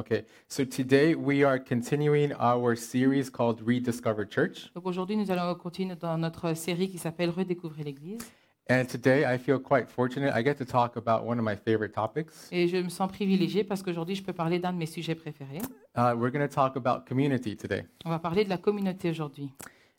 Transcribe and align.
Okay, 0.00 0.24
so 0.48 0.64
today 0.64 1.14
we 1.14 1.44
are 1.44 1.58
continuing 1.58 2.32
our 2.40 2.74
series 2.74 3.28
called 3.28 3.60
Rediscover 3.60 4.24
Church. 4.24 4.70
Donc 4.74 4.86
aujourd'hui, 4.86 5.14
nous 5.14 5.30
allons 5.30 5.54
continuer 5.56 5.94
dans 5.94 6.16
notre 6.16 6.54
série 6.54 6.88
qui 6.88 6.96
s'appelle 6.96 7.28
Redécouvrir 7.28 7.84
l'Église. 7.84 8.22
And 8.70 8.86
today 8.86 9.26
I 9.26 9.36
feel 9.36 9.58
quite 9.58 9.90
fortunate. 9.90 10.32
I 10.34 10.42
get 10.42 10.54
to 10.54 10.64
talk 10.64 10.96
about 10.96 11.26
one 11.26 11.38
of 11.38 11.44
my 11.44 11.54
favorite 11.54 11.92
topics. 11.92 12.48
Et 12.50 12.66
je 12.66 12.78
me 12.78 12.88
sens 12.88 13.12
privilégiée 13.12 13.62
parce 13.62 13.82
qu'aujourd'hui, 13.82 14.14
je 14.14 14.22
peux 14.22 14.32
parler 14.32 14.58
d'un 14.58 14.72
de 14.72 14.78
mes 14.78 14.86
sujets 14.86 15.14
préférés. 15.14 15.60
Uh, 15.94 16.14
we're 16.16 16.32
going 16.32 16.40
to 16.40 16.48
talk 16.48 16.76
about 16.76 17.04
community 17.06 17.54
today. 17.54 17.84
On 18.06 18.08
va 18.08 18.18
parler 18.18 18.44
de 18.44 18.48
la 18.48 18.56
communauté 18.56 19.10
aujourd'hui. 19.10 19.52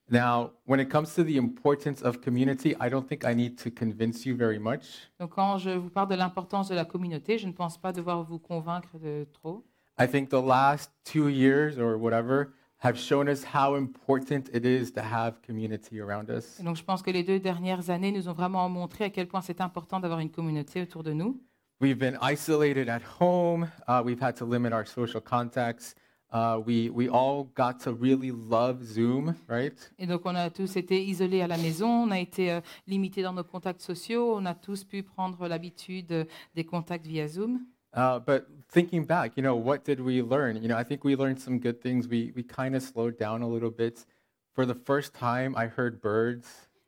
Now, 0.10 0.50
when 0.66 0.80
it 0.80 0.90
comes 0.90 1.14
to 1.14 1.24
the 1.24 1.38
importance 1.38 2.02
of 2.02 2.22
community, 2.22 2.76
I 2.82 2.90
don't 2.90 3.08
think 3.08 3.24
I 3.24 3.36
need 3.36 3.56
to 3.60 3.70
convince 3.70 4.26
you 4.26 4.36
very 4.36 4.58
much. 4.58 5.12
Donc 5.20 5.36
quand 5.36 5.60
je 5.60 5.70
vous 5.70 5.92
parle 5.92 6.10
de 6.10 6.16
l'importance 6.16 6.70
de 6.70 6.76
la 6.76 6.86
communauté, 6.86 7.38
je 7.38 7.46
ne 7.46 7.54
pense 7.54 7.78
pas 7.78 7.94
devoir 7.94 8.24
vous 8.24 8.40
convaincre 8.40 8.98
de 8.98 9.28
trop. 9.32 9.64
I 10.02 10.08
think 10.08 10.30
the 10.30 10.42
last 10.42 10.90
two 11.04 11.28
years 11.28 11.78
or 11.78 11.96
whatever 11.96 12.54
have 12.80 12.98
shown 12.98 13.30
us 13.30 13.44
how 13.44 13.76
important 13.76 14.50
it 14.52 14.66
is 14.66 14.92
to 14.94 15.02
have 15.02 15.40
community 15.44 16.00
around 16.00 16.32
us. 16.32 16.60
Et 16.60 16.64
donc 16.64 16.76
je 16.76 16.84
pense 16.84 17.04
que 17.04 17.12
les 17.12 17.22
deux 17.22 17.40
dernières 17.40 17.92
années 17.92 18.12
nous 18.12 18.28
ont 18.28 18.34
vraiment 18.34 18.68
montré 18.68 19.04
à 19.04 19.10
quel 19.12 19.28
point 19.28 19.42
c'est 19.42 19.62
important 19.62 20.00
d'avoir 20.00 20.20
une 20.20 20.32
communauté 20.32 20.82
autour 20.82 21.04
de 21.04 21.14
nous. 21.14 21.40
We've 21.80 22.00
been 22.00 22.18
isolated 22.20 22.90
at 22.90 23.02
home. 23.20 23.70
Uh, 23.88 24.02
we've 24.04 24.20
had 24.20 24.36
to 24.38 24.46
limit 24.46 24.74
our 24.74 24.88
social 24.88 25.22
contacts. 25.22 25.94
Uh, 26.34 26.60
we, 26.66 26.90
we 26.90 27.08
all 27.08 27.52
got 27.56 27.80
to 27.84 27.94
really 27.94 28.32
love 28.32 28.84
Zoom, 28.84 29.36
right? 29.48 29.92
Et 30.00 30.08
donc 30.08 30.22
on 30.26 30.34
a 30.34 30.50
tous 30.50 30.78
été 30.78 31.04
isolés 31.06 31.42
à 31.42 31.48
la 31.48 31.58
maison, 31.58 32.06
on 32.08 32.12
a 32.12 32.20
été 32.20 32.52
euh, 32.52 32.62
limités 32.88 33.22
dans 33.22 33.34
nos 33.34 33.44
contacts 33.44 33.82
sociaux, 33.82 34.36
on 34.36 34.46
a 34.48 34.56
tous 34.56 34.84
pu 34.84 35.04
prendre 35.04 35.48
l'habitude 35.48 36.12
euh, 36.12 36.24
des 36.56 36.64
contacts 36.64 37.06
via 37.06 37.28
Zoom. 37.28 37.60
Uh, 37.94 38.20
but 38.20 38.48
thinking 38.70 39.04
back, 39.06 39.36
you 39.36 39.44
know, 39.44 39.56
what 39.56 39.84
did 39.84 40.00
we 40.00 40.22
learn? 40.22 40.56
You 40.62 40.70
know, 40.70 40.78
I 40.78 40.84
think 40.84 41.04
we 41.04 41.16
learned 41.16 41.40
some 41.40 41.60
good 41.60 41.82
things. 41.82 42.08
We, 42.08 42.32
we 42.36 42.44
kind 42.44 42.76
of 42.76 42.82
slowed 42.82 43.18
down 43.18 43.42
a 43.42 43.48
little 43.48 43.72
bit. 43.72 44.06
For 44.54 44.66
the 44.66 44.76
first 44.76 45.14
time, 45.14 45.56
I 45.58 45.68
heard 45.68 46.02
birds. 46.02 46.48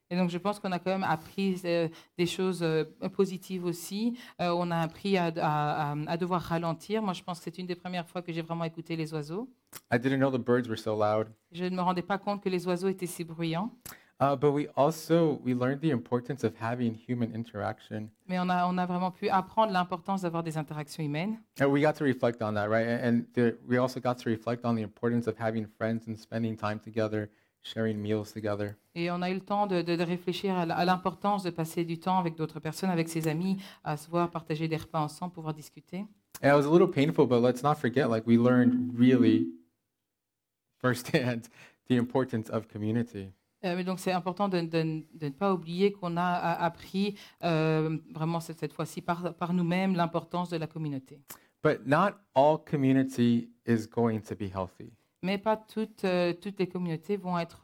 Et 0.09 0.15
donc 0.15 0.29
je 0.29 0.37
pense 0.37 0.59
qu'on 0.59 0.71
a 0.73 0.77
quand 0.79 0.91
même 0.91 1.03
appris 1.05 1.59
euh, 1.65 1.87
des 2.19 2.27
choses 2.27 2.61
euh, 2.61 2.83
positives 3.13 3.65
aussi. 3.65 4.15
Euh, 4.41 4.51
on 4.51 4.69
a 4.69 4.77
appris 4.81 5.17
à, 5.17 5.31
à- 5.37 5.91
à- 5.93 5.95
à 6.07 6.17
devoir 6.17 6.41
ralentir. 6.41 7.01
Moi 7.01 7.13
je 7.13 7.23
pense 7.23 7.39
que 7.39 7.45
c'est 7.45 7.57
une 7.57 7.65
des 7.65 7.73
premières 7.75 8.05
fois 8.07 8.21
que 8.21 8.31
j'ai 8.31 8.41
vraiment 8.43 8.65
écouté 8.65 8.95
les 8.95 9.11
oiseaux. 9.13 9.49
I 9.91 9.97
didn't 9.97 10.19
know 10.19 10.29
the 10.29 10.38
birds 10.43 10.67
were 10.67 10.77
so 10.77 10.93
loud. 10.95 11.29
Je 11.51 11.63
ne 11.63 11.75
me 11.75 11.81
rendais 11.81 12.03
pas 12.03 12.19
compte 12.19 12.43
que 12.43 12.49
les 12.49 12.67
oiseaux 12.67 12.89
étaient 12.89 13.07
si 13.07 13.23
bruyants. 13.23 13.71
Uh, 14.19 14.36
but 14.36 14.52
we 14.52 14.67
also 14.78 15.39
we 15.44 15.53
learned 15.53 15.81
the 15.81 15.89
importance 15.89 16.44
of 16.45 16.53
having 16.61 16.94
human 16.94 17.33
interaction. 17.33 18.09
Mais 18.28 18.38
on 18.39 18.50
a, 18.50 18.66
on 18.66 18.78
a 18.78 18.86
vraiment 18.86 19.11
pu 19.11 19.28
apprendre 19.30 19.73
l'importance 19.73 20.22
d'avoir 20.22 20.44
des 20.44 20.58
interactions 20.58 21.03
humaines. 21.03 21.38
And 21.59 21.66
we 21.72 21.81
got 21.81 21.94
to 21.95 22.06
reflect 22.06 22.41
on 22.41 22.53
that, 22.53 22.69
right? 22.69 22.88
And, 22.88 23.25
the, 23.34 23.58
we 23.67 23.78
also 23.78 24.00
got 24.00 24.17
to 24.19 24.30
reflect 24.30 24.64
on 24.66 24.75
the 24.75 24.81
importance 24.84 25.28
of 25.28 25.36
having 25.38 25.66
friends 25.66 26.08
and 26.08 26.16
spending 26.16 26.56
time 26.56 26.80
together, 26.80 27.30
sharing 27.64 28.02
meals 28.02 28.31
together. 28.31 28.78
Et 28.95 29.09
on 29.11 29.22
a 29.23 29.30
eu 29.30 29.34
le 29.34 29.41
temps 29.41 29.67
de, 29.67 29.81
de- 29.81 29.95
de 29.97 30.03
réfléchir 30.03 30.56
à 30.56 30.86
l'importance 30.86 31.44
de 31.44 31.50
passer 31.50 31.84
du 31.84 31.97
temps 32.00 32.19
avec 32.19 32.36
d'autres 32.36 32.59
personnes, 32.61 32.91
avec 32.91 33.09
ses 33.09 33.28
amis, 33.28 33.58
à 33.84 33.97
se 33.97 34.09
voir, 34.09 34.30
partager 34.30 34.67
des 34.67 34.78
repas 34.78 35.00
ensemble, 35.02 35.34
pouvoir 35.34 35.53
discuter. 35.53 36.06
And 36.41 36.50
it 36.50 36.56
was 36.56 36.66
a 36.66 36.69
little 36.72 36.88
painful, 36.89 37.25
but 37.25 37.41
let's 37.41 37.64
not 37.64 37.75
forget, 37.75 38.09
like 38.09 38.25
we 38.28 38.38
learned 38.38 38.94
really 38.97 39.47
firsthand 40.80 41.50
the 41.89 41.95
importance 41.97 42.50
of 42.50 42.67
community. 42.67 43.31
Euh, 43.66 43.75
mais 43.75 43.83
donc 43.83 44.00
c'est 44.00 44.11
important 44.11 44.50
de, 44.50 44.59
de- 44.61 45.03
de 45.14 45.25
ne 45.25 45.30
pas 45.30 45.53
oublier 45.53 45.92
qu'on 45.94 46.17
a 46.17 46.23
appris 46.25 47.16
euh, 47.44 47.97
vraiment 48.14 48.39
cette, 48.39 48.59
cette 48.59 48.73
fois-ci 48.73 49.02
par, 49.02 49.33
par 49.36 49.53
nous-mêmes 49.53 49.95
l'importance 49.95 50.50
de 50.50 50.58
la 50.58 50.67
communauté. 50.67 51.22
But 51.64 51.86
not 51.88 52.11
all 52.36 52.58
community 52.69 53.50
is 53.66 53.88
going 53.88 54.19
to 54.22 54.36
be 54.36 54.50
healthy. 54.53 54.91
Mais 55.22 55.38
pas 55.38 55.56
toutes, 55.56 56.03
euh, 56.03 56.34
toutes 56.34 56.59
les 56.59 56.67
communautés 56.67 57.16
vont 57.16 57.39
être 57.39 57.61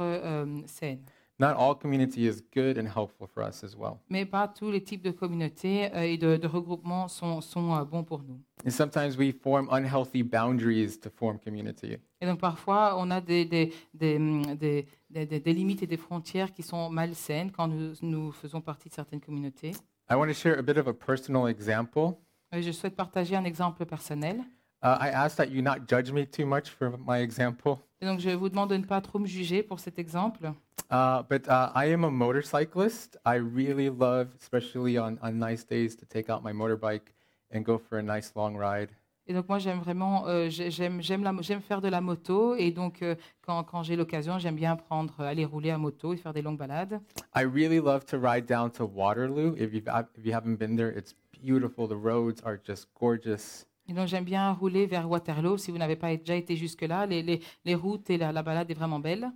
saines. 0.67 1.03
Not 1.39 1.55
all 1.57 1.73
community 1.73 2.27
is 2.27 2.41
good 2.53 2.77
and 2.77 2.85
helpful 2.85 3.25
for 3.27 3.41
us 3.47 3.64
as 3.64 3.73
well. 3.75 3.97
Mais 4.09 4.25
pas 4.25 4.47
tous 4.49 4.71
les 4.71 4.83
types 4.83 5.02
de 5.02 5.11
communautés 5.11 5.89
euh, 5.95 6.02
et 6.02 6.17
de, 6.17 6.36
de 6.36 6.47
regroupements 6.47 7.08
sont, 7.08 7.39
sont 7.39 7.73
euh, 7.75 7.86
bons 7.86 8.03
pour 8.03 8.21
nous. 8.23 8.41
And 8.65 8.71
sometimes 8.71 9.15
we 9.17 9.31
form 9.33 9.69
unhealthy 9.71 10.21
boundaries 10.21 10.99
to 10.99 11.09
form 11.09 11.39
community. 11.39 11.95
Et 12.19 12.25
donc 12.25 12.39
parfois, 12.41 12.95
on 12.97 13.09
a 13.09 13.21
des, 13.21 13.45
des, 13.45 13.71
des, 13.93 14.19
des- 14.19 14.86
des- 15.09 15.25
des- 15.25 15.39
des 15.39 15.53
limites 15.53 15.81
et 15.81 15.87
des 15.87 15.95
frontières 15.95 16.52
qui 16.52 16.61
sont 16.61 16.89
malsaines 16.89 17.52
quand 17.52 17.69
nous, 17.69 17.93
nous 18.02 18.33
faisons 18.33 18.59
partie 18.59 18.89
de 18.89 18.93
certaines 18.93 19.21
communautés. 19.21 19.71
I 20.11 20.15
want 20.15 20.27
to 20.27 20.33
share 20.33 20.58
a 20.59 20.61
bit 20.61 20.77
of 20.77 20.87
a 20.87 20.93
personal 20.93 21.47
example. 21.47 22.15
Et 22.52 22.61
je 22.61 22.71
souhaite 22.71 22.95
partager 22.97 23.35
un 23.37 23.45
exemple 23.45 23.85
personnel. 23.85 24.41
Uh, 24.81 24.97
I 24.99 25.09
ask 25.09 25.35
that 25.37 25.49
you 25.51 25.61
not 25.61 25.87
judge 25.87 26.11
me 26.11 26.25
too 26.25 26.45
much 26.45 26.69
for 26.69 26.97
my 27.05 27.19
example. 27.21 27.79
Et 28.01 28.05
donc 28.05 28.19
je 28.21 28.29
vous 28.29 28.47
demande 28.49 28.69
de 28.69 28.77
ne 28.77 28.85
pas 28.85 29.01
trop 29.01 29.19
me 29.19 29.27
juger 29.27 29.61
pour 29.61 29.79
cet 29.79 29.99
exemple. 29.99 30.51
Uh, 30.89 31.21
but 31.29 31.47
uh, 31.47 31.69
I 31.75 31.91
am 31.93 32.03
a 32.05 32.09
motorcyclist. 32.09 33.17
I 33.25 33.35
really 33.35 33.89
love, 33.89 34.29
especially 34.39 34.97
on, 34.97 35.17
on 35.21 35.33
nice 35.37 35.63
days, 35.65 35.95
to 35.97 36.05
take 36.05 36.29
out 36.29 36.41
my 36.43 36.53
motorbike 36.53 37.13
and 37.53 37.61
go 37.63 37.77
for 37.77 37.97
a 37.99 38.01
nice 38.01 38.31
long 38.35 38.55
ride. 38.55 38.89
Et 39.27 39.33
donc 39.33 39.47
moi 39.47 39.59
j'aime 39.59 39.79
vraiment, 39.79 40.25
euh, 40.27 40.49
j'ai- 40.49 40.71
j'aime 40.71 41.01
j'aime 41.03 41.23
la 41.23 41.31
j'aime 41.41 41.61
faire 41.61 41.81
de 41.81 41.87
la 41.87 42.01
moto 42.01 42.55
et 42.55 42.71
donc 42.71 43.03
euh, 43.03 43.13
quand, 43.45 43.63
quand 43.63 43.83
j'ai 43.83 43.95
l'occasion 43.95 44.39
j'aime 44.39 44.55
bien 44.55 44.75
prendre 44.75 45.13
euh, 45.19 45.25
aller 45.29 45.45
rouler 45.45 45.69
à 45.69 45.77
moto 45.77 46.13
et 46.13 46.17
faire 46.17 46.33
des 46.33 46.41
longues 46.41 46.57
balades. 46.57 46.99
I 47.35 47.43
really 47.43 47.79
love 47.79 48.05
to 48.07 48.17
ride 48.17 48.47
down 48.47 48.71
to 48.71 48.85
Waterloo. 48.85 49.53
If, 49.55 49.71
you've, 49.71 49.87
if 50.17 50.25
you 50.25 50.33
haven't 50.33 50.57
been 50.57 50.75
there, 50.77 50.89
it's 50.97 51.13
beautiful. 51.43 51.87
The 51.87 51.97
roads 52.01 52.41
are 52.43 52.57
just 52.65 52.87
gorgeous. 52.99 53.67
Et 53.89 53.94
donc 53.94 54.08
j'aime 54.08 54.23
bien 54.23 54.52
rouler 54.54 54.86
vers 54.86 55.10
Waterloo. 55.10 55.58
Si 55.58 55.72
vous 55.72 55.80
n'avez 55.80 55.95
pas 55.95 56.16
déjà 56.16 56.36
été 56.36 56.55
jusque 56.55 56.83
là, 56.83 57.08
les, 57.08 57.23
les, 57.23 57.42
les 57.66 57.76
routes 57.76 58.10
et 58.11 58.17
la, 58.17 58.32
la 58.32 58.44
balade 58.44 58.70
est 58.70 58.76
vraiment 58.76 59.00
belle. 59.00 59.32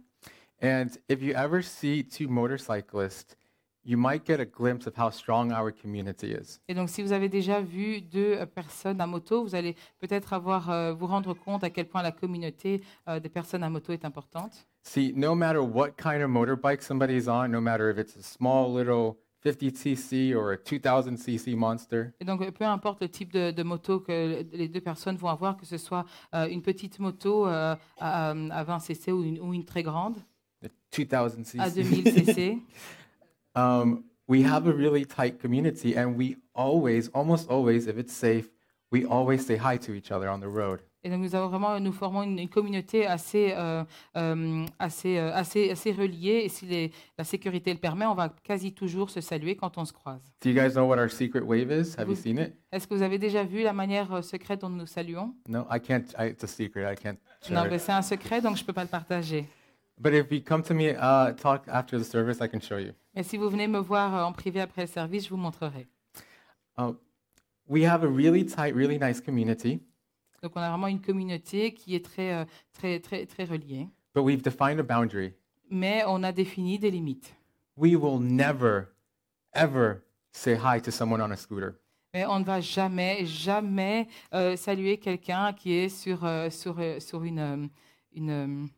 And 0.62 0.90
if 1.10 1.22
you 1.22 1.34
ever 1.36 1.64
see 1.64 2.04
two 2.04 2.30
motorcyclists, 2.30 3.36
you 3.84 3.98
might 3.98 4.26
get 4.26 4.40
a 4.40 4.46
glimpse 4.46 4.88
of 4.88 4.94
how 4.96 5.10
strong 5.10 5.52
our 5.52 5.72
community 5.74 6.34
is. 6.34 6.60
Et 6.68 6.76
donc, 6.76 6.90
si 6.90 7.02
vous 7.02 7.12
avez 7.12 7.30
déjà 7.30 7.62
vu 7.62 8.02
deux 8.02 8.36
euh, 8.36 8.46
personnes 8.46 9.02
à 9.02 9.08
moto, 9.08 9.44
vous 9.44 9.56
allez 9.56 9.76
peut-être 10.00 10.34
avoir 10.34 10.70
euh, 10.70 10.94
vous 10.94 11.08
rendre 11.08 11.34
compte 11.34 11.64
à 11.64 11.70
quel 11.70 11.88
point 11.88 12.04
la 12.04 12.12
communauté 12.12 12.82
euh, 13.10 13.20
des 13.20 13.30
personnes 13.30 13.64
à 13.64 13.70
moto 13.70 13.92
est 13.92 14.06
importante. 14.06 14.68
See, 14.84 15.14
no 15.16 15.34
matter 15.36 15.60
what 15.60 15.94
kind 15.98 16.22
of 16.22 16.30
motorbike 16.30 16.82
somebody's 16.82 17.28
on, 17.28 17.50
no 17.50 17.60
matter 17.60 17.90
if 17.90 17.98
it's 17.98 18.16
a 18.16 18.22
small 18.22 18.72
little 18.72 19.18
50cc 19.44 20.36
or 20.36 20.52
a 20.52 20.58
2000cc 20.58 21.56
monster, 21.56 22.14
Et 22.20 22.26
donc, 22.26 22.50
peu 22.52 22.66
importe 22.66 23.02
le 23.02 23.10
type 23.10 23.32
de, 23.34 23.52
de 23.52 23.64
moto 23.64 24.00
que 24.00 24.46
les 24.54 24.68
deux 24.68 24.82
personnes 24.82 25.18
vont 25.18 25.30
avoir, 25.30 25.58
que 25.58 25.66
ce 25.66 25.78
soit 25.78 26.06
euh, 26.34 26.48
une 26.48 26.62
petite 26.62 27.00
moto 27.00 27.48
euh, 27.48 27.76
à, 28.00 28.30
à 28.30 28.64
20 28.64 28.80
cc 28.80 29.12
ou 29.12 29.24
une, 29.24 29.40
ou 29.40 29.54
une 29.54 29.66
très 29.66 29.84
grande 29.84 30.16
2000cc. 30.92 31.60
à 31.60 31.70
2000 31.70 32.12
cc, 32.12 32.58
um, 33.56 34.04
we 34.28 34.44
have 34.44 34.68
a 34.68 34.72
really 34.72 35.06
tight 35.06 35.40
community, 35.40 35.98
and 35.98 36.16
we 36.16 36.38
always, 36.54 37.10
almost 37.14 37.50
always, 37.50 37.88
if 37.88 37.98
it's 37.98 38.14
safe, 38.14 38.50
we 38.92 39.06
always 39.06 39.46
say 39.46 39.58
hi 39.58 39.78
to 39.78 39.94
each 39.94 40.12
other 40.12 40.30
on 40.30 40.40
the 40.40 40.48
road. 40.48 40.82
Et 41.06 41.10
donc, 41.10 41.20
nous 41.20 41.36
avons 41.36 41.50
vraiment, 41.50 41.80
nous 41.82 41.92
formons 41.92 42.24
une, 42.24 42.40
une 42.40 42.48
communauté 42.48 43.06
assez, 43.06 43.54
euh, 43.58 43.84
euh, 44.16 44.66
assez, 44.80 45.18
euh, 45.18 45.34
assez, 45.34 45.70
assez 45.72 45.92
reliée. 45.92 46.44
Et 46.46 46.50
si 46.50 46.66
les- 46.66 46.92
la 47.18 47.26
sécurité 47.26 47.74
le 47.74 47.80
permet, 47.80 48.06
on 48.06 48.16
va 48.16 48.30
quasi 48.44 48.72
toujours 48.74 49.10
se 49.10 49.20
saluer 49.20 49.56
quand 49.58 49.78
on 49.78 49.84
se 49.84 49.92
croise. 49.92 50.22
Do 50.42 50.50
you 50.50 50.56
guys 50.56 50.72
know 50.74 50.86
what 50.88 50.98
our 51.00 51.12
secret 51.12 51.42
wave 51.42 51.70
is? 51.72 51.96
Have 51.98 52.08
you 52.08 52.16
seen 52.16 52.38
it? 52.40 52.54
Est-ce 52.72 52.88
que 52.88 52.94
vous 52.94 53.02
avez 53.02 53.18
déjà 53.20 53.44
vu 53.44 53.64
la 53.64 53.74
manière 53.74 54.14
euh, 54.14 54.22
secrète 54.22 54.62
dont 54.62 54.70
nous 54.70 54.78
nous 54.78 54.86
saluons? 54.86 55.34
No, 55.50 55.66
I 55.70 55.80
can't. 55.82 56.06
I, 56.18 56.28
it's 56.30 56.44
a 56.46 56.48
secret. 56.48 56.94
I 56.94 56.96
can't 56.96 57.18
Non, 57.50 57.62
share 57.64 57.70
mais 57.70 57.76
it. 57.76 57.82
c'est 57.82 57.92
un 57.92 58.02
secret, 58.02 58.40
donc 58.42 58.56
je 58.56 58.62
ne 58.62 58.66
peux 58.68 58.74
pas 58.74 58.84
le 58.84 58.90
partager. 58.90 59.46
But 60.00 60.14
if 60.14 60.32
you 60.32 60.42
come 60.42 60.64
to 60.64 60.74
me, 60.74 60.92
uh, 60.94 61.34
talk 61.36 61.64
after 61.68 62.00
the 62.00 62.04
service, 62.04 62.38
I 62.42 62.48
can 62.50 62.62
show 62.62 62.78
you. 62.80 62.94
Mais 63.14 63.24
si 63.24 63.36
vous 63.38 63.50
venez 63.50 63.68
me 63.68 63.78
voir 63.80 64.16
euh, 64.16 64.24
en 64.24 64.32
privé 64.32 64.62
après 64.62 64.82
le 64.84 64.88
service, 64.88 65.26
je 65.26 65.30
vous 65.30 65.38
montrerai. 65.38 65.86
Uh, 66.80 66.94
we 67.68 67.84
have 67.86 68.04
a 68.04 68.08
really 68.08 68.46
tight, 68.46 68.74
really 68.74 68.98
nice 68.98 69.20
community, 69.22 69.82
Donc, 70.44 70.52
on 70.56 70.60
a 70.62 70.70
vraiment 70.70 70.88
une 70.88 71.02
communauté 71.02 71.74
qui 71.74 71.96
est 71.96 72.04
très, 72.06 72.34
euh, 72.34 72.46
très, 72.74 73.00
très, 73.00 73.26
très 73.26 73.46
reliée. 73.46 73.88
but 74.14 74.24
we've 74.24 74.44
defined 74.44 74.80
a 74.80 74.84
boundary. 74.84 75.34
Mais 75.72 76.04
on 76.06 76.22
a 76.24 76.32
défini 76.32 76.78
des 76.78 76.92
limites. 76.92 77.34
We 77.76 77.96
will 77.96 78.20
never, 78.20 78.90
ever 79.56 80.04
say 80.32 80.56
hi 80.56 80.80
to 80.82 80.92
someone 80.92 81.22
on 81.22 81.32
a 81.32 81.38
scooter. 81.38 81.80
Mais 82.14 82.26
on 82.26 82.40
ne 82.40 82.46
va 82.46 82.62
jamais, 82.62 83.26
jamais 83.26 84.08
euh, 84.34 84.56
saluer 84.56 84.98
quelqu'un 85.00 85.52
qui 85.54 85.74
est 85.74 85.90
sur, 85.90 86.24
euh, 86.24 86.52
sur, 86.52 86.76
euh, 86.78 87.00
sur 87.00 87.24
une, 87.24 87.70
une, 88.12 88.70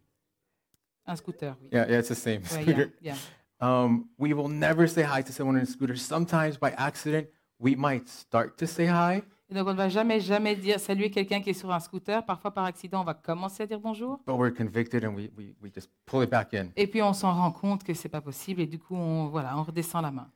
un 1.06 1.15
scooter. 1.18 1.57
Oui. 1.61 1.69
Yeah, 1.73 1.89
yeah, 1.89 2.00
it's 2.00 2.07
the 2.07 2.15
same. 2.15 2.44
Ouais, 2.44 2.61
scooter. 2.63 2.94
yeah, 3.01 3.15
yeah. 3.15 3.18
Um, 3.59 4.06
we 4.18 4.33
will 4.33 4.47
never 4.50 4.88
say 4.88 5.03
hi 5.03 5.21
to 5.21 5.33
someone 5.33 5.57
on 5.57 5.63
a 5.63 5.65
scooter. 5.65 5.97
Sometimes 5.97 6.57
by 6.57 6.71
accident, 6.77 7.27
we 7.59 7.75
might 7.75 8.07
start 8.07 8.57
to 8.59 8.68
say 8.68 8.85
hi, 8.85 9.23
Et 9.50 9.53
donc, 9.53 9.68
on 9.68 9.71
ne 9.71 9.77
va 9.77 9.89
jamais, 9.89 10.19
jamais 10.19 10.56
dire 10.56 10.80
saluer 10.80 11.12
quelqu'un 11.12 11.39
qui 11.39 11.51
est 11.51 11.53
sur 11.53 11.71
un 11.71 11.80
scooter. 11.80 12.25
Parfois, 12.25 12.51
par 12.51 12.65
accident, 12.65 13.01
on 13.01 13.03
va 13.03 13.13
commencer 13.13 13.63
à 13.63 13.68
dire 13.68 13.80
bonjour. 13.80 14.19
but 14.25 14.36
we're 14.36 14.51
convicted 14.51 15.03
and 15.06 15.13
we, 15.13 15.30
we, 15.38 15.53
we 15.62 15.71
just 15.71 15.89
pull 16.06 16.24
it 16.24 16.30
back 16.31 16.53
in. 16.53 16.69
Et 16.75 16.88
puis, 16.88 17.01
on 17.03 17.13
s'en 17.13 17.31
rend 17.31 17.51
compte 17.51 17.83
que 17.83 17.94
c'est 17.94 18.09
pas 18.09 18.21
possible. 18.21 18.62
Et 18.62 18.65
du 18.65 18.80
coup, 18.80 18.95
on, 18.95 19.27
voilà, 19.27 19.56
on 19.57 19.63
redescend 19.63 20.01
la 20.01 20.12
main. 20.12 20.27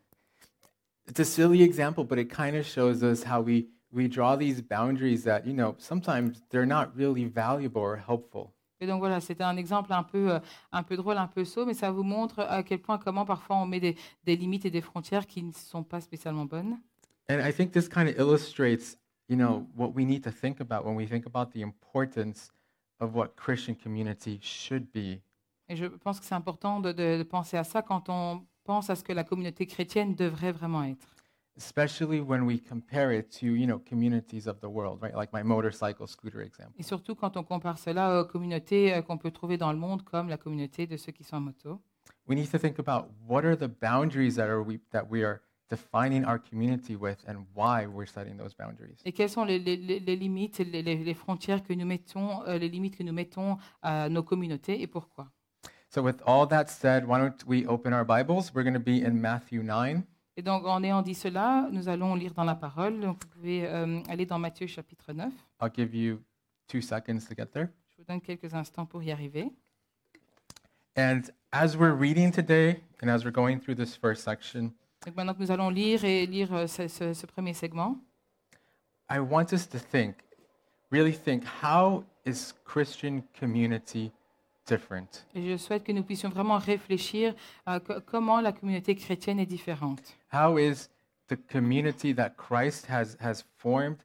It's 1.08 1.20
a 1.20 1.26
silly 1.26 1.64
example, 1.64 2.04
but 2.04 2.20
it 2.20 2.30
kind 2.30 2.56
of 2.56 2.66
shows 2.66 3.02
us 3.02 3.24
how 3.24 3.42
we, 3.42 3.68
we 3.92 4.08
draw 4.08 4.38
these 4.38 4.62
boundaries 4.62 5.24
that, 5.24 5.42
you 5.44 5.54
know, 5.54 5.74
sometimes 5.80 6.44
they're 6.52 6.68
not 6.68 6.96
really 6.96 7.26
valuable 7.26 7.82
or 7.82 7.98
helpful. 7.98 8.52
Et 8.80 8.86
donc 8.86 9.00
voilà, 9.00 9.20
c'était 9.20 9.44
un 9.44 9.58
exemple 9.58 9.92
un 9.92 10.04
peu, 10.04 10.34
euh, 10.34 10.40
un 10.72 10.84
peu 10.84 10.96
drôle, 10.96 11.18
un 11.18 11.28
peu 11.28 11.44
sot, 11.44 11.66
mais 11.66 11.74
ça 11.74 11.92
vous 11.92 12.04
montre 12.04 12.42
à 12.42 12.62
quel 12.64 12.80
point, 12.80 12.98
comment 12.98 13.26
parfois 13.26 13.58
on 13.58 13.66
met 13.66 13.80
des, 13.80 13.96
des 14.24 14.36
limites 14.38 14.66
et 14.66 14.70
des 14.70 14.82
frontières 14.82 15.26
qui 15.26 15.44
ne 15.44 15.52
sont 15.52 15.84
pas 15.84 16.00
spécialement 16.00 16.46
bonnes. 16.46 16.78
And 17.30 17.40
I 17.42 17.52
think 17.52 17.72
this 17.74 17.90
kind 17.90 18.08
of 18.08 18.18
illustrates, 18.18 18.98
you 19.30 19.38
know, 19.38 19.60
mm-hmm. 19.62 19.82
what 19.82 19.94
we 19.96 20.06
need 20.06 20.24
to 20.24 20.32
think 20.32 20.60
about 20.60 20.86
when 20.86 20.96
we 20.96 21.06
think 21.08 21.26
about 21.26 21.52
the 21.54 21.62
importance 21.62 22.52
of 23.00 23.14
what 23.16 23.36
Christian 23.36 23.76
community 23.76 24.40
should 24.42 24.92
be. 24.92 25.22
Et 25.70 25.76
je 25.76 25.86
pense 25.86 26.20
que 26.20 26.26
c'est 26.26 26.36
important 26.36 26.80
de, 26.80 26.92
de- 26.92 27.18
de 27.20 27.24
penser 27.24 27.56
à 27.56 27.64
ça 27.64 27.82
quand 27.84 28.10
on 28.10 28.44
pense 28.64 28.90
à 28.90 28.96
ce 28.96 29.04
que 29.04 29.14
la 29.14 29.24
communauté 29.24 29.66
chrétienne 29.68 30.16
devrait 30.16 30.52
vraiment 30.52 30.84
être. 30.84 31.08
especially 31.58 32.22
when 32.22 32.44
we 32.46 32.58
compare 32.58 33.12
it 33.12 33.30
to 33.30 33.46
you 33.48 33.66
know 33.68 33.78
communities 33.80 34.48
of 34.48 34.60
the 34.62 34.70
world 34.70 35.02
right 35.02 35.14
like 35.16 35.34
my 35.34 35.44
motorcycle 35.44 36.08
scooter 36.08 36.42
example 36.42 36.74
Et 36.80 36.84
surtout 36.84 37.16
quand 37.16 37.36
on 37.36 37.44
compare 37.44 37.78
cela 37.78 38.22
aux 38.22 38.26
communautés 38.26 38.94
euh, 38.94 39.02
qu'on 39.02 39.18
peut 39.18 39.32
trouver 39.32 39.58
dans 39.58 39.74
le 39.74 39.78
monde, 39.78 40.04
comme 40.04 40.30
la 40.30 40.38
communauté 40.38 40.88
de 40.88 40.96
ceux 40.96 41.12
qui 41.12 41.24
sont 41.26 41.36
en 41.36 41.42
moto. 41.42 41.82
we 42.28 42.36
need 42.38 42.50
to 42.50 42.58
think 42.58 42.80
about 42.80 43.10
what 43.28 43.44
are 43.44 43.58
the 43.58 43.68
boundaries 43.68 44.36
that 44.36 44.48
are 44.48 44.64
we 44.64 44.80
that 44.92 45.04
we 45.10 45.22
are 45.24 45.42
defining 45.70 46.26
our 46.26 46.40
community 46.40 46.96
with 46.96 47.18
and 47.28 47.46
why 47.56 47.86
we're 47.86 48.08
setting 48.08 48.36
those 48.38 48.56
boundaries 48.56 48.98
Et 49.06 49.12
quelles 49.12 49.30
sont 49.30 49.46
les, 49.46 49.60
les- 49.60 49.78
les- 49.78 50.16
limites, 50.16 50.60
les, 50.60 50.82
les- 50.82 50.96
les 51.04 51.14
frontières 51.14 51.64
que 51.64 51.74
nous 51.74 51.86
mettons, 51.86 52.44
euh, 52.48 52.58
les 52.58 52.70
limites 52.70 52.98
que 52.98 53.04
nous 53.04 53.14
mettons 53.14 53.58
à 53.82 54.10
nos 54.10 54.24
communautés 54.24 54.82
et 54.82 54.88
pourquoi? 54.88 55.28
So 55.90 56.02
with 56.04 56.22
all 56.26 56.48
that 56.50 56.68
said 56.68 57.06
why 57.08 57.20
don't 57.20 57.44
we 57.48 57.66
open 57.68 57.94
our 57.94 58.06
bibles? 58.06 58.52
We're 58.54 58.64
going 58.64 58.74
to 58.74 58.80
be 58.80 59.04
in 59.04 59.12
matthew 59.20 59.62
9 59.64 60.04
Et 60.38 60.42
donc, 60.42 60.66
en 60.66 60.82
ayant 60.84 61.02
dit 61.02 61.16
cela, 61.16 61.68
nous 61.72 61.90
allons 61.90 62.16
lire 62.16 62.34
dans 62.34 62.46
la 62.46 62.56
parole. 62.56 63.02
Donc, 63.02 63.22
vous 63.22 63.28
pouvez 63.30 63.66
euh, 63.68 64.00
aller 64.08 64.26
dans 64.26 64.40
Matthieu 64.40 64.68
chapitre 64.68 65.12
9. 65.12 65.34
i'll 65.62 65.70
give 65.76 65.94
you 65.94 66.22
two 66.68 66.80
seconds 66.82 67.26
to 67.28 67.36
get 67.36 67.48
there 67.48 67.68
Je 67.90 67.98
vous 67.98 68.04
donne 68.08 68.22
quelques 68.22 68.54
instants 68.54 68.86
pour 68.86 69.04
y 69.04 69.12
arriver. 69.12 69.50
and 70.96 71.24
as 71.52 71.76
we're 71.78 71.94
reading 71.94 72.32
today 72.32 72.82
and 73.02 73.10
as 73.10 73.24
we're 73.26 73.32
going 73.34 73.60
through 73.60 73.76
this 73.76 73.96
first 73.98 74.24
section 74.24 74.72
Donc, 75.06 75.16
maintenant 75.16 75.34
que 75.34 75.40
nous 75.42 75.52
allons 75.52 75.70
lire 75.70 76.04
et 76.04 76.26
lire 76.26 76.54
euh, 76.54 76.68
ce, 76.68 76.88
ce- 76.88 77.14
ce 77.14 77.26
premier 77.26 77.54
segment, 77.54 77.98
i 79.12 79.18
want 79.18 79.48
us 79.54 79.68
to 79.68 79.80
think 79.80 80.16
really 80.92 81.14
think 81.14 81.44
how 81.64 82.04
is 82.26 82.54
christian 82.66 83.22
community 83.40 84.12
different? 84.68 85.26
Et 85.34 85.50
je 85.52 85.58
souhaite 85.58 85.84
que 85.84 85.92
nous 85.92 86.04
puissions 86.04 86.30
vraiment 86.30 86.58
réfléchir 86.58 87.34
à 87.66 87.80
co- 87.80 88.02
comment 88.06 88.42
la 88.42 88.52
communauté 88.52 88.96
chrétienne 88.96 89.40
est 89.40 89.46
différente. 89.48 90.16
How 90.34 90.58
is 90.60 90.90
the 91.28 91.38
community 91.52 92.14
that 92.14 92.32
Christ 92.38 92.88
has, 92.90 93.16
has 93.20 93.44
formed 93.58 93.98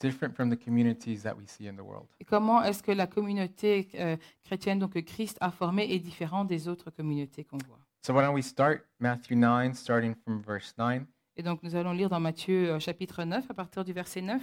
different 0.00 0.34
from 0.36 0.50
the 0.50 0.56
communities 0.62 1.22
that 1.22 1.34
we 1.36 1.48
see 1.48 1.66
in 1.66 1.74
the 1.76 1.80
world? 1.84 2.06
Et 2.20 2.24
comment 2.24 2.62
est-ce 2.62 2.82
que 2.82 2.92
la 2.92 3.06
communauté 3.06 3.88
euh, 3.94 4.16
chrétienne 4.44 4.78
donc, 4.78 4.92
que 4.92 4.98
Christ 5.00 5.38
a 5.40 5.50
formée 5.50 5.92
est 5.92 5.98
différente 5.98 6.46
des 6.46 6.68
autres 6.68 6.90
communautés 6.90 7.42
qu'on 7.44 7.58
voit? 7.66 7.78
So, 8.04 8.12
why 8.12 8.22
don't 8.22 8.34
we 8.34 8.42
start 8.42 8.88
Matthew 8.98 9.36
9, 9.36 9.74
starting 9.74 10.16
from 10.24 10.42
verse 10.42 10.74
9? 10.76 11.06
Et 11.36 11.42
donc, 11.44 11.62
nous 11.62 11.76
allons 11.76 11.92
lire 11.92 12.08
dans 12.08 12.18
Matthieu 12.18 12.72
euh, 12.72 12.80
chapitre 12.80 13.22
9, 13.22 13.48
à 13.48 13.54
partir 13.54 13.84
du 13.84 13.92
verset 13.92 14.20
9. 14.20 14.42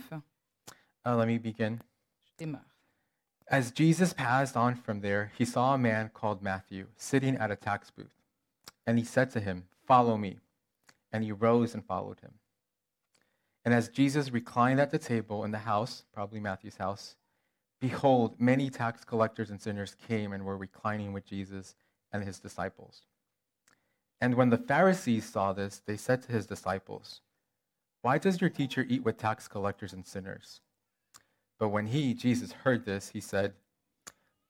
Uh, 1.05 1.15
let 1.17 1.25
me 1.25 1.37
begin. 1.37 1.77
Je 2.23 2.31
démarre. 2.37 2.63
As 3.49 3.73
Jesus 3.73 4.13
passed 4.13 4.55
on 4.55 4.75
from 4.75 5.01
there, 5.01 5.33
he 5.37 5.43
saw 5.43 5.73
a 5.73 5.77
man 5.77 6.09
called 6.13 6.41
Matthew 6.41 6.85
sitting 6.95 7.35
at 7.35 7.51
a 7.51 7.57
tax 7.57 7.91
booth. 7.91 8.23
And 8.87 8.97
he 8.97 9.03
said 9.03 9.29
to 9.31 9.41
him, 9.41 9.65
Follow 9.85 10.15
me. 10.15 10.37
And 11.11 11.25
he 11.25 11.33
rose 11.33 11.73
and 11.73 11.83
followed 11.83 12.21
him. 12.21 12.35
And 13.65 13.73
as 13.73 13.89
Jesus 13.89 14.31
reclined 14.31 14.79
at 14.79 14.91
the 14.91 14.97
table 14.97 15.43
in 15.43 15.51
the 15.51 15.59
house, 15.59 16.05
probably 16.13 16.39
Matthew's 16.39 16.77
house, 16.77 17.17
behold, 17.81 18.39
many 18.39 18.69
tax 18.69 19.03
collectors 19.03 19.49
and 19.49 19.59
sinners 19.59 19.97
came 20.07 20.31
and 20.31 20.45
were 20.45 20.55
reclining 20.55 21.11
with 21.11 21.25
Jesus 21.25 21.75
and 22.13 22.23
his 22.23 22.39
disciples. 22.39 23.01
And 24.21 24.35
when 24.35 24.49
the 24.49 24.57
Pharisees 24.57 25.25
saw 25.25 25.53
this, 25.53 25.81
they 25.85 25.97
said 25.97 26.21
to 26.23 26.31
his 26.31 26.45
disciples, 26.45 27.21
Why 28.01 28.17
does 28.17 28.41
your 28.41 28.49
teacher 28.49 28.85
eat 28.87 29.03
with 29.03 29.17
tax 29.17 29.47
collectors 29.47 29.93
and 29.93 30.05
sinners? 30.05 30.61
But 31.57 31.69
when 31.69 31.87
he, 31.87 32.13
Jesus, 32.13 32.51
heard 32.51 32.85
this, 32.85 33.09
he 33.09 33.21
said, 33.21 33.53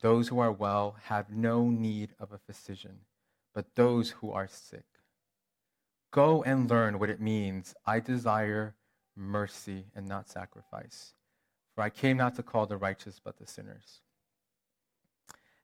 Those 0.00 0.28
who 0.28 0.38
are 0.38 0.52
well 0.52 0.96
have 1.04 1.30
no 1.30 1.68
need 1.68 2.10
of 2.18 2.32
a 2.32 2.38
physician, 2.38 3.00
but 3.54 3.74
those 3.76 4.10
who 4.10 4.32
are 4.32 4.48
sick. 4.48 4.84
Go 6.12 6.42
and 6.42 6.68
learn 6.68 6.98
what 6.98 7.10
it 7.10 7.20
means. 7.20 7.74
I 7.86 8.00
desire 8.00 8.74
mercy 9.16 9.86
and 9.94 10.08
not 10.08 10.28
sacrifice. 10.28 11.14
For 11.74 11.82
I 11.82 11.90
came 11.90 12.16
not 12.16 12.34
to 12.36 12.42
call 12.42 12.66
the 12.66 12.76
righteous, 12.76 13.20
but 13.22 13.38
the 13.38 13.46
sinners. 13.46 14.00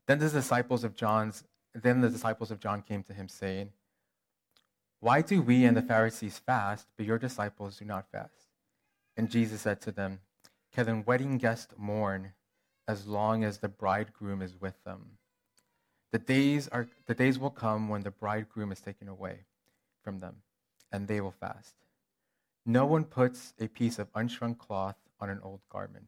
Then 0.07 0.21
the 0.21 0.29
disciples 0.29 0.85
of 0.85 0.95
John's 0.95 1.45
then 1.83 2.01
the 2.01 2.09
disciples 2.09 2.51
of 2.51 2.59
John 2.59 2.81
came 2.81 3.03
to 3.03 3.13
him, 3.13 3.29
saying, 3.29 3.71
Why 5.01 5.23
do 5.23 5.43
we 5.43 5.65
and 5.65 5.77
the 5.77 5.83
Pharisees 5.83 6.39
fast, 6.39 6.87
but 6.97 7.07
your 7.07 7.19
disciples 7.19 7.79
do 7.79 7.85
not 7.85 8.11
fast? 8.11 8.49
And 9.17 9.31
Jesus 9.31 9.61
said 9.63 9.81
to 9.83 9.93
them, 9.93 10.21
Can 10.73 10.87
the 10.87 11.03
wedding 11.07 11.39
guests 11.39 11.75
mourn 11.77 12.33
as 12.89 13.07
long 13.07 13.45
as 13.45 13.59
the 13.59 13.69
bridegroom 13.69 14.43
is 14.43 14.61
with 14.61 14.83
them? 14.85 15.19
The 16.13 16.19
days, 16.19 16.69
are, 16.69 16.89
the 17.07 17.15
days 17.15 17.39
will 17.39 17.51
come 17.51 17.89
when 17.89 18.03
the 18.03 18.11
bridegroom 18.11 18.73
is 18.73 18.81
taken 18.81 19.09
away 19.09 19.41
from 20.03 20.21
them, 20.21 20.37
and 20.91 21.09
they 21.09 21.21
will 21.21 21.35
fast. 21.41 21.75
No 22.65 22.87
one 22.87 23.05
puts 23.05 23.55
a 23.61 23.69
piece 23.69 23.99
of 23.99 24.13
unshrunk 24.13 24.59
cloth 24.59 24.97
on 25.21 25.29
an 25.29 25.41
old 25.43 25.61
garment, 25.69 26.07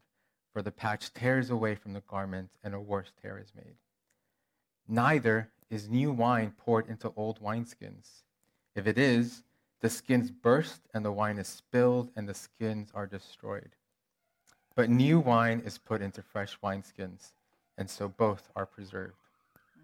for 0.52 0.62
the 0.62 0.70
patch 0.70 1.12
tears 1.12 1.50
away 1.50 1.74
from 1.74 1.92
the 1.92 2.00
garment, 2.00 2.50
and 2.62 2.74
a 2.74 2.80
worse 2.80 3.12
tear 3.20 3.38
is 3.38 3.52
made. 3.54 3.76
Neither 4.86 5.50
is 5.68 5.88
new 5.88 6.10
wine 6.10 6.52
poured 6.56 6.88
into 6.88 7.12
old 7.14 7.42
wineskins. 7.42 8.22
If 8.78 8.86
it 8.86 8.96
is, 8.96 9.42
the 9.80 9.88
skins 9.88 10.30
burst, 10.30 10.82
and 10.94 11.04
the 11.04 11.10
wine 11.10 11.40
is 11.40 11.48
spilled, 11.48 12.12
and 12.14 12.28
the 12.28 12.34
skins 12.34 12.92
are 12.94 13.08
destroyed. 13.08 13.74
But 14.76 14.88
new 14.88 15.18
wine 15.18 15.60
is 15.66 15.78
put 15.78 16.00
into 16.00 16.22
fresh 16.22 16.56
wineskins, 16.62 17.32
and 17.76 17.90
so 17.90 18.08
both 18.08 18.52
are 18.54 18.66
preserved. 18.66 19.16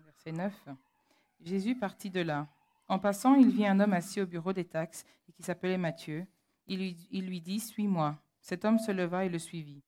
Verset 0.05 0.31
9. 0.31 0.77
Jésus 1.45 1.75
partit 1.75 2.09
de 2.09 2.21
là. 2.21 2.47
En 2.87 3.01
passant, 3.01 3.35
il 3.35 3.51
vit 3.51 3.67
un 3.67 3.81
homme 3.81 3.95
assis 3.95 4.21
au 4.21 4.27
bureau 4.27 4.53
des 4.53 4.65
taxes 4.65 5.05
et 5.29 5.33
qui 5.33 5.43
s'appelait 5.43 5.77
Matthieu. 5.77 6.25
Il 6.69 6.79
lui, 6.79 7.09
il 7.11 7.27
lui 7.27 7.41
dit 7.41 7.59
Suis-moi. 7.59 8.17
Cet 8.41 8.65
homme 8.65 8.79
se 8.79 8.93
leva 8.93 9.25
et 9.25 9.29
le 9.29 9.41
suivit. 9.41 9.83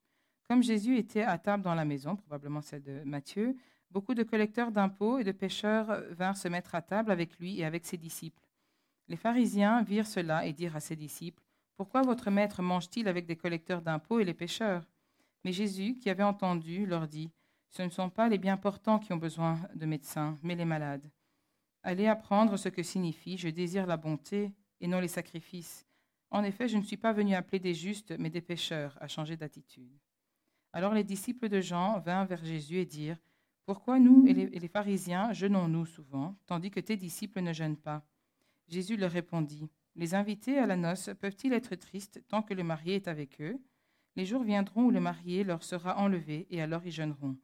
Comme 0.49 0.64
Jésus 0.64 0.97
était 0.97 1.23
à 1.23 1.38
table 1.38 1.62
dans 1.62 1.76
la 1.76 1.85
maison, 1.85 2.17
probablement 2.17 2.61
celle 2.61 2.82
de 2.82 3.05
Matthieu, 3.05 3.55
beaucoup 3.92 4.14
de 4.14 4.25
collecteurs 4.25 4.73
d'impôts 4.73 5.21
et 5.21 5.25
de 5.25 5.30
pêcheurs 5.30 6.02
vinrent 6.11 6.37
se 6.37 6.49
mettre 6.49 6.75
à 6.75 6.83
table 6.83 7.12
avec 7.12 7.38
lui 7.38 7.61
et 7.61 7.64
avec 7.64 7.87
ses 7.87 7.99
disciples. 7.99 8.46
Les 9.08 9.16
pharisiens 9.16 9.82
virent 9.82 10.06
cela 10.06 10.46
et 10.46 10.52
dirent 10.52 10.76
à 10.76 10.80
ses 10.80 10.96
disciples 10.96 11.42
Pourquoi 11.76 12.02
votre 12.02 12.30
maître 12.30 12.60
mange-t-il 12.60 13.06
avec 13.06 13.26
des 13.26 13.36
collecteurs 13.36 13.82
d'impôts 13.82 14.18
et 14.18 14.25
les 14.25 14.34
pêcheurs? 14.34 14.84
Mais 15.44 15.52
Jésus, 15.52 15.96
qui 15.98 16.10
avait 16.10 16.25
entendu, 16.25 16.86
leur 16.86 17.06
dit 17.06 17.30
Ce 17.68 17.82
ne 17.82 17.88
sont 17.88 18.10
pas 18.10 18.28
les 18.28 18.38
bien 18.38 18.56
portants 18.56 18.98
qui 18.98 19.12
ont 19.12 19.18
besoin 19.18 19.60
de 19.75 19.86
médecins, 19.86 20.36
mais 20.42 20.56
les 20.56 20.64
malades. 20.64 21.08
Allez 21.84 22.08
apprendre 22.08 22.56
ce 22.56 22.68
que 22.68 22.82
signifie 22.82 23.38
Je 23.38 23.48
désire 23.48 23.86
la 23.86 23.96
bonté 23.96 24.52
et 24.80 24.88
non 24.88 24.98
les 24.98 25.08
sacrifices. 25.08 25.86
En 26.32 26.42
effet, 26.42 26.66
je 26.66 26.76
ne 26.76 26.82
suis 26.82 26.96
pas 26.96 27.12
venu 27.12 27.36
appeler 27.36 27.60
des 27.60 27.75
justes, 27.75 28.12
mais 28.18 28.30
des 28.30 28.40
pécheurs 28.40 28.98
à 29.00 29.06
changer 29.06 29.36
d'attitude. 29.36 29.96
Alors 30.72 30.94
les 30.94 31.04
disciples 31.04 31.48
de 31.48 31.60
Jean 31.60 32.00
vinrent 32.00 32.26
vers 32.26 32.44
Jésus 32.44 32.78
et 32.78 32.84
dirent 32.84 33.22
Pourquoi 33.64 34.00
nous 34.00 34.26
et 34.26 34.34
les, 34.34 34.42
et 34.42 34.58
les 34.58 34.68
pharisiens 34.68 35.32
jeûnons-nous 35.32 35.86
souvent, 35.86 36.34
tandis 36.46 36.72
que 36.72 36.80
tes 36.80 36.96
disciples 36.96 37.40
ne 37.40 37.52
jeûnent 37.52 37.76
pas? 37.76 38.04
Jésus 38.68 38.96
leur 38.96 39.12
répondit 39.12 39.68
Les 39.94 40.14
invités 40.14 40.58
à 40.58 40.66
la 40.66 40.76
noce 40.76 41.11
peuvent-ils 41.20 41.52
être 41.52 41.75
tristes 41.76 42.23
tant 42.28 42.42
que 42.42 42.54
le 42.54 42.64
marié 42.64 42.96
est 42.96 43.08
avec 43.08 43.40
eux? 43.40 43.58
Les 44.16 44.26
jours 44.26 44.42
viendront 44.42 44.85
où 44.85 44.90
le 44.90 45.00
marié 45.00 45.44
leur 45.44 45.62
sera 45.62 45.99
enlevé, 45.99 46.46
et 46.50 46.62
alors 46.62 46.85
ils 46.85 46.92
jeûneront. 46.92 47.37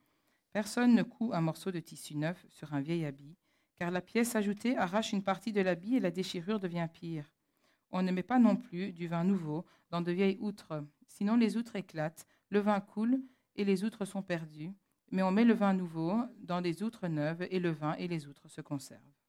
Personne 0.52 0.94
ne 0.94 1.02
coud 1.02 1.32
un 1.32 1.40
morceau 1.40 1.70
de 1.70 1.80
tissu 1.80 2.16
neuf 2.16 2.44
sur 2.48 2.74
un 2.74 2.80
vieil 2.80 3.04
habit, 3.04 3.36
car 3.76 3.90
la 3.90 4.00
pièce 4.00 4.36
ajoutée 4.36 4.76
arrache 4.76 5.12
une 5.12 5.22
partie 5.22 5.52
de 5.52 5.60
l'habit 5.60 5.96
et 5.96 6.00
la 6.00 6.10
déchirure 6.10 6.60
devient 6.60 6.88
pire. 6.92 7.30
On 7.90 8.02
ne 8.02 8.10
met 8.10 8.22
pas 8.22 8.38
non 8.38 8.56
plus 8.56 8.92
du 8.92 9.06
vin 9.06 9.22
nouveau 9.24 9.64
dans 9.90 10.00
de 10.00 10.12
vieilles 10.12 10.38
outres, 10.40 10.84
sinon 11.06 11.36
les 11.36 11.56
outres 11.56 11.76
éclatent, 11.76 12.26
le 12.48 12.60
vin 12.60 12.80
coule 12.80 13.20
et 13.54 13.64
les 13.64 13.84
outres 13.84 14.04
sont 14.04 14.22
perdues. 14.22 14.72
Mais 15.10 15.22
on 15.22 15.30
met 15.30 15.44
le 15.44 15.54
vin 15.54 15.74
nouveau 15.74 16.16
dans 16.38 16.62
des 16.62 16.82
outres 16.82 17.06
neuves 17.06 17.46
et 17.50 17.60
le 17.60 17.70
vin 17.70 17.94
et 17.94 18.08
les 18.08 18.26
outres 18.26 18.48
se 18.48 18.62
conservent. 18.62 19.21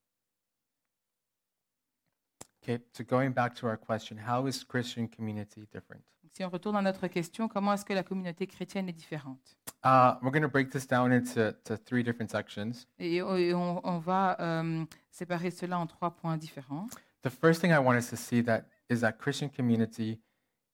Okay, 2.63 2.79
so 2.93 3.03
going 3.03 3.34
back 3.34 3.53
to 3.55 3.67
our 3.67 3.75
question, 3.77 4.17
how 4.17 4.46
is 4.48 4.63
Christian 4.63 5.08
community 5.10 5.67
different? 5.72 6.01
Si 6.32 6.43
on 6.43 6.50
retourne 6.50 6.77
à 6.77 6.82
notre 6.82 7.08
question, 7.08 7.48
comment 7.50 7.74
est-ce 7.74 7.84
que 7.86 7.93
la 7.93 8.03
communauté 8.03 8.48
chrétienne 8.48 8.88
est 8.89 8.93
différente 8.93 9.58
Uh, 9.86 10.15
we're 10.22 10.32
going 10.32 10.41
to 10.41 10.48
break 10.48 10.70
this 10.72 10.88
down 10.88 11.12
into 11.12 11.51
to 11.65 11.75
three 11.75 12.03
different 12.03 12.29
sections. 12.32 12.88
Et 13.00 13.22
on, 13.22 13.36
et 13.36 13.53
on- 13.53 13.82
on 13.86 14.00
va 14.00 14.38
euh, 14.39 14.86
séparer 15.12 15.51
cela 15.51 15.77
en 15.77 15.86
trois 15.88 16.12
points 16.15 16.38
différents. 16.38 16.88
The 17.24 17.29
first 17.29 17.60
thing 17.60 17.72
I 17.72 17.79
want 17.79 17.98
us 17.98 18.10
to 18.12 18.15
see 18.15 18.41
that 18.43 18.63
is 18.89 19.01
that 19.01 19.17
Christian 19.20 19.50
community 19.50 20.22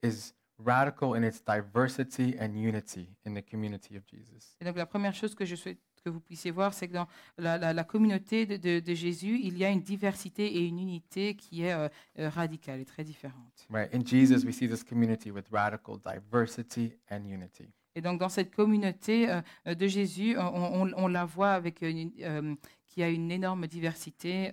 is 0.03 0.33
radical 0.59 1.15
in 1.15 1.23
its 1.23 1.41
diversity 1.43 2.35
and 2.39 2.53
unity 2.55 3.09
in 3.25 3.33
the 3.33 3.41
community 3.41 3.97
of 3.97 4.03
Jesus. 4.05 4.55
Et 4.61 4.65
donc 4.65 4.75
la 4.77 4.85
première 4.85 5.15
chose 5.15 5.33
que 5.33 5.43
je 5.45 5.55
souhaite 5.55 5.79
que 6.01 6.09
vous 6.09 6.19
puissiez 6.19 6.51
voir, 6.51 6.73
c'est 6.73 6.87
que 6.87 6.93
dans 6.93 7.07
la, 7.37 7.57
la- 7.57 7.73
la 7.73 7.83
communauté 7.83 8.45
de, 8.45 8.57
de- 8.57 8.79
de 8.79 8.93
Jésus, 8.93 9.39
il 9.43 9.57
y 9.57 9.65
a 9.65 9.69
une 9.69 9.81
diversité 9.81 10.45
et 10.57 10.65
une 10.65 10.79
unité 10.79 11.35
qui 11.35 11.63
est 11.63 11.73
euh, 11.73 11.87
euh, 12.19 12.29
radicale 12.29 12.79
et 12.79 12.85
très 12.85 13.03
différente. 13.03 13.67
Right? 13.69 13.93
In 13.93 14.05
Jesus, 14.05 14.45
we 14.45 14.53
see 14.55 14.67
this 14.67 14.83
community 14.83 15.31
with 15.31 15.45
radical 15.51 15.97
diversity 16.03 16.93
and 17.09 17.25
unity. 17.25 17.65
Et 17.95 18.01
donc 18.01 18.19
dans 18.19 18.29
cette 18.29 18.53
communauté 18.55 19.29
euh, 19.29 19.41
euh, 19.67 19.75
de 19.75 19.87
Jésus, 19.87 20.37
on, 20.37 20.83
on- 20.83 20.93
on 20.95 21.07
la 21.07 21.25
voit 21.25 21.51
avec 21.53 21.81
une, 21.81 22.11
euh, 22.21 22.55
qui 22.87 23.03
a 23.03 23.09
une 23.09 23.29
énorme 23.31 23.67
diversité 23.67 24.51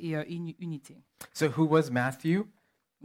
et 0.00 0.14
une 0.34 0.52
unité. 0.58 0.96
So, 1.32 1.46
who 1.56 1.64
was 1.66 1.90
Matthew? 1.90 2.44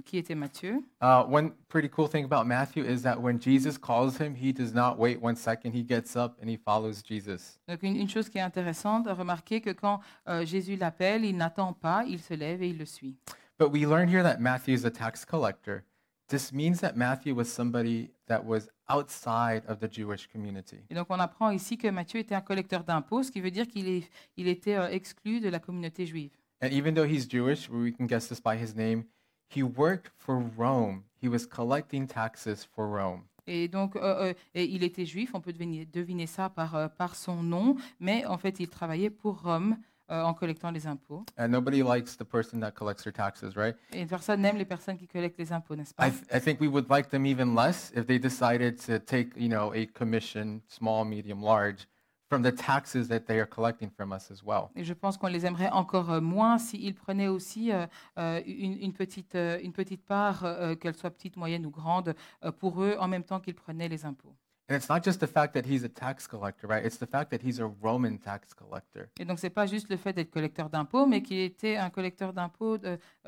Qui 0.05 0.17
était 0.17 0.35
Matthieu 0.35 0.83
Uh, 1.01 1.23
one 1.29 1.51
pretty 1.69 1.87
cool 1.87 2.07
thing 2.07 2.25
about 2.25 2.47
Matthew 2.47 2.83
is 2.83 3.03
that 3.03 3.21
when 3.21 3.39
Jesus 3.39 3.77
calls 3.77 4.17
him, 4.17 4.33
he 4.35 4.51
does 4.51 4.73
not 4.73 4.97
wait 4.97 5.21
one 5.21 5.35
second. 5.35 5.73
He 5.73 5.83
gets 5.83 6.15
up 6.15 6.37
and 6.41 6.49
he 6.49 6.57
follows 6.57 7.03
Jesus. 7.03 7.59
Donc 7.67 7.83
une, 7.83 7.95
une 7.95 8.09
chose 8.09 8.27
qui 8.27 8.39
est 8.39 8.41
intéressante, 8.41 9.07
remarquez 9.07 9.61
que 9.61 9.69
quand 9.69 9.99
euh, 10.27 10.45
Jésus 10.45 10.75
l'appelle, 10.77 11.25
il 11.25 11.37
n'attend 11.37 11.73
pas, 11.73 12.03
il 12.07 12.19
se 12.19 12.33
lève 12.33 12.63
et 12.63 12.69
il 12.69 12.77
le 12.79 12.85
suit. 12.85 13.15
But 13.59 13.71
we 13.71 13.85
learn 13.85 14.09
here 14.09 14.23
that 14.23 14.39
Matthew 14.39 14.73
is 14.73 14.83
a 14.85 14.89
tax 14.91 15.23
collector. 15.25 15.83
This 16.27 16.51
means 16.51 16.79
that 16.79 16.95
Matthew 16.95 17.35
was 17.35 17.45
somebody 17.45 18.09
that 18.27 18.43
was 18.43 18.69
outside 18.89 19.61
of 19.67 19.79
the 19.79 19.87
Jewish 19.91 20.27
community. 20.27 20.77
Et 20.89 20.95
donc 20.95 21.07
on 21.09 21.19
apprend 21.19 21.51
ici 21.51 21.77
que 21.77 21.87
Matthieu 21.89 22.19
était 22.19 22.33
un 22.33 22.41
collecteur 22.41 22.83
d'impôts, 22.83 23.21
ce 23.23 23.31
qui 23.31 23.41
veut 23.41 23.51
dire 23.51 23.67
qu'il 23.67 23.87
est, 23.87 24.09
il 24.37 24.47
était 24.47 24.75
euh, 24.75 24.89
exclu 24.89 25.39
de 25.39 25.49
la 25.49 25.59
communauté 25.59 26.07
juive. 26.07 26.31
And 26.63 26.69
even 26.71 26.95
though 26.95 27.05
he's 27.07 27.27
Jewish, 27.29 27.69
we 27.69 27.91
can 27.95 28.05
guess 28.07 28.27
this 28.27 28.41
by 28.41 28.55
his 28.57 28.73
name, 28.75 29.03
he 29.49 29.63
worked 29.63 30.11
for 30.17 30.43
Rome. 30.57 31.03
He 31.21 31.27
was 31.27 31.45
collecting 31.45 32.07
taxes 32.07 32.65
for 32.65 32.85
Rome. 32.87 33.23
Et 33.45 33.67
donc 33.67 33.95
euh, 33.95 34.29
euh, 34.29 34.33
et 34.55 34.63
il 34.65 34.83
était 34.83 35.05
juif, 35.05 35.31
on 35.33 35.41
peut 35.41 35.51
deviner, 35.51 35.85
deviner 35.85 36.27
ça 36.27 36.49
par, 36.49 36.75
euh, 36.75 36.87
par 36.87 37.15
son 37.15 37.43
nom, 37.43 37.75
mais 37.99 38.25
en 38.25 38.37
fait 38.37 38.59
il 38.59 38.69
travaillait 38.69 39.09
pour 39.09 39.41
Rome 39.41 39.75
euh, 40.11 40.21
en 40.23 40.33
collectant 40.33 40.71
les 40.71 40.87
impôts. 40.87 41.25
And 41.37 41.49
nobody 41.49 41.83
likes 41.83 42.15
the 42.17 42.23
person 42.23 42.59
that 42.61 42.71
collects 42.71 43.03
their 43.03 43.11
taxes, 43.13 43.55
right? 43.57 43.75
Et 43.91 44.05
personne 44.05 44.41
n'aime 44.41 44.57
les 44.57 44.65
personnes 44.65 44.97
qui 44.97 45.07
collectent 45.07 45.37
les 45.39 45.51
impôts, 45.51 45.75
n'est-ce 45.75 45.91
I, 45.91 45.95
pas 45.97 46.09
th- 46.09 46.23
I 46.33 46.39
think 46.39 46.61
we 46.61 46.67
would 46.69 46.89
like 46.89 47.09
them 47.09 47.25
even 47.25 47.53
less 47.53 47.91
if 47.95 48.05
they 48.05 48.17
decided 48.19 48.77
to 48.85 48.97
take, 48.99 49.35
you 49.35 49.49
know, 49.49 49.73
a 49.73 49.85
commission, 49.87 50.61
small, 50.67 51.03
medium, 51.03 51.41
large, 51.41 51.85
from 52.33 52.43
the 52.43 52.51
taxes 52.51 53.07
that 53.09 53.27
they 53.27 53.39
are 53.39 53.45
collecting 53.45 53.91
from 53.91 54.11
us 54.11 54.31
as 54.31 54.43
well. 54.43 54.69
Et 54.75 54.83
je 54.83 54.93
pense 54.93 55.17
qu'on 55.17 55.27
les 55.27 55.45
aimerait 55.45 55.69
encore 55.69 56.11
euh, 56.11 56.21
moins 56.21 56.57
s'ils 56.57 56.95
prenaient 56.95 57.27
aussi 57.27 57.71
euh, 57.71 57.85
euh, 58.17 58.41
une, 58.45 58.77
une 58.79 58.93
petite, 58.93 59.35
une 59.35 59.71
petite 59.71 60.03
part, 60.03 60.43
qu'elle 60.79 60.95
soit 60.95 61.11
petite, 61.11 61.37
moyenne 61.37 61.65
ou 61.65 61.69
grande, 61.69 62.15
pour 62.59 62.83
eux 62.83 62.95
en 62.99 63.07
même 63.07 63.23
temps 63.23 63.39
qu'ils 63.39 63.55
prenaient 63.55 63.87
les 63.87 64.05
impôts. 64.05 64.35
And 64.69 64.75
it's 64.75 64.89
not 64.89 65.03
just 65.03 65.19
the 65.19 65.27
fact 65.27 65.53
that 65.53 65.65
he's 65.65 65.83
a 65.83 65.89
tax 65.89 66.25
collector, 66.25 66.67
right? 66.67 66.85
It's 66.85 66.97
the 66.97 67.05
fact 67.05 67.31
that 67.31 67.45
he's 67.45 67.59
a 67.59 67.69
Roman 67.81 68.17
tax 68.17 68.53
collector. 68.53 69.09
Et 69.19 69.25
donc, 69.25 69.39
ce 69.39 69.45
n'est 69.45 69.53
pas 69.53 69.67
juste 69.67 69.89
le 69.89 69.97
fait 69.97 70.13
d'être 70.13 70.31
collecteur 70.31 70.69
d'impôts, 70.69 71.05
mais 71.05 71.21
qu'il 71.21 71.39
était 71.39 71.75
un 71.75 71.89
collecteur 71.89 72.33
d'impôts 72.33 72.77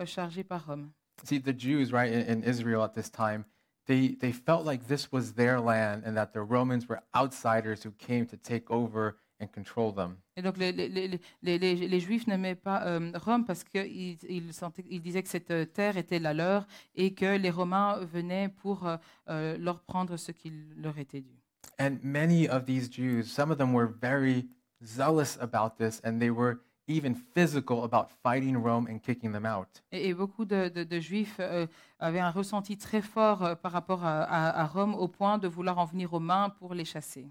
chargé 0.06 0.44
par 0.44 0.66
Rome. 0.66 0.92
See, 1.24 1.42
the 1.42 1.58
Jews, 1.58 1.92
right, 1.92 2.12
in, 2.12 2.40
in 2.40 2.44
Israel 2.44 2.82
at 2.82 2.94
this 2.94 3.12
time, 3.12 3.44
they, 3.86 4.15
they 4.20 4.32
felt 4.32 4.65
like 4.65 4.88
this 4.88 5.12
was 5.12 5.34
their 5.34 5.60
land 5.60 6.04
and 6.06 6.15
that 6.15 6.34
the 6.34 6.42
Romans 6.42 6.88
were 6.88 7.01
outsiders 7.15 7.84
who 7.86 7.92
came 7.98 8.25
to 8.27 8.38
take 8.38 8.70
over 8.70 9.18
and 9.39 9.48
control 9.51 9.92
them. 9.94 10.18
Et 10.38 10.42
donc, 10.42 10.58
les, 10.58 10.72
les, 10.72 10.88
les, 10.88 11.20
les, 11.44 11.58
les- 11.60 11.88
les 11.88 12.00
Juifs 12.00 12.25
n'aimaient 12.27 12.56
pas 12.56 12.84
euh, 12.86 13.12
Rome 13.15 13.46
parce 13.46 13.63
qu'ils 13.65 14.18
ils 14.30 14.54
sentaient- 14.54 14.86
ils 14.89 15.01
disaient 15.01 15.24
que 15.24 15.30
cette 15.30 15.51
euh, 15.51 15.65
terre 15.65 15.98
était 15.98 16.20
la 16.20 16.34
leur 16.34 16.65
et 16.96 17.13
que 17.13 17.38
les 17.38 17.50
Romains 17.50 18.00
venaient 18.06 18.48
pour 18.50 18.88
euh, 18.88 18.96
euh, 19.30 19.58
leur 19.58 19.82
prendre 19.82 20.15
ce 20.18 20.32
qui 20.32 20.51
leur 20.77 20.98
était 20.98 21.22
dû. 21.22 21.38
And 21.80 21.98
many 22.04 22.48
of 22.48 22.65
these 22.65 22.89
Jews, 22.89 23.24
some 23.25 23.51
of 23.51 23.58
them 23.58 23.74
were 23.74 23.88
very 23.88 24.48
zealous 24.84 25.38
about 25.42 25.77
this, 25.77 26.00
and 26.06 26.20
they 26.20 26.30
were 26.30 26.60
even 26.88 27.15
physical 27.15 27.84
about 27.84 28.08
fighting 28.24 28.56
Rome 28.58 28.88
and 28.89 29.00
kicking 29.00 29.32
them 29.32 29.46
out. 29.46 29.82
Et, 29.92 30.10
et 30.10 30.13
beaucoup 30.13 30.46
de, 30.46 30.70
de- 30.70 30.84
de 30.84 31.00
Juifs 31.00 31.38
euh, 31.39 31.65
avaient 32.00 32.20
un 32.20 32.32
ressenti 32.32 32.77
très 32.77 33.01
fort 33.01 33.44
euh, 33.44 33.56
par 33.56 33.72
rapport 33.72 34.04
à, 34.06 34.24
à- 34.24 34.62
à 34.62 34.65
Rome 34.65 34.94
au 34.96 35.08
point 35.08 35.38
de 35.38 35.48
vouloir 35.48 35.77
en 35.80 35.86
venir 35.86 36.13
aux 36.13 36.20
mains 36.20 36.50
pour 36.50 36.74
les 36.74 36.86
chasser. 36.86 37.27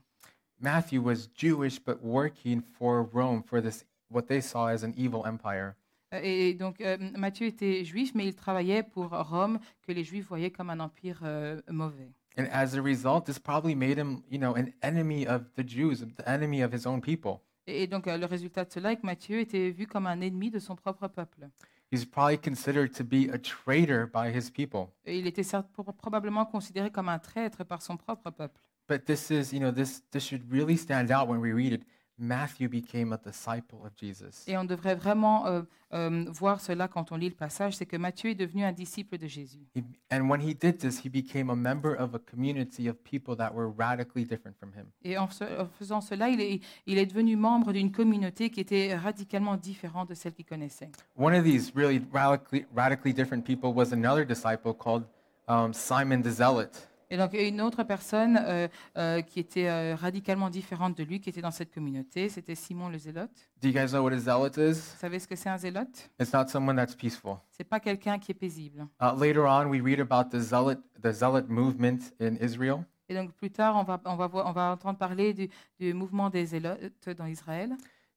Matthew 0.61 0.99
was 0.99 1.29
Jewish, 1.37 1.79
but 1.85 1.99
working 2.03 2.63
for 2.63 3.09
Rome 3.13 3.43
for 3.45 3.61
this, 3.61 3.85
what 4.11 4.23
they 4.29 4.41
saw 4.41 4.69
as 4.69 4.85
an 4.85 4.93
evil 4.97 5.23
empire. 5.27 5.75
Euh, 6.13 6.21
Et 6.23 6.55
donc, 6.55 6.81
euh, 6.81 6.97
Matthieu 7.17 7.47
était 7.47 7.85
juif, 7.85 8.15
mais 8.15 8.27
il 8.27 8.35
travaillait 8.35 8.83
pour 8.83 9.09
Rome, 9.11 9.59
que 9.83 9.93
les 9.93 10.05
Juifs 10.05 10.27
voyaient 10.29 10.51
comme 10.53 10.71
un 10.71 10.81
empire 10.81 11.21
euh, 11.25 11.61
mauvais. 11.71 12.13
And 12.37 12.47
as 12.53 12.75
a 12.77 12.83
result, 12.83 13.27
this 13.27 13.39
probably 13.39 13.77
made 13.77 13.97
him, 13.99 14.21
you 14.29 14.39
know, 14.39 14.55
an 14.57 14.73
enemy 14.83 15.25
of 15.27 15.43
the 15.57 15.63
Jews, 15.65 16.01
the 16.17 16.27
enemy 16.29 16.63
of 16.65 16.73
his 16.73 16.85
own 16.87 17.01
people. 17.01 17.41
Et, 17.67 17.87
donc, 17.87 18.07
euh, 18.07 18.19
le 18.19 18.27
résultat 18.27 18.65
de 18.65 18.73
cela 18.73 18.93
est 18.93 18.97
que 18.97 19.07
Matthieu 19.07 19.39
était 19.41 19.71
vu 19.71 19.87
comme 19.87 20.07
un 20.07 20.21
ennemi 20.21 20.51
de 20.51 20.59
son 20.59 20.77
propre 20.77 21.09
peuple. 21.09 21.49
He's 21.91 22.05
probably 22.05 22.39
considered 22.39 22.93
to 22.95 23.05
be 23.05 23.31
a 23.33 23.39
traitor 23.39 24.07
by 24.07 24.29
his 24.37 24.51
people. 24.51 24.89
Et 25.05 25.19
il 25.19 25.27
était 25.27 25.43
certes 25.45 25.71
pro- 25.73 25.85
probablement 25.85 26.45
considéré 26.45 26.91
comme 26.91 27.09
un 27.09 27.19
traître 27.19 27.65
par 27.65 27.83
son 27.83 27.97
propre 27.97 28.31
peuple. 28.31 28.61
But 28.89 29.05
this 29.05 29.31
is, 29.31 29.53
you 29.55 29.61
know, 29.61 29.71
this 29.73 30.03
this 30.11 30.25
should 30.25 30.43
really 30.53 30.77
stand 30.77 31.11
out 31.11 31.29
when 31.29 31.41
we 31.41 31.53
read 31.53 31.73
it. 31.73 31.87
Matthew 32.17 32.69
became 32.69 33.13
a 33.13 33.19
disciple 33.19 33.79
of 33.85 33.91
Jesus. 34.01 34.45
Et 34.47 34.57
on 34.57 34.65
devrait 34.65 34.95
vraiment 34.95 35.47
euh, 35.47 35.63
euh, 35.93 36.25
voir 36.29 36.61
cela 36.61 36.87
quand 36.87 37.11
on 37.11 37.17
lit 37.17 37.29
le 37.29 37.35
passage, 37.35 37.75
c'est 37.77 37.87
que 37.87 37.97
Matthieu 37.97 38.31
est 38.31 38.35
devenu 38.37 38.65
un 38.65 38.73
disciple 38.73 39.19
de 39.19 39.27
Jésus. 39.27 39.67
He, 39.75 39.83
and 40.13 40.29
when 40.31 40.41
he 40.41 40.55
did 40.55 40.79
this, 40.79 41.05
he 41.05 41.09
became 41.09 41.51
a 41.51 41.57
member 41.57 41.97
of 41.99 42.15
a 42.15 42.19
community 42.21 42.89
of 42.89 42.97
people 43.03 43.37
that 43.37 43.53
were 43.53 43.69
radically 43.69 44.25
different 44.25 44.57
from 44.59 44.71
him. 44.75 44.87
Et 45.03 45.19
en, 45.19 45.29
ce- 45.29 45.43
en 45.45 45.67
faisant 45.79 46.01
cela, 46.01 46.29
il 46.29 46.41
est, 46.41 46.61
il 46.87 46.99
est 46.99 47.07
devenu 47.07 47.35
membre 47.37 47.73
d'une 47.73 47.91
communauté 47.91 48.49
qui 48.51 48.61
était 48.61 48.95
radicalement 48.97 49.57
différente 49.57 50.09
de 50.11 50.15
celle 50.15 50.35
qu'il 50.35 50.45
connaissait. 50.47 50.91
One 51.17 51.35
of 51.35 51.43
these 51.43 51.73
really 51.75 52.01
radically, 52.13 52.65
radically 52.75 53.13
different 53.13 53.43
people 53.45 53.73
was 53.75 53.93
another 53.93 54.25
disciple 54.25 54.73
called 54.73 55.05
um, 55.49 55.73
Simon 55.73 56.23
the 56.23 56.31
Zealot. 56.31 56.71
Et 57.15 57.17
donc, 57.17 57.33
une 57.35 57.61
autre 57.61 57.85
personne 57.85 58.37
euh, 58.43 58.67
euh, 58.99 59.23
qui 59.23 59.39
était 59.39 59.69
euh, 59.69 59.95
radicalement 59.95 60.51
différente 60.51 60.99
de 60.99 61.05
lui, 61.05 61.21
qui 61.21 61.31
était 61.31 61.41
dans 61.43 61.53
cette 61.53 61.73
communauté, 61.73 62.29
c'était 62.29 62.57
Simon 62.57 62.89
le 62.89 62.99
Zélote. 62.99 63.31
Do 63.63 63.69
you 63.69 63.73
guys 63.73 63.91
know 63.93 64.03
what 64.03 64.13
a 64.13 64.19
zealot 64.19 64.49
is? 64.59 64.73
Vous 64.81 64.99
savez 64.99 65.21
ce 65.21 65.29
que 65.29 65.37
c'est 65.37 65.49
un 65.49 65.57
zélote? 65.57 66.11
It's 66.21 66.33
not 66.33 66.49
someone 66.49 66.75
that's 66.75 66.97
peaceful. 66.97 67.37
C'est 67.53 67.63
pas 67.63 67.79
quelqu'un 67.79 68.19
qui 68.19 68.33
est 68.33 68.35
paisible. 68.35 68.89
Uh, 69.01 69.13
later 69.17 69.45
on, 69.47 69.67
we 69.67 69.81
read 69.81 70.01
about 70.01 70.37
the 70.37 70.41
zealot, 70.41 70.81
the 71.01 71.13
zealot 71.13 71.45
movement 71.49 72.01
in 72.21 72.35
Israel. 72.41 72.85
Et 73.09 73.15
donc, 73.15 73.31
plus 73.35 73.51
tard, 73.53 73.77
on 73.77 73.85
va, 73.85 74.01
on 74.07 74.17
va, 74.17 74.27
voir- 74.27 74.47
on 74.49 74.53
va 74.53 74.73
entendre 74.73 74.99
parler 74.99 75.33
du, 75.35 75.49
du 75.79 75.95
mouvement 75.95 76.31
des 76.31 76.47
zélotes 76.47 77.09
dans 77.17 77.27
Israël. 77.27 77.77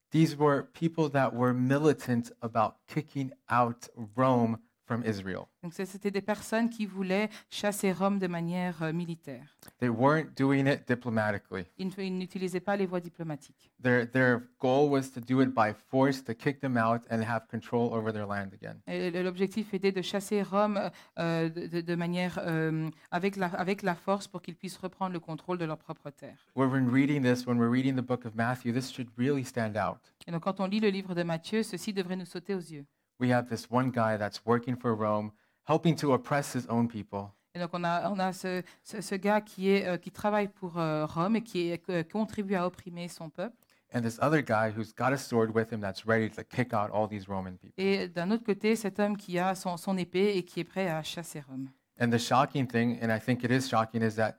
These 0.10 0.36
were 0.40 0.64
people 0.74 1.08
that 1.12 1.34
were 1.36 1.54
militant 1.54 2.32
about 2.42 2.74
kicking 2.88 3.30
out 3.52 3.92
Rome 4.16 4.58
from 4.88 5.04
Israel. 5.06 5.42
Donc, 5.62 5.74
c'était 5.74 6.10
des 6.12 6.22
personnes 6.22 6.70
qui 6.70 6.86
voulaient 6.86 7.30
chasser 7.50 7.92
Rome 7.92 8.20
de 8.20 8.28
manière 8.28 8.82
euh, 8.82 8.94
militaire. 8.94 9.56
They 9.80 9.90
weren't 9.90 10.36
doing 10.38 10.66
it 10.66 10.88
diplomatically. 10.88 11.66
Ils 11.78 11.88
ne- 11.88 12.04
ils 12.04 12.18
n'utilisaient 12.18 12.62
pas 12.62 12.78
les 12.78 12.86
voies 12.86 13.02
diplomatiques. 13.02 13.70
Their, 13.84 14.10
their 14.10 14.42
goal 14.60 14.90
was 14.90 15.12
to 15.14 15.20
do 15.20 15.42
it 15.42 15.50
by 15.54 15.74
force, 15.90 16.24
to 16.24 16.34
kick 16.34 16.62
them 16.62 16.78
out 16.78 17.02
and 17.12 17.22
have 17.22 17.48
control 17.52 17.94
over 17.94 18.12
their 18.14 18.26
land 18.26 18.50
again. 18.54 18.78
Et 18.88 19.12
le- 19.12 19.24
L'objectif 19.24 19.74
était 19.74 19.92
de 19.92 20.02
chasser 20.02 20.42
Rome 20.42 20.80
euh, 21.20 21.50
de, 21.50 21.68
de- 21.68 21.82
de 21.82 21.96
manière 21.96 22.40
euh, 22.42 22.90
avec, 23.12 23.36
la, 23.36 23.48
avec 23.48 23.82
la 23.84 23.94
force 23.96 24.28
pour 24.28 24.42
qu'ils 24.42 24.56
puissent 24.56 24.78
reprendre 24.78 25.12
le 25.12 25.20
contrôle 25.20 25.58
de 25.58 25.66
leur 25.66 25.78
propre 25.78 26.10
terre. 26.12 26.38
When 26.56 26.70
we're 26.72 26.90
reading 26.92 27.22
this, 27.24 27.46
when 27.46 27.58
we're 27.60 27.70
reading 27.72 27.96
the 27.96 28.06
book 28.06 28.26
of 28.26 28.36
Matthew, 28.36 28.72
this 28.74 28.90
should 28.92 29.10
really 29.18 29.44
stand 29.44 29.76
out. 29.76 30.00
Et 30.26 30.32
donc, 30.32 30.44
quand 30.44 30.60
on 30.62 30.66
lit 30.66 30.80
le 30.80 30.90
livre 30.90 31.14
de 31.14 31.24
Matthieu, 31.24 31.62
ceci 31.62 31.94
devrait 31.94 32.16
nous 32.16 32.26
sauter 32.26 32.56
aux 32.56 32.60
yeux. 32.60 32.86
We 33.20 33.32
have 33.32 33.50
this 33.50 33.68
one 33.70 33.90
guy 33.92 34.18
that's 34.18 34.42
working 34.46 34.76
for 34.76 34.94
Rome, 34.96 35.32
helping 35.68 35.96
to 35.98 36.14
oppress 36.14 36.54
his 36.56 36.68
own 36.70 36.88
people. 36.88 37.32
Et 37.56 37.60
donc, 37.60 37.72
on 37.74 37.84
a, 37.84 38.08
on 38.12 38.20
a 38.20 38.32
ce, 38.34 38.62
ce- 38.84 39.02
ce 39.02 39.16
gars 39.16 39.42
qui, 39.42 39.70
est, 39.72 39.88
euh, 39.88 39.98
qui 39.98 40.12
travaille 40.12 40.48
pour 40.48 40.78
euh, 40.78 41.06
Rome 41.08 41.38
et 41.38 41.42
qui 41.42 41.70
est- 41.70 41.90
euh, 41.90 42.04
contribue 42.04 42.54
à 42.56 42.68
opprimer 42.68 43.08
son 43.08 43.30
peuple. 43.32 43.56
And 43.94 44.02
this 44.02 44.20
other 44.22 44.42
guy 44.44 44.70
who's 44.70 44.94
got 44.94 45.14
a 45.14 45.18
sword 45.18 45.50
with 45.56 45.72
him 45.72 45.80
that's 45.82 46.06
ready 46.06 46.30
to 46.30 46.44
kick 46.44 46.74
out 46.74 46.92
all 46.94 47.08
these 47.08 47.28
Roman 47.28 47.54
people. 47.58 47.74
Et 47.84 48.08
d'un 48.10 48.30
autre 48.32 48.44
côté, 48.44 48.76
cet 48.76 49.00
homme 49.00 49.18
qui 49.18 49.40
a 49.40 49.56
son, 49.56 49.78
son 49.78 49.98
épée 49.98 50.38
et 50.38 50.44
qui 50.44 50.60
est 50.60 50.66
prêt 50.66 50.88
à 50.90 51.02
chasser 51.02 51.40
Rome. 51.48 51.70
And 52.00 52.12
the 52.12 52.20
shocking 52.20 52.68
thing, 52.68 53.00
and 53.02 53.10
I 53.10 53.20
think 53.20 53.44
it 53.44 53.50
is 53.50 53.68
shocking, 53.68 54.04
is 54.04 54.16
that 54.18 54.36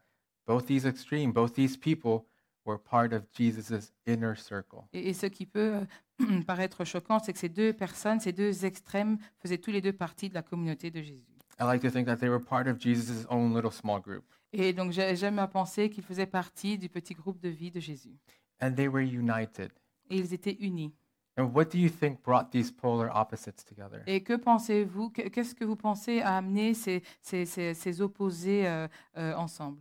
both 0.47 0.67
these 0.67 0.87
extreme, 0.87 1.33
both 1.33 1.55
these 1.55 1.77
people 1.77 2.28
were 2.69 2.79
part 2.79 3.13
of 3.13 3.25
Jesus' 3.37 3.93
inner 4.07 4.35
circle. 4.37 4.81
Et, 4.93 5.09
et 5.09 5.15
ce 5.15 5.27
qui 5.27 5.47
peut 5.47 5.81
euh, 6.21 6.41
paraître 6.47 6.85
choquant, 6.85 7.19
c'est 7.19 7.33
que 7.33 7.39
ces 7.39 7.49
deux 7.49 7.73
personnes, 7.73 8.21
ces 8.21 8.33
deux 8.33 8.65
extrêmes, 8.65 9.19
faisaient 9.41 9.59
tous 9.59 9.71
les 9.71 9.81
deux 9.81 9.93
partie 9.93 10.29
de 10.29 10.35
la 10.35 10.43
communauté 10.43 10.91
de 10.91 11.01
Jésus. 11.03 11.35
I 11.61 11.65
like 11.65 11.83
to 11.83 11.91
think 11.91 12.07
that 12.07 12.19
they 12.19 12.29
were 12.29 12.41
part 12.43 12.69
of 12.69 12.79
Jesus' 12.81 13.27
own 13.31 13.55
little 13.55 13.73
small 13.73 14.01
group. 14.01 14.25
Et 14.53 14.73
donc, 14.73 14.93
j'ai- 14.93 15.17
j'aime 15.17 15.39
à 15.41 15.49
penser 15.49 15.91
qu'ils 15.91 16.05
faisaient 16.05 16.27
partie 16.27 16.79
du 16.79 16.89
petit 16.89 17.15
groupe 17.15 17.41
de 17.41 17.49
vie 17.49 17.71
de 17.71 17.81
Jésus. 17.81 18.17
And 18.61 18.73
they 18.75 18.87
were 18.89 19.03
united. 19.03 19.71
Et 20.11 20.19
ils 20.19 20.33
étaient 20.35 20.57
unis. 20.61 20.95
And 21.37 21.53
what 21.55 21.67
do 21.67 21.79
you 21.79 21.89
think 21.91 22.23
brought 22.23 22.51
these 22.51 22.73
polar 22.73 23.15
opposites 23.15 23.65
together? 23.65 24.03
Et 24.07 24.23
que 24.25 24.35
pensez-vous 24.35 25.11
que- 25.11 25.29
Qu'est-ce 25.29 25.55
que 25.55 25.65
vous 25.65 25.77
pensez 25.77 26.21
à 26.21 26.37
amener 26.37 26.75
ces, 26.75 27.03
ces, 27.23 27.45
ces, 27.47 27.75
ces 27.75 28.01
opposés 28.01 28.67
euh, 28.67 28.89
euh, 29.17 29.35
ensemble? 29.35 29.81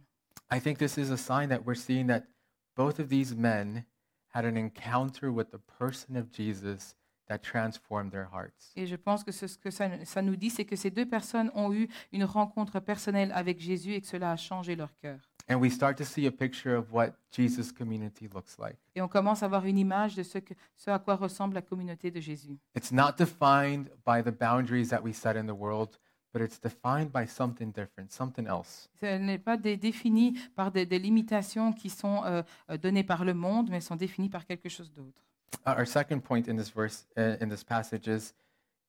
I 0.51 0.59
think 0.61 0.77
this 0.77 0.97
is 0.97 1.11
a 1.11 1.17
sign 1.17 1.49
that 1.49 1.61
we're 1.65 1.75
seeing 1.75 2.07
that 2.07 2.21
both 2.77 2.99
of 2.99 3.09
these 3.09 3.35
men 3.35 3.83
had 4.33 4.45
an 4.45 4.55
encounter 4.55 5.31
with 5.31 5.51
the 5.51 5.59
person 5.79 6.15
of 6.15 6.31
Jesus 6.31 6.95
that 7.27 7.39
transformed 7.39 8.11
their 8.11 8.29
hearts. 8.31 8.71
Et 8.75 8.85
je 8.85 8.95
pense 8.95 9.23
que 9.23 9.31
ce 9.31 9.47
ce 9.47 9.57
que 9.57 9.71
ça, 9.71 9.89
ça 10.05 10.21
nous 10.21 10.35
dit, 10.35 10.49
c'est 10.49 10.63
que 10.65 10.75
ces 10.75 10.91
deux 10.91 11.05
personnes 11.05 11.51
ont 11.55 11.73
eu 11.73 11.89
une 12.13 12.23
rencontre 12.23 12.79
personnelle 12.79 13.31
avec 13.33 13.59
Jésus 13.59 13.93
et 13.93 14.01
que 14.01 14.07
cela 14.07 14.31
a 14.31 14.37
changé 14.37 14.75
leur 14.75 14.95
cœur. 14.95 15.19
And 15.49 15.59
we 15.59 15.71
start 15.71 15.97
to 15.97 16.03
see 16.03 16.27
a 16.27 16.31
picture 16.31 16.75
of 16.77 16.91
what 16.91 17.13
Jesus' 17.31 17.71
community 17.71 18.27
looks 18.27 18.57
like. 18.59 18.77
Et 18.95 19.01
on 19.01 19.07
commence 19.07 19.43
à 19.43 19.45
avoir 19.45 19.65
une 19.65 19.77
image 19.77 20.15
de 20.15 20.23
ce, 20.23 20.39
que, 20.39 20.53
ce 20.75 20.89
à 20.91 20.99
quoi 20.99 21.15
ressemble 21.15 21.55
la 21.55 21.61
communauté 21.61 22.11
de 22.11 22.19
Jésus. 22.19 22.57
It's 22.75 22.91
not 22.91 23.13
defined 23.17 23.89
by 24.05 24.21
the 24.21 24.31
boundaries 24.37 24.89
that 24.89 25.01
we 25.01 25.13
set 25.13 25.37
in 25.37 25.45
the 25.45 25.57
world, 25.57 25.97
but 26.33 26.41
it's 26.41 26.59
defined 26.59 27.11
by 27.11 27.25
something 27.27 27.71
different, 27.71 28.11
something 28.11 28.45
else. 28.47 28.89
Ce 28.99 29.17
n'est 29.17 29.37
pas 29.39 29.57
dé- 29.57 29.77
défini 29.77 30.37
par 30.55 30.71
des, 30.71 30.85
des 30.85 30.99
limitations 30.99 31.73
qui 31.73 31.89
sont 31.89 32.23
euh, 32.25 32.43
euh, 32.69 32.77
données 32.77 33.03
par 33.03 33.23
le 33.25 33.33
monde, 33.33 33.69
mais 33.69 33.81
sont 33.81 33.95
définies 33.95 34.29
par 34.29 34.45
quelque 34.45 34.69
chose 34.69 34.91
d'autre. 34.91 35.21
Uh, 35.65 35.71
our 35.79 35.87
second 35.87 36.19
point 36.21 36.47
in 36.47 36.55
this 36.57 36.69
verse, 36.73 37.07
uh, 37.17 37.37
in 37.41 37.47
this 37.49 37.63
passage, 37.63 38.07
is 38.07 38.33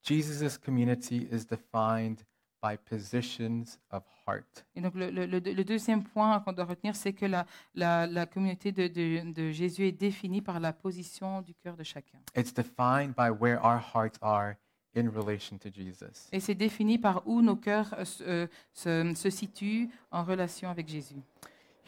Jesus' 0.02 0.58
community 0.58 1.28
is 1.30 1.44
defined 1.46 2.24
by 2.60 2.76
positions 2.76 3.78
of 3.92 4.02
heart. 4.26 4.64
Et 4.74 4.80
donc 4.80 4.94
le, 4.96 5.10
le- 5.10 5.26
le- 5.26 5.38
le 5.38 5.64
deuxième 5.64 6.02
point 6.02 6.40
qu'on 6.40 6.52
doit 6.52 6.64
retenir, 6.64 6.96
c'est 6.96 7.12
que 7.12 7.24
la, 7.26 7.46
la- 7.74 8.06
la 8.08 8.26
communauté 8.26 8.72
de, 8.72 8.88
de- 8.88 9.32
de 9.32 9.52
Jésus 9.52 9.86
est 9.86 9.92
définie 9.92 10.42
par 10.42 10.58
la 10.58 10.72
position 10.72 11.40
du 11.42 11.54
cœur 11.54 11.76
de 11.76 11.84
chacun. 11.84 12.18
It's 12.36 12.52
defined 12.52 13.14
by 13.16 13.30
where 13.30 13.60
our 13.64 13.78
hearts 13.94 14.18
are 14.22 14.56
in 14.98 15.10
relation 15.10 15.56
to 15.58 15.68
Jesus. 15.72 16.28
Et 16.32 16.40
c'est 16.40 16.54
défini 16.54 16.98
par 16.98 17.22
où 17.26 17.40
nos 17.42 17.56
cœurs 17.56 17.94
euh, 17.98 18.04
se, 18.04 18.22
euh, 18.24 18.46
se- 18.72 19.14
se 19.14 19.30
situent 19.30 19.88
en 20.10 20.24
relation 20.24 20.68
avec 20.70 20.88
Jésus. 20.88 21.16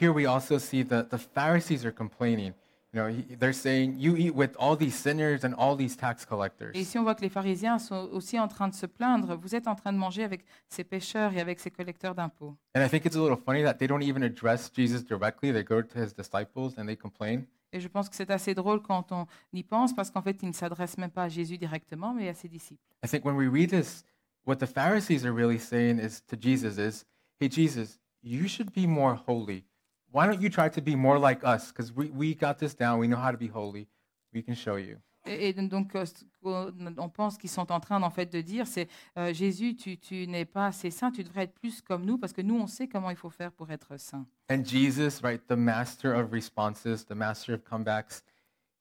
Here 0.01 0.11
we 0.13 0.27
also 0.27 0.59
see 0.59 0.85
that 0.87 1.05
the 1.11 1.19
Pharisees 1.19 1.85
are 1.85 1.95
complaining. 1.95 2.53
You 2.93 3.01
know, 3.01 3.09
he- 3.09 3.37
they're 3.39 3.53
saying, 3.55 3.95
"You 4.01 4.17
eat 4.17 4.33
with 4.35 4.51
all 4.59 4.77
these 4.77 4.97
sinners 4.97 5.45
and 5.45 5.53
all 5.57 5.77
these 5.77 5.97
tax 5.97 6.25
collectors." 6.27 6.73
Et 6.75 6.81
ici, 6.81 6.99
on 6.99 7.05
voit 7.05 7.15
que 7.15 7.21
les 7.21 7.29
pharisiens 7.29 7.79
sont 7.79 8.09
aussi 8.11 8.37
en 8.41 8.49
train 8.49 8.67
de 8.67 8.75
se 8.75 8.87
plaindre. 8.87 9.37
Vous 9.37 9.55
êtes 9.55 9.69
en 9.69 9.77
train 9.77 9.93
de 9.93 9.99
manger 9.99 10.25
avec 10.25 10.45
ces 10.69 10.83
pécheurs 10.83 11.33
et 11.35 11.41
avec 11.41 11.61
ces 11.61 11.71
collecteurs 11.71 12.17
d'impôts. 12.17 12.57
And 12.75 12.83
I 12.85 12.89
think 12.89 13.05
it's 13.05 13.15
a 13.15 13.21
little 13.21 13.37
funny 13.37 13.63
that 13.63 13.75
they 13.75 13.87
don't 13.87 14.03
even 14.03 14.25
address 14.25 14.73
Jesus 14.75 15.05
directly. 15.05 15.53
They 15.53 15.63
go 15.63 15.83
to 15.83 15.99
his 16.03 16.13
disciples 16.17 16.77
and 16.79 16.87
they 16.87 16.97
complain. 16.97 17.45
Et 17.73 17.81
je 17.81 17.89
pense 17.89 18.09
que 18.09 18.17
c'est 18.17 18.31
assez 18.31 18.55
drôle 18.55 18.83
quand 18.83 19.13
on 19.13 19.27
y 19.53 19.63
pense, 19.63 19.95
parce 19.95 20.11
qu'en 20.11 20.23
fait, 20.23 20.43
ils 20.43 20.49
ne 20.49 20.53
s'adressent 20.53 20.99
même 20.99 21.11
pas 21.11 21.25
à 21.25 21.29
Jésus 21.29 21.57
directement, 21.57 22.13
mais 22.13 22.29
à 22.29 22.35
ses 22.35 22.49
disciples. 22.49 22.83
I 23.05 23.09
think 23.09 23.25
when 23.25 23.37
we 23.37 23.49
read 23.49 23.71
this, 23.71 24.05
what 24.45 24.57
the 24.57 24.67
Pharisees 24.67 25.25
are 25.25 25.33
really 25.33 25.59
saying 25.59 25.99
is 25.99 26.21
to 26.27 26.37
Jesus 26.41 26.79
is, 26.79 27.05
"Hey 27.41 27.49
Jesus, 27.49 27.99
you 28.23 28.49
should 28.49 28.73
be 28.73 28.87
more 28.87 29.15
holy. 29.27 29.65
Why 30.13 30.27
don't 30.27 30.41
you 30.41 30.51
try 30.51 30.69
to 30.69 30.81
be 30.81 30.97
more 30.97 31.19
like 31.19 31.45
us? 31.45 31.71
Because 31.71 31.93
we, 31.95 32.11
we 32.11 32.35
got 32.35 32.59
this 32.59 32.75
down. 32.75 32.99
We 32.99 33.07
know 33.07 33.21
how 33.21 33.31
to 33.31 33.39
be 33.39 33.49
holy. 33.49 33.87
We 34.33 34.43
can 34.43 34.55
show 34.55 34.77
you." 34.77 35.01
Et, 35.27 35.53
donc, 35.53 35.95
euh, 35.95 36.05
on 36.43 37.09
pense 37.11 37.37
qu'ils 37.37 37.51
sont 37.51 37.71
en 37.71 37.79
train 37.81 38.03
en 38.03 38.11
fait 38.11 38.33
de 38.33 38.41
dire, 38.41 38.67
c'est 38.67 38.89
euh, 39.19 39.33
Jésus, 39.35 39.77
tu, 39.77 39.99
tu 39.99 40.27
n'es 40.27 40.45
pas 40.47 40.67
assez 40.69 40.91
saint, 40.91 41.11
tu 41.11 41.23
devrais 41.23 41.43
être 41.43 41.55
plus 41.55 41.83
comme 41.83 42.05
nous, 42.05 42.17
parce 42.17 42.33
que 42.33 42.41
nous, 42.41 42.57
on 42.59 42.67
sait 42.67 42.89
comment 42.89 43.11
il 43.11 43.17
faut 43.17 43.31
faire 43.31 43.53
pour 43.53 43.71
être 43.71 43.99
saint. 43.99 44.27
And 44.51 44.65
Jesus, 44.65 45.21
right, 45.23 45.47
the 45.47 45.57
master 45.57 46.17
of 46.17 46.31
responses, 46.33 47.05
the 47.07 47.15
master 47.15 47.55
of 47.55 47.63
comebacks, 47.65 48.23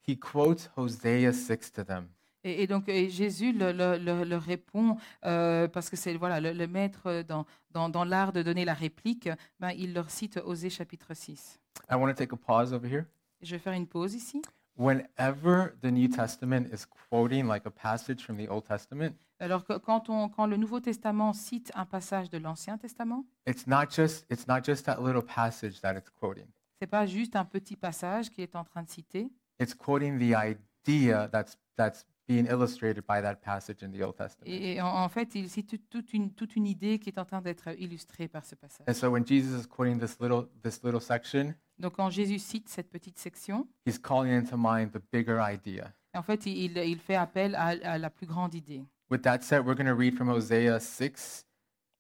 he 0.08 0.18
quotes 0.18 0.70
Hosea 0.78 1.34
6 1.34 1.72
to 1.74 1.84
them. 1.84 2.08
Et, 2.46 2.64
et 2.64 2.68
donc 2.68 2.88
et 2.88 3.10
Jésus 3.10 3.52
le- 3.52 3.74
le- 3.74 3.98
le- 3.98 4.24
leur 4.24 4.42
répond, 4.42 4.96
euh, 5.26 5.68
parce 5.68 5.90
que 5.90 5.98
c'est 5.98 6.14
voilà, 6.16 6.40
le, 6.40 6.54
le 6.54 6.68
maître 6.68 7.22
dans, 7.28 7.46
dans, 7.72 7.90
dans 7.90 8.06
l'art 8.06 8.32
de 8.32 8.42
donner 8.42 8.64
la 8.64 8.74
réplique, 8.74 9.30
ben, 9.60 9.72
il 9.72 9.94
leur 9.94 10.10
cite 10.10 10.40
Osée 10.46 10.70
chapitre 10.70 11.14
6. 11.14 11.60
I 11.92 11.96
want 11.96 12.08
to 12.08 12.14
take 12.14 12.34
a 12.34 12.38
pause 12.38 12.72
over 12.72 12.88
here. 12.90 13.06
Je 13.42 13.52
vais 13.56 13.60
faire 13.60 13.74
une 13.74 13.88
pause 13.88 14.14
ici. 14.16 14.42
Whenever 14.80 15.76
the 15.82 15.92
New 15.92 16.08
Testament 16.08 16.74
is 16.74 16.86
quoting 16.86 17.48
like 17.48 17.66
a 17.66 17.70
passage 17.70 18.24
from 18.24 18.38
the 18.38 18.48
Old 18.48 18.64
Testament, 18.66 19.14
Alors 19.42 19.66
que 19.66 19.78
quand, 19.78 20.10
on, 20.10 20.30
quand 20.30 20.48
le 20.48 20.56
Nouveau 20.56 20.80
Testament 20.80 21.34
cite 21.34 21.70
un 21.76 21.86
passage 21.86 22.30
de 22.30 22.38
l'Ancien 22.38 22.78
Testament, 22.78 23.26
it's 23.46 23.68
not 23.68 23.88
just 23.94 24.26
it's 24.32 24.48
not 24.48 24.64
just 24.66 24.86
that 24.86 25.02
little 25.02 25.22
passage 25.22 25.82
that 25.82 25.96
it's 25.98 26.10
quoting. 26.10 26.48
c'est 26.80 26.88
pas 26.88 27.06
juste 27.06 27.36
un 27.36 27.44
petit 27.44 27.76
passage 27.76 28.30
qui 28.30 28.42
est 28.42 28.56
en 28.56 28.64
train 28.64 28.84
de 28.84 28.90
citer, 28.90 29.30
It's 29.60 29.74
quoting 29.76 30.18
the 30.18 30.34
idea 30.34 31.28
that's 31.30 31.58
that's 31.76 32.06
being 32.30 32.46
illustrated 32.46 33.02
by 33.08 33.22
that 33.22 33.38
passage 33.42 33.82
in 33.84 33.90
the 33.92 34.02
Old 34.04 34.16
Testament. 34.16 34.46
et, 34.48 34.80
en, 34.80 34.88
en 34.88 35.10
fait, 35.10 35.34
il 35.34 35.50
cite 35.50 35.68
toute- 35.68 35.90
toute 35.90 36.14
une, 36.14 36.32
toute 36.32 36.56
une 36.56 36.68
idée 36.68 37.00
qui 37.00 37.10
est 37.10 37.18
en 37.18 37.26
train 37.26 37.42
d'être 37.42 37.70
illustrée 37.80 38.28
par 38.28 38.46
ce 38.46 38.54
passage. 38.56 38.86
And 38.88 38.94
so 38.94 39.10
when 39.10 39.26
Jesus 39.26 39.60
is 39.64 39.68
quoting 39.68 40.00
this 40.00 40.18
little 40.20 40.48
this 40.62 40.82
little 40.84 41.02
section, 41.02 41.56
Donc 41.80 41.94
quand 41.96 42.10
Jésus 42.12 42.38
cite 42.40 42.70
cette 42.70 42.90
petite 42.92 43.18
section, 43.18 43.68
he's 43.86 43.98
calling 43.98 44.32
into 44.32 44.56
mind 44.58 44.92
the 44.92 45.02
bigger 45.12 45.40
idea. 45.42 45.92
en 46.14 46.22
fait, 46.22 46.46
il, 46.46 46.78
il 46.78 47.00
fait 47.00 47.16
appel 47.16 47.56
à, 47.56 47.68
à 47.84 47.98
la 47.98 48.10
plus 48.12 48.28
grande 48.28 48.54
idée. 48.54 48.84
With 49.10 49.24
that 49.24 49.42
said, 49.42 49.66
we're 49.66 49.76
going 49.76 49.88
to 49.90 49.96
read 49.98 50.16
from 50.16 50.30
Hosea 50.30 50.80
6 50.80 51.46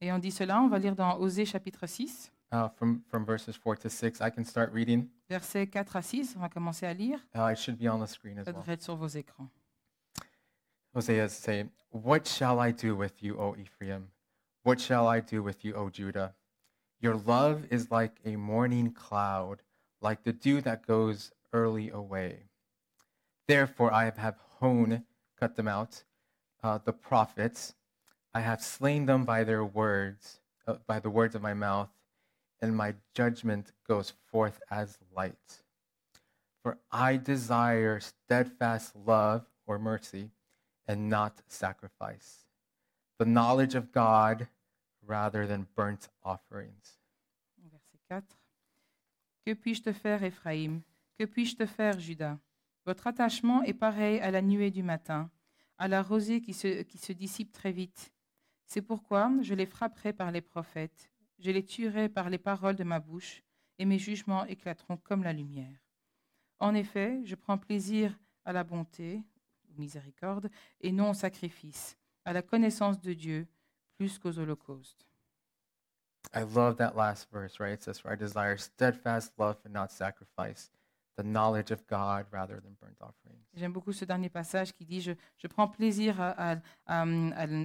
Et 0.02 0.12
on 0.12 0.20
dit 0.20 0.32
cela, 0.32 0.62
on 0.62 0.68
va 0.68 0.78
lire 0.78 0.96
dans 0.96 1.18
Osée 1.20 1.44
chapitre 1.46 1.88
6, 1.88 2.32
uh, 2.54 2.68
from, 2.78 3.02
from 3.10 3.26
verses 3.26 3.58
4 3.58 3.78
to 3.80 3.90
6. 3.90 4.20
I 4.22 4.30
can 4.32 4.44
start 4.44 4.70
reading. 4.74 5.08
versets 5.28 5.66
4 5.68 5.96
à 5.96 6.02
6. 6.04 6.36
On 6.38 6.40
va 6.42 6.50
commencer 6.50 6.86
à 6.86 6.94
lire. 6.94 7.20
Uh, 7.36 7.52
it 7.52 7.58
should 7.58 7.78
be 7.78 7.90
on 7.90 8.00
the 8.04 8.08
screen 8.08 8.38
as 8.38 8.44
Ça 8.46 8.52
well. 8.52 8.60
devrait 8.62 8.74
être 8.74 8.84
sur 8.84 8.96
vos 8.96 9.08
écrans. 9.08 9.50
Hosea 10.94 11.30
saying, 11.30 11.70
What 11.92 12.26
shall 12.26 12.60
I 12.60 12.72
do 12.72 12.96
with 12.96 13.22
you, 13.22 13.40
O 13.40 13.56
Ephraim? 13.56 14.08
What 14.64 14.82
shall 14.82 15.08
I 15.08 15.20
do 15.20 15.44
with 15.44 15.64
you, 15.64 15.76
O 15.76 15.90
Judah? 15.90 16.34
Your 17.00 17.16
love 17.16 17.66
is 17.70 17.92
like 17.92 18.20
a 18.26 18.36
morning 18.36 18.92
cloud, 18.92 19.62
like 20.02 20.24
the 20.24 20.34
dew 20.34 20.62
that 20.62 20.88
goes 20.88 21.32
early 21.54 21.90
away. 21.90 22.50
Therefore, 23.48 23.94
I 23.94 24.06
have 24.06 24.38
honed, 24.60 25.04
cut 25.40 25.56
them 25.56 25.68
out, 25.68 26.04
uh, 26.64 26.80
the 26.84 26.94
prophets. 26.94 27.76
I 28.34 28.42
have 28.42 28.62
slain 28.62 29.06
them 29.06 29.26
by 29.26 29.44
their 29.44 29.64
words, 29.64 30.40
uh, 30.68 30.76
by 30.88 31.00
the 31.00 31.10
words 31.10 31.36
of 31.36 31.42
my 31.42 31.54
mouth, 31.54 31.90
and 32.62 32.76
my 32.76 32.96
judgment 33.14 33.72
goes 33.88 34.14
forth 34.32 34.60
as 34.70 34.98
light. 35.16 35.64
For 36.62 36.80
I 36.92 37.18
desire 37.18 38.00
steadfast 38.00 38.96
love 38.96 39.46
or 39.66 39.80
mercy 39.80 40.32
and 40.90 41.08
not 41.08 41.44
sacrifice, 41.48 42.48
the 43.20 43.26
knowledge 43.26 43.76
of 43.76 43.92
God 43.92 44.48
rather 45.06 45.46
than 45.46 45.68
burnt 45.76 46.10
offerings. 46.24 46.98
Verset 47.72 48.00
4. 48.10 48.24
Que 49.46 49.54
puis-je 49.54 49.84
te 49.84 49.94
faire, 49.94 50.24
Éphraïm? 50.24 50.82
Que 51.18 51.26
puis-je 51.26 51.56
te 51.56 51.66
faire, 51.68 52.00
Judas? 52.00 52.38
Votre 52.86 53.08
attachement 53.08 53.62
est 53.64 53.74
pareil 53.74 54.20
à 54.20 54.32
la 54.32 54.42
nuée 54.42 54.72
du 54.72 54.82
matin, 54.82 55.30
à 55.78 55.88
la 55.88 56.02
rosée 56.02 56.42
qui 56.42 56.54
se, 56.54 57.12
dissipe 57.12 57.52
très 57.52 57.72
vite. 57.72 58.12
C'est 58.66 58.82
pourquoi 58.82 59.32
je 59.42 59.54
les 59.54 59.68
frapperai 59.68 60.12
par 60.12 60.32
les 60.32 60.42
prophètes, 60.42 61.12
je 61.38 61.52
les 61.52 61.64
tuerai 61.64 62.10
par 62.10 62.30
les 62.30 62.40
paroles 62.40 62.76
de 62.76 62.84
ma 62.84 63.00
bouche, 63.00 63.44
et 63.78 63.86
mes 63.86 64.00
jugements 64.00 64.46
éclateront 64.46 64.98
comme 64.98 65.24
la 65.24 65.34
lumière. 65.34 65.80
En 66.60 66.74
effet, 66.74 67.22
je 67.26 67.36
prends 67.36 67.58
plaisir 67.58 68.18
à 68.44 68.54
la 68.54 68.64
bonté, 68.64 69.24
miséricorde, 69.80 70.50
et 70.82 70.92
non 70.92 71.12
au 71.12 71.14
sacrifice, 71.14 71.98
à 72.26 72.34
la 72.34 72.42
connaissance 72.42 73.00
de 73.02 73.14
Dieu, 73.14 73.48
plus 73.98 74.20
qu'aux 74.20 74.38
holocaustes. 74.38 75.06
I 76.36 76.42
love 76.44 76.76
that 76.78 76.94
last 76.96 77.28
verse, 77.32 77.60
right? 77.60 77.74
It 77.74 77.82
says, 77.84 78.00
For 78.00 78.12
I 78.12 78.16
desire 78.16 78.58
steadfast 78.58 79.34
love 79.40 79.58
and 79.66 79.72
not 79.74 79.88
sacrifice, 79.92 80.70
the 81.18 81.24
knowledge 81.24 81.72
of 81.72 81.86
God 81.88 82.26
rather 82.32 82.62
than 82.62 82.76
burnt 82.80 82.98
offerings. 83.02 83.44
J'aime 83.56 83.74
beaucoup 83.74 83.92
ce 83.94 84.06
dernier 84.06 84.30
passage 84.30 84.72
qui 84.74 84.86
dit 84.86 85.02
je, 85.02 85.14
je 85.38 85.48
prends 85.48 85.68
plaisir 85.68 86.22
à, 86.22 86.52
à- 86.54 86.58
à- 86.86 87.02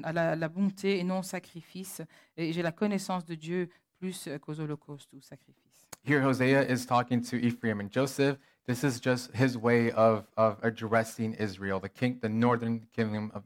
à 0.03 0.13
la, 0.13 0.35
la 0.37 0.49
bonté 0.49 0.99
et 0.99 1.05
non 1.05 1.19
au 1.19 1.23
sacrifice, 1.23 2.01
et 2.37 2.53
j'ai 2.53 2.63
la 2.63 2.73
connaissance 2.73 3.25
de 3.27 3.35
Dieu 3.35 3.69
plus 3.99 4.29
qu'aux 4.43 4.59
holocaustes 4.59 5.13
ou 5.13 5.21
sacrifices. 5.21 5.87
Here, 6.07 6.23
Hosea 6.23 6.63
is 6.71 6.85
talking 6.87 7.23
to 7.23 7.37
Ephraim 7.37 7.81
and 7.81 7.89
Joseph. 7.91 8.39
This 8.67 8.83
is 8.83 8.99
just 9.01 9.31
his 9.35 9.57
way 9.59 9.91
of, 9.93 10.25
of 10.37 10.57
addressing 10.63 11.35
Israel, 11.35 11.81
the 11.81 11.89
king, 11.91 12.19
the 12.21 12.29
northern 12.31 12.81
kingdom 12.93 13.31
of 13.35 13.43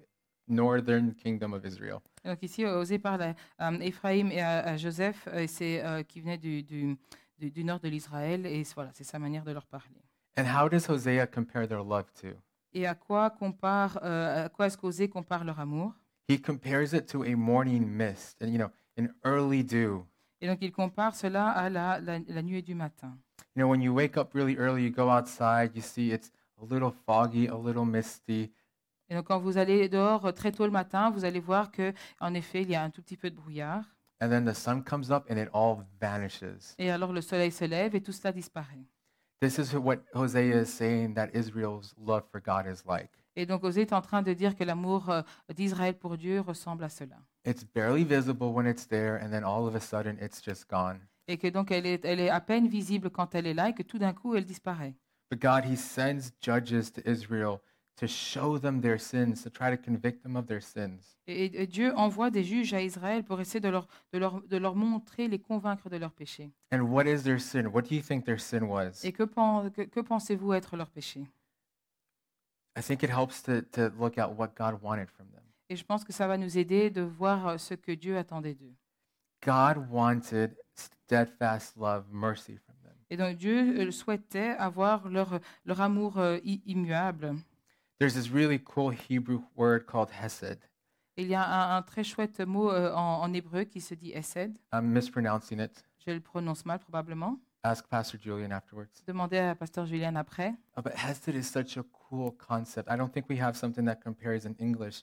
northern 0.46 1.12
kingdom 1.14 1.52
of 1.52 1.64
Israel. 1.66 2.00
Donc 2.24 2.38
ici, 2.42 2.64
Osée 2.64 2.98
parle 2.98 3.34
à 3.58 3.70
euh, 3.70 3.78
Éphraïm 3.80 4.28
euh, 4.28 4.34
et 4.34 4.40
à, 4.40 4.58
à 4.60 4.76
Joseph, 4.76 5.26
euh, 5.28 5.40
et 5.40 5.46
c'est 5.48 5.84
euh, 5.84 6.02
qui 6.04 6.20
venait 6.20 6.38
du, 6.38 6.62
du, 6.62 6.96
du- 7.38 7.50
du 7.50 7.64
nord 7.64 7.80
de 7.80 7.88
l'Israël, 7.88 8.46
et 8.46 8.62
voilà, 8.74 8.90
c'est 8.94 9.04
sa 9.04 9.18
manière 9.18 9.44
de 9.44 9.50
leur 9.52 9.66
parler. 9.66 10.00
And 10.38 10.44
how 10.46 10.68
does 10.68 10.88
Hosea 10.88 11.26
compare 11.26 11.66
their 11.66 11.82
love 11.82 12.06
to? 12.22 12.28
Et 12.72 12.86
à 12.86 12.94
quoi 12.94 13.30
compare, 13.30 13.98
euh, 14.04 14.44
à 14.46 14.48
quoi 14.48 14.66
est-ce 14.66 14.78
qu'Osée 14.78 15.08
compare 15.08 15.44
leur 15.44 15.58
amour 15.58 15.92
He 16.28 16.40
compares 16.40 16.92
it 16.94 17.06
to 17.06 17.24
a 17.24 17.34
morning 17.34 17.86
mist, 17.88 18.40
and 18.42 18.48
you 18.48 18.58
know, 18.58 18.70
an 18.96 19.08
early 19.24 19.62
dew. 19.64 20.04
Et 20.40 20.46
donc 20.46 20.58
il 20.60 20.72
compare 20.72 21.14
cela 21.14 21.48
à 21.48 21.68
la, 21.68 22.00
la, 22.00 22.18
la 22.26 22.42
nuée 22.42 22.62
du 22.62 22.74
matin. 22.74 23.16
You 23.56 23.62
know, 23.64 23.70
when 23.70 23.82
you 23.82 23.92
wake 23.92 24.16
up 24.16 24.34
really 24.34 24.56
early, 24.56 24.84
you 24.84 24.90
go 24.90 25.10
outside, 25.10 25.74
you 25.74 25.82
see 25.82 26.12
it's 26.12 26.30
a 26.60 26.64
little 26.64 26.92
foggy, 27.06 27.48
a 27.48 27.56
little 27.56 27.84
misty, 27.84 28.52
Et 29.10 29.14
donc, 29.14 29.26
quand 29.26 29.38
vous 29.38 29.56
allez 29.56 29.88
dehors 29.88 30.26
euh, 30.26 30.32
très 30.32 30.52
tôt 30.52 30.66
le 30.66 30.70
matin, 30.70 31.10
vous 31.10 31.24
allez 31.24 31.40
voir 31.40 31.70
que, 31.70 31.94
en 32.20 32.34
effet, 32.34 32.62
il 32.62 32.70
y 32.70 32.74
a 32.74 32.82
un 32.82 32.90
tout 32.90 33.02
petit 33.02 33.16
peu 33.16 33.30
de 33.30 33.36
brouillard. 33.36 33.82
And 34.20 34.28
then 34.28 34.44
the 34.44 34.54
sun 34.54 34.82
comes 34.82 35.10
up 35.10 35.24
and 35.30 35.36
it 35.36 35.48
all 35.54 35.86
vanishes. 36.00 36.74
Et 36.78 36.90
alors, 36.90 37.12
le 37.12 37.22
soleil 37.22 37.50
se 37.50 37.64
lève 37.64 37.94
et 37.94 38.02
tout 38.02 38.12
cela 38.12 38.32
disparaît. 38.32 38.84
This 39.40 39.58
is 39.58 39.74
what 39.76 39.98
Hosea 40.12 40.62
is 40.62 40.66
saying 40.66 41.14
that 41.14 41.28
Israel's 41.32 41.94
love 41.96 42.24
for 42.30 42.40
God 42.40 42.66
is 42.66 42.84
like. 42.86 43.10
Et 43.36 43.46
donc, 43.46 43.62
Osée 43.62 43.82
est 43.82 43.92
en 43.92 44.02
train 44.02 44.20
de 44.20 44.32
dire 44.32 44.56
que 44.56 44.64
l'amour 44.64 45.08
euh, 45.10 45.22
d'Israël 45.54 45.96
pour 45.96 46.18
Dieu 46.18 46.40
ressemble 46.40 46.82
à 46.82 46.88
cela. 46.88 47.16
It's 47.44 47.64
barely 47.64 48.04
visible 48.04 48.52
when 48.52 48.66
it's 48.66 48.86
there, 48.86 49.16
and 49.16 49.30
then 49.30 49.44
all 49.44 49.66
of 49.66 49.74
a 49.74 49.80
sudden 49.80 50.18
it's 50.20 50.42
just 50.44 50.68
gone. 50.68 51.00
Et 51.28 51.38
que 51.38 51.48
donc, 51.48 51.70
elle 51.70 51.86
est, 51.86 52.04
elle 52.04 52.20
est 52.20 52.30
à 52.30 52.40
peine 52.40 52.68
visible 52.68 53.10
quand 53.10 53.34
elle 53.34 53.46
est 53.46 53.54
là 53.54 53.68
et 53.68 53.74
que 53.74 53.82
tout 53.82 53.98
d'un 53.98 54.12
coup, 54.12 54.34
elle 54.34 54.44
disparaît. 54.44 54.94
But 55.30 55.40
God, 55.40 55.64
He 55.64 55.76
sends 55.76 56.32
judges 56.40 56.90
to 56.92 57.02
Israel 57.04 57.60
to 57.96 58.06
show 58.06 58.58
them 58.58 58.80
their 58.80 58.98
sins, 59.00 59.42
to 59.42 59.50
try 59.50 59.70
to 59.70 59.76
convict 59.76 60.22
them 60.22 60.36
of 60.36 60.46
their 60.46 60.62
sins. 60.62 61.16
Et, 61.26 61.62
et 61.62 61.66
Dieu 61.66 61.92
envoie 61.96 62.30
des 62.30 62.44
juges 62.44 62.72
à 62.72 62.80
Israël 62.80 63.24
pour 63.24 63.40
essayer 63.40 63.60
de 63.60 63.68
leur, 63.68 63.88
de, 64.12 64.18
leur, 64.18 64.40
de 64.42 64.56
leur 64.56 64.74
montrer, 64.76 65.28
les 65.28 65.38
convaincre 65.38 65.90
de 65.90 65.96
leurs 65.96 66.12
péchés. 66.12 66.50
And 66.72 66.82
what 66.82 67.04
is 67.06 67.24
their 67.24 67.40
sin? 67.40 67.66
What 67.66 67.82
do 67.82 67.94
you 67.94 68.00
think 68.00 68.24
their 68.24 68.40
sin 68.40 68.62
was? 68.62 69.04
Et 69.04 69.12
que, 69.12 69.24
pen- 69.24 69.70
que, 69.70 69.82
que 69.82 70.00
pensez-vous 70.00 70.52
être 70.54 70.76
leur 70.76 70.88
péché 70.90 71.26
I 72.76 72.80
think 72.82 73.02
it 73.02 73.10
helps 73.10 73.42
to, 73.42 73.60
to 73.72 73.90
look 73.98 74.16
at 74.18 74.28
what 74.28 74.54
God 74.56 74.80
wanted 74.82 75.08
from 75.10 75.26
them. 75.32 75.42
Et 75.70 75.76
je 75.76 75.84
pense 75.84 76.04
que 76.04 76.12
ça 76.12 76.26
va 76.26 76.38
nous 76.38 76.56
aider 76.58 76.90
de 76.90 77.02
voir 77.02 77.48
euh, 77.48 77.58
ce 77.58 77.74
que 77.74 77.92
Dieu 77.92 78.16
attendait 78.16 78.54
d'eux. 78.54 78.74
God 79.44 79.86
wanted 79.90 80.56
steadfast 80.74 81.76
love, 81.76 82.04
mercy 82.10 82.56
from 82.56 82.74
them. 82.82 82.94
Et 83.10 83.16
donc 83.16 83.36
Dieu 83.36 83.80
euh, 83.80 83.90
souhaitait 83.90 84.50
avoir 84.58 85.08
leur, 85.08 85.40
leur 85.64 85.80
amour 85.80 86.18
euh, 86.18 86.38
immuable. 86.44 87.34
There's 87.98 88.14
this 88.14 88.30
really 88.30 88.58
cool 88.58 88.92
Hebrew 88.92 89.42
word 89.56 89.86
called 89.86 90.10
hesed. 90.10 90.58
Il 91.16 91.26
y 91.26 91.34
a 91.34 91.44
un, 91.44 91.76
un 91.76 91.82
très 91.82 92.04
chouette 92.04 92.40
mot 92.40 92.70
euh, 92.70 92.92
en, 92.94 93.22
en 93.22 93.32
hébreu 93.34 93.64
qui 93.64 93.80
se 93.80 93.94
dit 93.94 94.12
Essed. 94.12 94.52
I'm 94.72 94.86
mispronouncing 94.86 95.60
it. 95.60 95.84
Je 96.06 96.12
le 96.12 96.20
prononce 96.20 96.64
mal 96.64 96.78
probablement. 96.78 97.40
Ask 97.64 97.88
Pastor 97.88 98.20
Julian 98.20 98.52
afterwards. 98.52 99.02
Demandez 99.04 99.38
à 99.38 99.56
Pasteur 99.56 99.84
Julien 99.84 100.14
après. 100.14 100.54
Uh, 100.76 100.82
but 100.82 100.94
hesed 100.94 101.34
is 101.34 101.42
such 101.42 101.76
a 101.76 101.82
cool 101.82 102.30
concept. 102.38 102.88
I 102.88 102.96
don't 102.96 103.12
think 103.12 103.28
we 103.28 103.40
have 103.40 103.56
something 103.56 103.84
that 103.86 103.96
compares 103.96 104.44
in 104.46 104.54
English, 104.60 105.02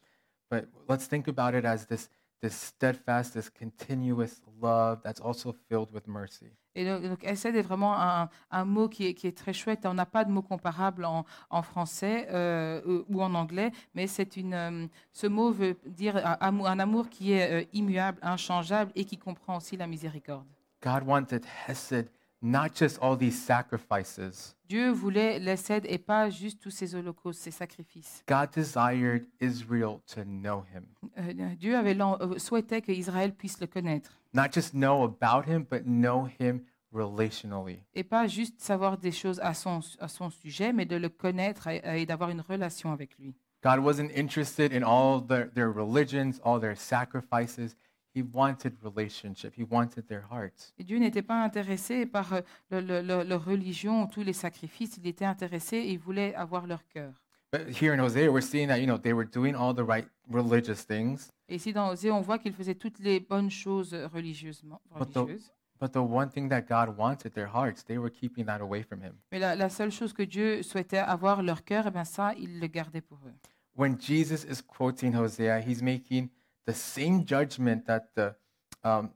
but 0.50 0.66
let's 0.90 1.08
think 1.08 1.28
about 1.28 1.54
it 1.56 1.66
as 1.66 1.86
this, 1.88 2.10
this 2.42 2.54
steadfast, 2.56 3.34
this 3.34 3.50
continuous 3.50 4.42
love 4.62 5.02
that's 5.04 5.22
also 5.22 5.54
filled 5.70 5.92
with 5.94 6.08
mercy. 6.08 6.52
Et 6.78 6.84
donc, 6.84 7.04
donc 7.04 7.24
est 7.24 7.62
vraiment 7.62 7.94
un, 7.98 8.30
un 8.52 8.66
mot 8.66 8.90
qui 8.90 9.08
est, 9.08 9.14
qui 9.14 9.28
est 9.28 9.38
très 9.38 9.54
chouette. 9.54 9.86
On 9.86 9.94
n'a 9.94 10.06
pas 10.06 10.26
de 10.26 10.32
mot 10.32 10.42
comparable 10.42 11.06
en, 11.06 11.26
en 11.50 11.62
français 11.62 12.28
euh, 12.32 12.82
ou- 13.08 13.22
en 13.22 13.34
anglais, 13.34 13.72
mais 13.94 14.08
c'est 14.08 14.36
une, 14.36 14.54
euh, 14.54 14.88
ce 15.14 15.28
mot 15.28 15.52
veut 15.52 15.78
dire 15.86 16.18
un 16.18 16.36
amour, 16.42 16.68
un 16.68 16.80
amour 16.80 17.10
qui 17.10 17.32
est 17.32 17.64
euh, 17.64 17.66
immuable, 17.72 18.20
inchangeable 18.22 18.92
et 18.96 19.06
qui 19.06 19.18
comprend 19.18 19.56
aussi 19.58 19.78
la 19.78 19.88
miséricorde. 19.88 20.46
God 20.84 21.04
wanted 21.08 21.46
hesed, 21.68 22.10
not 22.41 22.69
just 22.76 22.98
all 23.02 23.17
these 23.17 23.38
sacrifices. 23.41 24.56
Dieu 24.67 24.89
voulait 24.91 25.39
l'Essed 25.39 25.86
et 25.86 25.98
pas 26.00 26.30
juste 26.30 26.60
tous 26.62 26.71
ces 26.71 26.95
holocaustes, 26.95 27.39
ces 27.39 27.52
sacrifices. 27.52 28.24
God 28.28 28.50
desired 28.56 29.26
Israel 29.39 30.00
to 30.08 30.24
know 30.24 30.63
him. 30.74 30.86
Euh, 31.17 31.34
euh, 31.39 31.56
Dieu 31.56 31.76
avait 31.76 31.93
l'en- 31.93 32.17
euh, 32.19 32.38
souhaitait 32.39 32.82
que 32.82 32.91
Israël 32.91 33.34
puisse 33.34 33.60
le 33.60 33.67
connaître. 33.67 34.12
Not 34.34 34.52
just 34.54 34.74
know 34.74 35.04
about 35.04 35.48
him, 35.50 35.63
but 35.69 35.84
know 35.86 36.28
him 36.39 36.62
relationally. 36.91 37.80
Et 37.93 38.04
pas 38.04 38.28
juste 38.28 38.60
savoir 38.62 38.98
des 38.98 39.12
choses 39.12 39.39
à 39.41 39.54
son, 39.54 39.82
à 40.00 40.08
son 40.08 40.30
sujet, 40.30 40.74
mais 40.74 40.86
de 40.86 40.95
le 40.95 41.10
connaître 41.10 41.67
et, 41.67 41.82
et 42.02 42.06
d'avoir 42.06 42.30
une 42.32 42.41
relation 42.41 42.91
avec 42.91 43.17
lui. 43.19 43.36
God 43.63 43.80
wasn't 43.80 44.12
interested 44.15 44.71
in 44.74 44.84
all 44.84 45.21
their, 45.26 45.50
their 45.54 45.71
religions, 45.71 46.39
all 46.43 46.60
their 46.60 46.78
sacrifices. 46.78 47.76
He 48.15 48.23
wanted 48.34 48.73
relationship. 48.84 49.54
He 49.58 49.65
wanted 49.69 50.08
their 50.08 50.23
hearts. 50.32 50.73
Et 50.80 50.84
Dieu 50.84 50.97
n'était 50.99 51.21
pas 51.21 51.43
intéressé 51.43 52.06
par 52.06 52.32
euh, 52.34 52.41
le- 52.71 52.80
le- 52.82 53.01
le- 53.01 53.23
leur 53.23 53.43
religion, 53.43 54.08
tous 54.08 54.23
les 54.23 54.34
sacrifices. 54.34 54.97
Il 54.97 55.08
était 55.08 55.25
intéressé 55.25 55.78
et 55.78 55.91
il 55.91 55.99
voulait 55.99 56.34
avoir 56.36 56.65
leur 56.65 56.88
cœur. 56.88 57.12
But 57.51 57.82
here 57.82 57.93
in 57.93 57.99
Hosea, 57.99 58.30
we're 58.32 58.41
seeing 58.41 58.67
that, 58.69 58.80
you 58.80 58.86
know, 58.86 58.97
they 58.97 59.13
were 59.13 59.25
doing 59.28 59.54
all 59.54 59.73
the 59.73 59.86
right 59.88 60.08
religious 60.30 60.86
things, 60.88 61.30
Et 61.47 61.56
ici, 61.56 61.71
dans 61.73 61.89
Osée, 61.89 62.10
on 62.12 62.21
voit 62.21 62.39
qu'il 62.39 62.54
faisait 62.54 62.73
toutes 62.75 62.99
les 62.99 63.19
bonnes 63.19 63.51
choses 63.51 63.93
religieusement, 64.13 64.82
But 64.97 65.12
the- 65.12 65.17
religieuses. 65.19 65.51
but 65.80 65.91
the 65.91 65.97
one 65.97 66.30
thing 66.30 66.49
that 66.49 66.62
God 66.62 66.97
wanted, 66.97 67.34
their 67.34 67.49
hearts, 67.54 67.84
they 67.86 67.97
were 67.97 68.10
keeping 68.10 68.45
that 68.45 68.60
away 68.62 68.82
from 68.82 69.01
him. 69.04 69.13
Mais 69.32 69.39
la, 69.39 69.56
la 69.56 69.69
seule 69.69 69.91
chose 69.91 70.12
que 70.13 70.23
Dieu 70.23 70.63
souhaitait 70.63 70.97
avoir 70.97 71.43
leur 71.43 71.63
cœur, 71.63 71.86
et 71.88 71.91
bien 71.91 72.04
ça, 72.06 72.34
il 72.38 72.60
le 72.60 72.67
gardait 72.67 73.01
pour 73.01 73.19
eux. 73.28 73.34
When 73.78 73.97
Jesus 73.99 74.45
is 74.49 74.62
quoting 74.65 75.15
Hosea, 75.15 75.60
he's 75.60 75.82
making 75.84 76.30
the 76.65 76.73
same 76.73 77.25
judgment 77.25 77.86
that 77.86 78.13
the 78.15 78.36
um, 78.84 79.10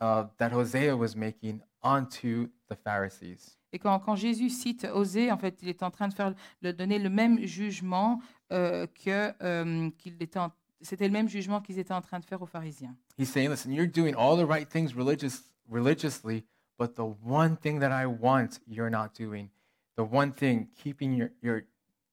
uh, 0.00 0.24
that 0.38 0.52
Hosea 0.52 0.96
was 0.96 1.14
making 1.16 1.60
onto 1.82 2.48
the 2.68 2.76
Pharisees. 2.76 3.56
Et 3.72 3.78
quand, 3.78 3.98
quand 4.00 4.16
Jésus 4.16 4.50
cite 4.50 4.84
Osée, 4.92 5.32
en 5.32 5.38
fait, 5.38 5.58
il 5.62 5.68
est 5.68 5.82
en 5.82 5.90
train 5.90 6.06
de 6.08 6.12
faire 6.14 6.34
le, 6.60 6.72
donner 6.74 6.98
le 6.98 7.08
même 7.08 7.38
jugement 7.46 8.20
euh, 8.52 8.86
que 9.04 9.32
euh, 9.42 9.90
qu'il 9.98 10.22
était. 10.22 10.38
en- 10.38 10.52
C'était 10.82 11.06
le 11.06 11.12
même 11.12 11.28
jugement 11.28 11.60
qu'ils 11.60 11.78
étaient 11.78 11.94
en 11.94 12.00
train 12.02 12.18
de 12.18 12.24
faire 12.24 12.42
aux 12.42 12.46
pharisiens. 12.46 12.94
He's 13.16 13.30
saying, 13.30 13.48
listen, 13.50 13.72
you're 13.72 13.86
doing 13.86 14.14
all 14.16 14.36
the 14.36 14.44
right 14.46 14.68
things 14.68 14.94
religious, 14.94 15.42
religiously, 15.70 16.44
but 16.76 16.96
the 16.96 17.06
one 17.24 17.56
thing 17.56 17.78
that 17.80 17.92
I 17.92 18.04
want, 18.06 18.60
you're 18.66 18.90
not 18.90 19.14
doing. 19.16 19.48
The 19.96 20.02
one 20.02 20.32
thing, 20.32 20.68
keeping 20.74 21.14
your, 21.14 21.30
your 21.40 21.62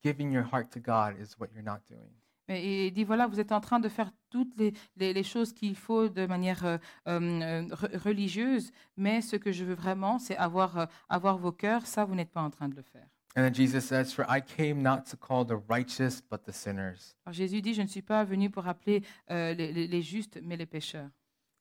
giving 0.04 0.32
your 0.32 0.44
heart 0.44 0.72
to 0.74 0.80
God, 0.80 1.16
is 1.20 1.36
what 1.40 1.50
you're 1.54 1.64
not 1.64 1.82
doing. 1.90 2.12
Et 2.50 2.88
il 2.88 2.92
dit 2.92 3.04
voilà, 3.04 3.28
vous 3.28 3.40
êtes 3.40 3.52
en 3.52 3.62
train 3.62 3.80
de 3.80 3.88
faire 3.90 4.12
toutes 4.30 4.58
les, 4.58 4.74
les- 4.98 5.14
les 5.14 5.24
choses 5.24 5.54
qu'il 5.54 5.76
faut 5.76 6.10
de 6.10 6.26
manière 6.26 6.66
euh, 6.66 6.78
euh, 7.08 7.62
re- 7.68 7.98
religieuse, 7.98 8.72
mais 8.98 9.22
ce 9.22 9.36
que 9.36 9.52
je 9.52 9.64
veux 9.64 9.76
vraiment, 9.76 10.20
c'est 10.20 10.36
avoir, 10.36 10.78
euh, 10.80 10.86
avoir 11.10 11.38
vos 11.38 11.52
cœurs. 11.52 11.86
Ça, 11.86 12.06
vous 12.06 12.16
n'êtes 12.16 12.32
pas 12.32 12.42
en 12.42 12.50
train 12.50 12.68
de 12.68 12.76
le 12.76 12.82
faire. 12.82 13.08
And 13.38 13.44
then 13.44 13.54
Jesus 13.54 13.82
says, 13.82 14.06
For 14.12 14.26
I 14.28 14.42
came 14.42 14.82
not 14.82 15.04
to 15.12 15.16
call 15.18 15.46
the 15.46 15.60
righteous, 15.70 16.22
but 16.30 16.40
the 16.46 16.52
sinners. 16.52 17.14
Alors 17.26 17.34
Jésus 17.34 17.62
dit 17.62 17.76
je 17.76 17.84
ne 17.84 17.88
suis 17.88 18.02
pas 18.02 18.24
venu 18.24 18.50
pour 18.50 18.68
appeler 18.68 19.04
euh, 19.30 19.54
les, 19.54 19.72
les- 19.72 19.88
les 19.88 20.02
justes, 20.02 20.40
mais 20.44 20.58
les 20.58 20.66
pécheurs. 20.66 21.10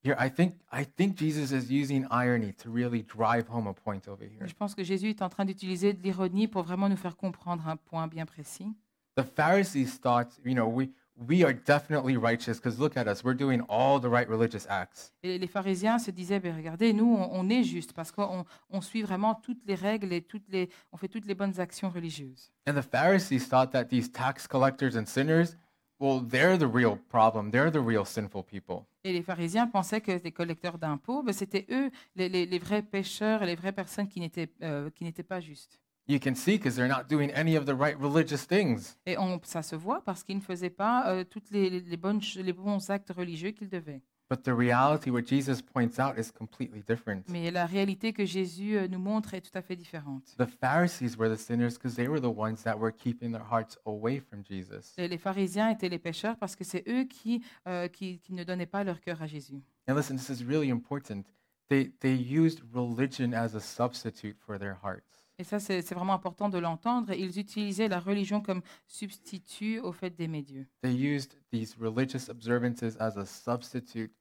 Here, 0.05 0.15
I 0.19 0.31
think 0.31 0.55
I 0.73 0.87
think 0.87 1.19
Jesus 1.19 1.53
is 1.55 1.71
using 1.71 2.07
irony 2.11 2.55
to 2.55 2.71
really 2.73 3.03
drive 3.03 3.47
home 3.51 3.67
a 3.67 3.75
point 3.75 4.01
over 4.09 4.25
here. 4.25 4.47
Je 4.47 4.55
pense 4.55 4.75
que 4.75 4.83
Jésus 4.85 5.11
est 5.11 5.21
en 5.23 5.29
train 5.29 5.45
d'utiliser 5.45 5.93
de 5.93 6.01
l'ironie 6.03 6.47
pour 6.49 6.63
vraiment 6.63 6.89
nous 6.89 6.97
faire 6.97 7.17
comprendre 7.17 7.67
un 7.69 7.77
point 7.77 8.07
bien 8.07 8.25
précis. 8.25 8.73
The 9.19 9.25
Pharisees 9.25 9.99
thought, 10.01 10.29
you 10.45 10.55
know, 10.55 10.69
we 10.69 10.91
we 11.17 11.43
are 11.43 11.53
definitely 11.53 12.17
righteous 12.17 12.59
because 12.61 12.79
look 12.79 12.97
at 12.97 13.09
us, 13.09 13.25
we're 13.25 13.35
doing 13.37 13.61
all 13.69 13.99
the 14.01 14.07
right 14.09 14.29
religious 14.29 14.65
acts. 14.69 15.13
Et 15.25 15.37
les 15.37 15.49
pharisiens 15.49 15.99
se 15.99 16.13
disaient, 16.13 16.39
Ben, 16.39 16.55
regardez, 16.55 16.93
nous, 16.93 17.13
on, 17.13 17.29
on 17.33 17.51
est 17.51 17.65
juste 17.65 17.93
parce 17.93 18.13
qu'on 18.13 18.45
on 18.71 18.81
suit 18.81 19.03
vraiment 19.03 19.35
toutes 19.35 19.65
les 19.67 19.75
règles 19.75 20.13
et 20.13 20.23
toutes 20.23 20.49
les, 20.49 20.69
on 20.93 20.97
fait 20.97 21.09
toutes 21.09 21.27
les 21.27 21.35
bonnes 21.35 21.59
actions 21.59 21.91
religieuses. 21.91 22.53
And 22.69 22.75
the 22.75 22.83
Pharisees 22.89 23.49
thought 23.49 23.73
that 23.73 23.87
these 23.87 24.09
tax 24.13 24.47
collectors 24.47 24.95
and 24.97 25.07
sinners, 25.07 25.57
well, 25.99 26.21
they're 26.25 26.57
the 26.57 26.73
real 26.73 26.97
problem. 27.09 27.51
They're 27.51 27.73
the 27.73 27.83
real 27.85 28.05
sinful 28.07 28.45
people. 28.45 28.85
Et 29.03 29.13
les 29.13 29.23
pharisiens 29.23 29.67
pensaient 29.67 30.01
que 30.01 30.13
les 30.23 30.31
collecteurs 30.31 30.79
d'impôts, 30.79 31.25
ben, 31.25 31.33
c'était 31.33 31.67
eux, 31.71 31.91
les, 32.15 32.29
les- 32.29 32.47
les 32.47 32.59
vrais 32.61 32.83
pécheurs 32.83 33.43
et 33.43 33.47
les 33.47 33.57
vraies 33.57 33.73
personnes 33.73 34.07
qui 34.07 34.21
n'étaient 34.21 34.53
euh, 34.63 34.89
qui 34.91 35.03
n'étaient 35.03 35.25
pas 35.25 35.41
justes. 35.41 35.81
You 36.09 36.19
can 36.19 36.35
see 36.35 36.57
because 36.57 36.75
they're 36.75 36.89
not 36.89 37.09
doing 37.09 37.31
any 37.33 37.55
of 37.55 37.67
the 37.67 37.75
right 37.75 37.97
religious 38.01 38.47
things. 38.47 38.97
Et 39.05 39.19
on, 39.19 39.39
ça 39.45 39.63
se 39.63 39.77
voit 39.77 40.03
parce 40.05 40.23
qu'ils 40.23 40.37
ne 40.37 40.43
faisaient 40.43 40.71
pas 40.71 41.07
euh, 41.09 41.25
toutes 41.25 41.51
les, 41.51 41.69
les 41.69 41.97
bonnes, 41.99 42.21
les 42.37 42.53
bons 42.55 42.89
actes 42.89 43.13
religieux 43.15 43.51
qu'ils 43.51 43.69
devaient. 43.69 44.01
But 44.31 44.43
the 44.43 44.53
reality, 44.55 45.11
what 45.11 45.27
Jesus 45.27 45.63
points 45.63 45.99
out, 45.99 46.19
is 46.19 46.31
completely 46.31 46.83
different. 46.83 47.25
Mais 47.29 47.51
la 47.51 47.65
réalité 47.65 48.13
que 48.13 48.27
Jésus 48.27 48.77
euh, 48.77 48.87
nous 48.87 48.99
montre 48.99 49.33
est 49.33 49.41
tout 49.41 49.57
à 49.57 49.63
fait 49.63 49.77
différente. 49.77 50.35
The 50.39 50.47
Pharisees 50.47 51.17
were 51.19 51.35
the 51.35 51.39
sinners 51.39 51.75
because 51.77 51.95
they 51.95 52.09
were 52.09 52.21
the 52.21 52.35
ones 52.35 52.63
that 52.65 52.77
were 52.79 52.93
keeping 52.93 53.33
their 53.33 53.45
hearts 53.51 53.79
away 53.87 54.21
from 54.21 54.43
Jesus. 54.45 54.95
Les, 54.99 55.09
les 55.09 55.19
pharisiens 55.19 55.71
étaient 55.71 55.89
les 55.89 55.99
pécheurs 55.99 56.37
parce 56.37 56.57
que 56.57 56.65
c'est 56.65 56.85
eux 56.89 57.05
qui, 57.05 57.43
euh, 57.67 57.89
qui, 57.89 58.19
qui 58.19 58.35
ne 58.35 58.45
donnaient 58.45 58.67
pas 58.67 58.85
leur 58.85 59.01
cœur 59.01 59.23
à 59.23 59.27
Jésus. 59.27 59.63
And 59.89 59.95
listen, 59.95 60.17
this 60.17 60.29
is 60.29 60.45
really 60.45 60.71
important. 60.71 61.25
They, 61.69 61.91
they 62.01 62.15
used 62.15 62.61
religion 62.75 63.33
as 63.33 63.55
a 63.55 63.61
substitute 63.61 64.37
for 64.39 64.59
their 64.59 64.77
hearts. 64.83 65.28
Et 65.41 65.45
ça, 65.45 65.61
c'est 65.61 65.95
vraiment 65.95 66.15
important 66.15 66.49
de 66.49 66.59
l'entendre. 66.59 67.13
Ils 67.13 67.39
utilisaient 67.39 67.87
la 67.87 68.01
religion 68.01 68.41
comme 68.41 68.61
substitut 68.89 69.79
au 69.79 69.93
fait 69.93 70.11
d'aimer 70.11 70.43
Dieu. 70.43 70.67
They 70.83 70.95
used 70.95 71.37
these 71.53 71.77
religious 71.79 72.29
observances 72.29 72.97
as 72.99 73.17
a 73.17 73.25
substitute 73.25 74.13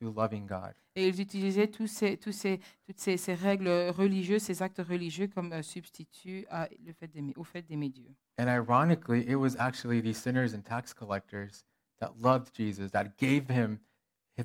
to 0.00 0.10
loving 0.10 0.46
God. 0.46 0.72
Et 0.96 1.08
ils 1.08 1.20
utilisaient 1.20 1.68
tous 1.68 1.86
ces, 1.86 2.16
tous 2.16 2.32
ces, 2.32 2.60
toutes 2.86 2.98
ces, 2.98 3.18
ces 3.18 3.34
règles 3.34 3.68
religieuses, 3.90 4.42
ces 4.42 4.62
actes 4.62 4.80
religieux 4.80 5.28
comme 5.28 5.52
euh, 5.52 5.62
substitut 5.62 6.46
à 6.50 6.68
le 6.84 6.92
fait 6.92 7.08
d'aimer, 7.08 7.34
au 7.36 7.44
fait 7.44 7.62
d'aimer 7.62 7.90
Dieu. 7.90 8.08
And 8.38 8.46
ironically, 8.46 9.20
it 9.28 9.36
was 9.36 9.56
actually 9.58 10.00
these 10.00 10.18
sinners 10.18 10.54
and 10.54 10.62
tax 10.62 10.94
collectors 10.94 11.64
that 12.00 12.14
loved 12.18 12.50
Jesus, 12.54 12.90
that 12.92 13.18
gave 13.18 13.50
him 13.50 13.78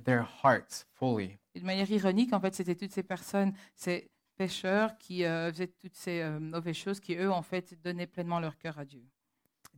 their 0.03 0.25
hearts 0.43 0.85
fully. 0.93 1.37
De 1.55 1.65
manière 1.65 1.89
ironique, 1.89 2.33
en 2.33 2.39
fait, 2.39 2.53
c'était 2.53 2.75
toutes 2.75 2.91
ces 2.91 3.03
personnes, 3.03 3.53
ces 3.75 4.11
pécheurs 4.37 4.97
qui 4.97 5.25
euh, 5.25 5.51
faisaient 5.51 5.67
toutes 5.67 5.95
ces 5.95 6.21
euh, 6.21 6.39
mauvaises 6.39 6.75
choses 6.75 6.99
qui, 6.99 7.15
eux, 7.15 7.31
en 7.31 7.41
fait, 7.41 7.73
donnaient 7.83 8.07
pleinement 8.07 8.39
leur 8.39 8.57
cœur 8.57 8.77
à 8.79 8.85
Dieu. 8.85 9.03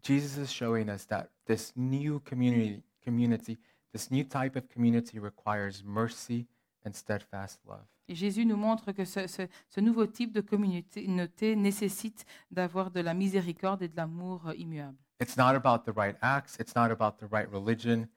Jesus 0.04 0.40
is 0.42 0.48
showing 0.48 0.90
us 0.90 1.06
that 1.08 1.28
this 1.46 1.74
new 1.76 2.20
community, 2.20 2.84
community, 3.04 3.58
this 3.94 4.10
new 4.12 4.24
type 4.24 4.56
of 4.56 4.68
community 4.74 5.20
requires 5.20 5.84
mercy 5.84 6.48
and 6.86 6.94
steadfast 6.94 7.60
love. 7.66 7.86
Et 8.08 8.16
Jésus 8.16 8.46
nous 8.46 8.56
montre 8.58 8.92
que 8.92 9.06
ce, 9.06 9.28
ce- 9.28 9.48
ce 9.70 9.80
nouveau 9.82 10.08
type 10.08 10.32
de 10.32 10.42
communauté 10.42 11.56
nécessite 11.56 12.26
d'avoir 12.50 12.90
de 12.92 13.02
la 13.02 13.14
miséricorde 13.14 13.84
et 13.84 13.88
de 13.88 13.96
l'amour 13.96 14.48
euh, 14.48 14.56
immuable. 14.56 14.98
It's 15.22 15.36
not 15.38 15.54
about 15.56 15.84
the 15.92 15.94
right 15.96 16.16
acts, 16.22 16.58
it's 16.60 16.76
not 16.76 16.90
about 16.92 17.18
the 17.18 17.30
right 17.32 17.48
religion, 17.52 18.08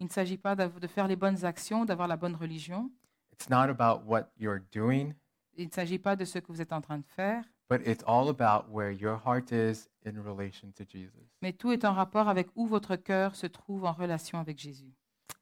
Il 0.00 0.06
ne 0.06 0.10
s'agit 0.12 0.38
pas 0.38 0.54
de 0.54 0.86
faire 0.86 1.08
les 1.08 1.16
bonnes 1.16 1.44
actions, 1.44 1.84
d'avoir 1.84 2.06
la 2.06 2.16
bonne 2.16 2.36
religion. 2.36 2.90
it's 3.32 3.50
not 3.50 3.68
about 3.68 4.04
what 4.06 4.30
you're 4.38 4.60
doing, 4.72 5.12
Il 5.58 5.66
ne 5.66 5.72
s'agit 5.72 5.98
pas 5.98 6.14
de 6.16 6.24
ce 6.24 6.38
que 6.38 6.46
vous 6.52 6.62
êtes 6.62 6.72
en 6.72 6.80
train 6.80 6.98
de 6.98 7.04
faire, 7.06 7.44
but 7.68 7.80
it's 7.86 8.02
all 8.06 8.28
about 8.28 8.70
where 8.72 8.92
your 8.92 9.20
heart 9.26 9.50
is 9.52 9.88
in 10.06 10.12
relation 10.22 10.70
to 10.72 10.84
Jesus. 10.88 11.26
mais 11.42 11.52
tout 11.52 11.72
est 11.72 11.84
en 11.84 11.92
rapport 11.92 12.28
avec 12.28 12.48
où 12.54 12.66
votre 12.66 12.94
cœur 12.96 13.34
se 13.34 13.46
trouve 13.46 13.84
en 13.84 13.92
relation 13.92 14.38
avec 14.38 14.58
Jésus. 14.58 14.94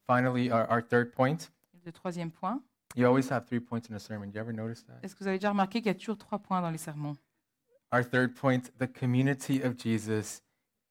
Finally, 0.06 0.50
our, 0.50 0.66
our 0.70 0.82
third 0.82 1.12
point. 1.12 1.36
Le 1.84 1.92
troisième 1.92 2.30
point, 2.32 2.62
You 2.96 3.04
always 3.06 3.30
have 3.30 3.44
three 3.44 3.60
points 3.60 3.90
in 3.90 3.94
a 3.94 3.98
sermon. 3.98 4.26
Do 4.28 4.38
you 4.38 4.40
ever 4.40 4.54
notice 4.54 4.82
that? 4.86 5.00
est-ce 5.02 5.14
que 5.14 5.18
vous 5.22 5.28
avez 5.28 5.36
déjà 5.38 5.50
remarqué 5.50 5.80
qu'il 5.80 5.88
y 5.88 5.90
a 5.90 5.94
toujours 5.94 6.16
trois 6.16 6.38
points 6.38 6.62
dans 6.62 6.70
les 6.70 6.78
sermons? 6.78 7.14
Our 7.92 8.02
third 8.08 8.32
point 8.34 8.62
the 8.80 8.86
community 8.90 9.62
of 9.62 9.76
Jesus 9.78 10.40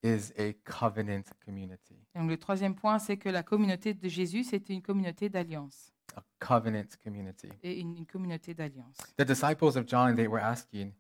is 0.04 0.32
a 0.38 0.54
covenant 0.66 1.24
community. 1.44 1.96
Et 2.14 2.20
donc, 2.20 2.30
Le 2.30 2.38
troisième 2.38 2.76
point, 2.76 3.00
c'est 3.00 3.18
que 3.18 3.28
la 3.30 3.42
communauté 3.42 3.96
de 3.96 4.08
Jésus, 4.08 4.44
c'est 4.44 4.70
une 4.70 4.84
communauté 4.84 5.30
d'alliance. 5.30 5.95
A 6.16 6.22
covenant 6.40 6.86
community. 7.04 7.50
Et 7.64 7.80
une, 7.80 7.98
une 7.98 8.06
communauté 8.06 8.54
d'alliance. 8.54 8.98
The 9.18 9.24
disciples 9.26 9.78
of 9.78 9.86
John, 9.88 10.16
they 10.16 10.28
were 10.28 10.42
asking, 10.42 10.94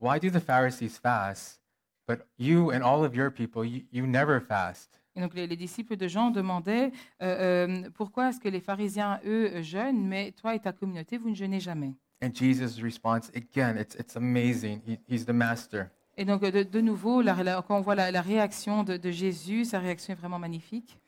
Why 0.00 0.18
do 0.18 0.30
the 0.30 0.40
Pharisees 0.42 0.98
fast, 0.98 1.60
but 2.06 2.20
you 2.38 2.70
and 2.70 2.82
all 2.82 3.04
of 3.04 3.14
your 3.14 3.30
people, 3.30 3.64
you, 3.64 3.82
you 3.92 4.06
never 4.06 4.40
fast? 4.40 5.00
Et 5.14 5.20
donc 5.20 5.34
les, 5.34 5.46
les 5.46 5.56
disciples 5.56 5.96
de 5.96 6.06
Jean 6.08 6.30
demandaient 6.30 6.92
euh, 7.22 7.66
euh, 7.66 7.90
pourquoi 7.94 8.28
est-ce 8.28 8.38
que 8.40 8.48
les 8.50 8.60
pharisiens, 8.60 9.18
eux, 9.24 9.62
jeûnent, 9.62 10.06
mais 10.06 10.32
toi 10.32 10.54
et 10.54 10.60
ta 10.60 10.72
communauté, 10.72 11.16
vous 11.18 11.30
ne 11.30 11.34
jeûnez 11.34 11.58
jamais? 11.60 11.94
And 12.22 12.30
Jesus' 12.34 12.80
response, 12.82 13.30
again, 13.34 13.76
it's, 13.78 13.94
it's 13.94 14.16
amazing. 14.16 14.80
He, 14.86 14.98
he's 15.08 15.24
the 15.26 15.32
master. 15.34 15.90
Et 16.18 16.24
donc 16.24 16.42
de, 16.42 16.62
de 16.62 16.80
nouveau, 16.80 17.20
la- 17.22 17.42
la- 17.42 17.62
quand 17.62 17.76
on 17.78 17.80
voit 17.82 17.94
la, 17.94 18.10
la 18.10 18.22
réaction 18.22 18.84
de, 18.84 18.96
de 18.96 19.10
Jésus, 19.10 19.64
sa 19.66 19.78
réaction 19.80 20.12
est 20.12 20.16
vraiment 20.16 20.38
magnifique. 20.38 20.98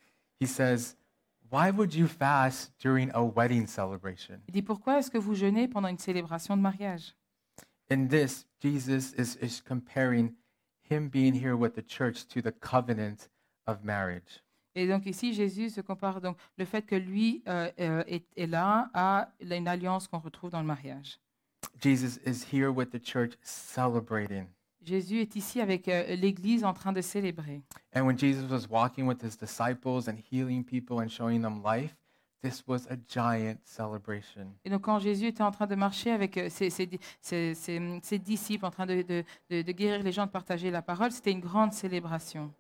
He 0.41 0.47
says, 0.47 0.97
Why 1.51 1.71
would 1.71 1.95
you 1.95 2.07
fast 2.07 2.73
during 2.79 3.11
a 3.15 3.23
wedding 3.23 3.67
celebration? 3.67 4.41
Il 4.49 4.53
dit 4.53 4.63
pourquoi 4.63 4.99
est-ce 4.99 5.11
que 5.11 5.19
vous 5.19 5.35
jeûnez 5.35 5.67
pendant 5.69 5.89
une 5.89 5.99
célébration 5.99 6.57
de 6.57 6.63
mariage 6.63 7.15
In 7.91 8.09
this, 8.09 8.47
Jesus 8.61 9.15
is, 9.17 9.37
is 9.41 9.63
comparing 9.63 10.35
him 10.83 11.09
being 11.09 11.35
here 11.35 11.57
with 11.57 11.75
the 11.75 11.83
church 11.83 12.27
to 12.29 12.43
the 12.43 12.53
covenant 12.53 13.29
of 13.67 13.83
marriage. 13.83 14.43
Et 14.75 14.87
donc 14.87 15.07
ici, 15.07 15.33
Jésus 15.33 15.71
se 15.71 15.81
compare 15.81 16.21
donc 16.21 16.37
le 16.59 16.67
fait 16.67 16.83
que 16.83 16.95
lui 16.95 17.43
euh, 17.49 17.71
euh, 17.81 18.05
est, 18.07 18.27
est 18.37 18.47
là 18.47 18.91
à 18.93 19.31
une 19.41 19.67
alliance 19.67 20.07
qu'on 20.07 20.19
retrouve 20.19 20.51
dans 20.51 20.61
le 20.61 20.67
mariage. 20.67 21.19
Jesus 21.81 22.19
is 22.27 22.45
here 22.53 22.71
with 22.71 22.91
the 22.91 23.01
church 23.03 23.33
celebrating. 23.43 24.49
Jésus 24.85 25.21
est 25.21 25.37
ici 25.37 25.61
avec 25.61 25.89
euh, 25.89 26.15
l'Église 26.17 26.65
en 26.65 26.73
train 26.73 26.93
de 26.93 27.01
célébrer. 27.01 27.61
And 27.95 28.03
when 28.07 28.19
Jesus 28.19 28.47
was 28.51 28.67
walking 28.71 29.07
with 29.07 29.23
his 29.23 29.37
disciples 29.37 30.09
and 30.09 30.17
healing 30.31 30.65
people 30.65 30.99
and 31.03 31.09
showing 31.09 31.43
them 31.43 31.63
life, 31.65 31.95
this 32.43 32.63
was 32.67 32.87
a 32.89 32.97
giant 33.09 33.59
celebration. 33.65 34.53
Et 34.65 34.71
donc 34.71 34.83
quand 34.83 34.99
Jésus 35.01 35.27
était 35.27 35.43
en 35.43 35.51
train 35.51 35.67
de 35.67 35.75
marcher 35.75 36.11
avec 36.13 36.37
euh, 36.37 36.49
ses, 36.49 36.71
ses 36.71 36.87
di- 36.87 37.01
ses- 37.21 37.55
ses- 37.55 37.99
ses 38.03 38.19
disciples, 38.19 38.65
en 38.65 38.71
train 38.71 38.87
de, 38.87 39.03
de- 39.03 39.25
de- 39.51 39.63
de 39.63 39.73
guérir 39.73 40.03
les 40.03 40.13
gens, 40.13 40.27
de 40.27 40.31
partager 40.31 40.71
la 40.71 40.83
parole, 40.83 41.11
c'était 41.11 41.33
une 41.33 41.41
grande 41.41 41.73
célébration. 41.73 42.53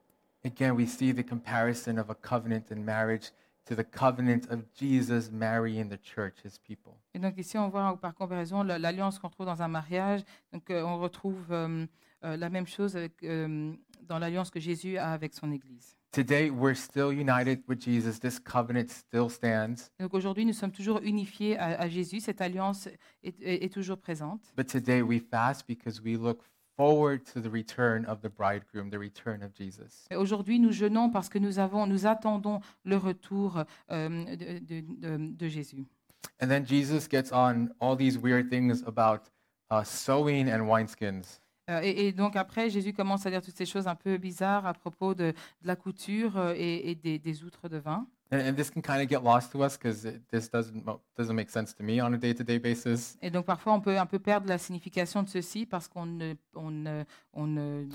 Again, 0.44 0.72
we 0.72 0.86
see 0.88 1.14
the 1.14 1.24
comparison 1.28 1.98
of 1.98 2.10
a 2.10 2.14
covenant 2.14 2.64
in 2.70 2.76
marriage 2.82 3.32
to 3.66 3.74
the 3.74 3.84
covenant 3.84 4.48
of 4.50 4.60
Jesus 4.74 5.30
marrying 5.30 5.88
the 5.90 5.98
church, 6.02 6.34
his 6.44 6.58
people. 6.58 6.92
Et 7.14 7.18
donc 7.18 7.34
ici, 7.36 7.58
on 7.58 7.68
voit 7.68 7.96
par 8.00 8.14
comparaison 8.14 8.62
la- 8.62 8.78
l'alliance 8.78 9.18
qu'on 9.18 9.28
trouve 9.28 9.46
dans 9.46 9.62
un 9.62 9.68
mariage. 9.68 10.22
Donc 10.52 10.64
on 10.70 10.98
retrouve 10.98 11.44
euh, 11.50 11.86
la 12.22 12.48
même 12.50 12.66
chose 12.66 12.96
euh, 13.24 13.72
dans 14.02 14.18
l'alliance 14.18 14.50
que 14.50 14.60
Jésus 14.60 14.96
a 14.98 15.12
avec 15.12 15.34
son 15.34 15.50
Église. 15.52 15.94
Today, 16.10 16.48
we're 16.50 16.74
still 16.74 17.12
united 17.12 17.62
with 17.68 17.80
Jesus. 17.82 18.18
This 18.18 18.40
covenant 18.40 18.88
still 18.88 19.28
stands. 19.28 19.90
Donc 20.00 20.14
aujourd'hui, 20.14 20.46
nous 20.46 20.54
sommes 20.54 20.72
toujours 20.72 21.00
unifiés 21.02 21.58
à, 21.58 21.78
à 21.80 21.88
Jésus. 21.88 22.20
Cette 22.20 22.40
alliance 22.40 22.86
est, 23.22 23.40
est- 23.42 23.64
est 23.64 23.72
toujours 23.72 23.98
présente. 23.98 24.40
But 24.56 24.66
today, 24.68 25.02
we 25.02 25.20
fast 25.20 25.66
because 25.68 26.00
we 26.02 26.16
look 26.16 26.40
forward 26.78 27.24
to 27.34 27.40
the 27.42 27.50
return 27.52 28.06
of 28.06 28.20
the 28.22 28.30
bridegroom, 28.30 28.88
the 28.90 28.98
return 28.98 29.42
of 29.42 29.52
Jesus. 29.54 30.06
Aujourd'hui, 30.16 30.58
nous 30.58 30.72
jeûnons 30.72 31.10
parce 31.10 31.28
que 31.28 31.38
nous, 31.38 31.58
avons, 31.58 31.86
nous 31.86 32.06
attendons 32.06 32.60
le 32.84 32.96
retour 32.96 33.64
euh, 33.90 34.08
de, 34.36 34.58
de- 34.60 34.80
de- 34.80 35.36
de 35.36 35.48
Jésus. 35.48 35.84
And 36.40 36.48
then 36.48 36.64
Jesus 36.66 37.06
gets 37.08 37.32
on 37.32 37.68
all 37.80 37.96
these 37.96 38.16
weird 38.16 38.48
things 38.48 38.82
about 38.86 39.30
uh, 39.70 39.82
sewing 39.84 40.48
and 40.50 40.62
wineskins. 40.66 41.38
Euh, 41.68 41.80
et, 41.82 42.08
et 42.08 42.12
donc 42.12 42.34
après, 42.36 42.70
Jésus 42.70 42.92
commence 42.92 43.26
à 43.26 43.30
dire 43.30 43.42
toutes 43.42 43.56
ces 43.56 43.66
choses 43.66 43.86
un 43.86 43.94
peu 43.94 44.16
bizarres 44.16 44.66
à 44.66 44.72
propos 44.74 45.14
de, 45.14 45.32
de 45.62 45.66
la 45.66 45.76
couture 45.76 46.36
euh, 46.38 46.54
et, 46.56 46.90
et 46.90 46.94
des, 46.94 47.18
des 47.18 47.44
outres 47.44 47.68
de 47.68 47.76
vin. 47.78 48.06
And, 48.30 48.40
and 48.40 48.54
this 48.56 48.70
can 48.70 48.82
kind 48.82 49.00
of 49.00 49.08
get 49.08 49.22
lost 49.22 49.52
to 49.52 49.62
us 49.64 49.78
because 49.78 50.06
this 50.30 50.50
doesn't 50.50 50.84
mo- 50.84 51.00
doesn't 51.16 51.34
make 51.34 51.48
sense 51.50 51.74
to 51.74 51.82
me 51.82 52.00
on 52.02 52.12
a 52.12 52.18
day-to-day 52.18 52.58
basis. 52.58 53.16
Et 53.22 53.30
donc 53.30 53.46
parfois, 53.46 53.72
on 53.74 53.80
peut 53.80 53.98
un 53.98 54.04
peu 54.06 54.18
perdre 54.18 54.46
la 54.48 54.58
signification 54.58 55.22
de 55.22 55.28
ceci 55.28 55.64
parce 55.66 55.88
qu'on 55.88 56.04
ne- 56.06 56.34
on 56.54 56.70
ne- 56.70 57.04
on 57.32 57.46
ne- 57.46 57.86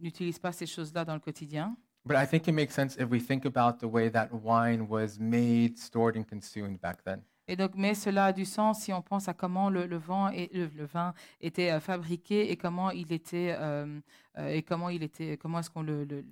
n'utilise 0.00 0.38
pas 0.38 0.52
ces 0.52 0.66
choses-là 0.66 1.04
dans 1.04 1.14
le 1.14 1.20
quotidien. 1.20 1.76
But 2.04 2.16
I 2.16 2.26
think 2.26 2.46
it 2.48 2.54
makes 2.54 2.74
sense 2.74 2.96
if 2.96 3.08
we 3.10 3.24
think 3.24 3.44
about 3.46 3.78
the 3.78 3.88
way 3.88 4.10
that 4.10 4.28
wine 4.32 4.86
was 4.88 5.18
made, 5.20 5.78
stored, 5.78 6.16
and 6.16 6.24
consumed 6.24 6.80
back 6.80 7.02
then. 7.04 7.22
Et 7.52 7.56
donc, 7.56 7.72
mais 7.74 7.92
cela 7.94 8.26
a 8.26 8.32
du 8.32 8.46
sens 8.46 8.80
si 8.80 8.94
on 8.94 9.02
pense 9.02 9.28
à 9.28 9.34
comment 9.34 9.68
le, 9.68 9.84
le 9.86 9.98
vin, 9.98 10.30
et, 10.32 10.48
le, 10.54 10.70
le 10.74 10.86
vin 10.86 11.12
était 11.38 11.70
euh, 11.70 11.80
fabriqué 11.80 12.50
et 12.50 12.56
comment 12.56 12.90
il 12.90 13.12
était 13.12 13.54
euh, 13.58 14.00
euh, 14.38 14.48
et 14.48 14.62
comment 14.62 14.88
il 14.88 15.02
était, 15.02 15.36
comment 15.36 15.58
est-ce 15.58 15.68
qu'on 15.68 15.82
le, 15.82 16.04
le- 16.04 16.24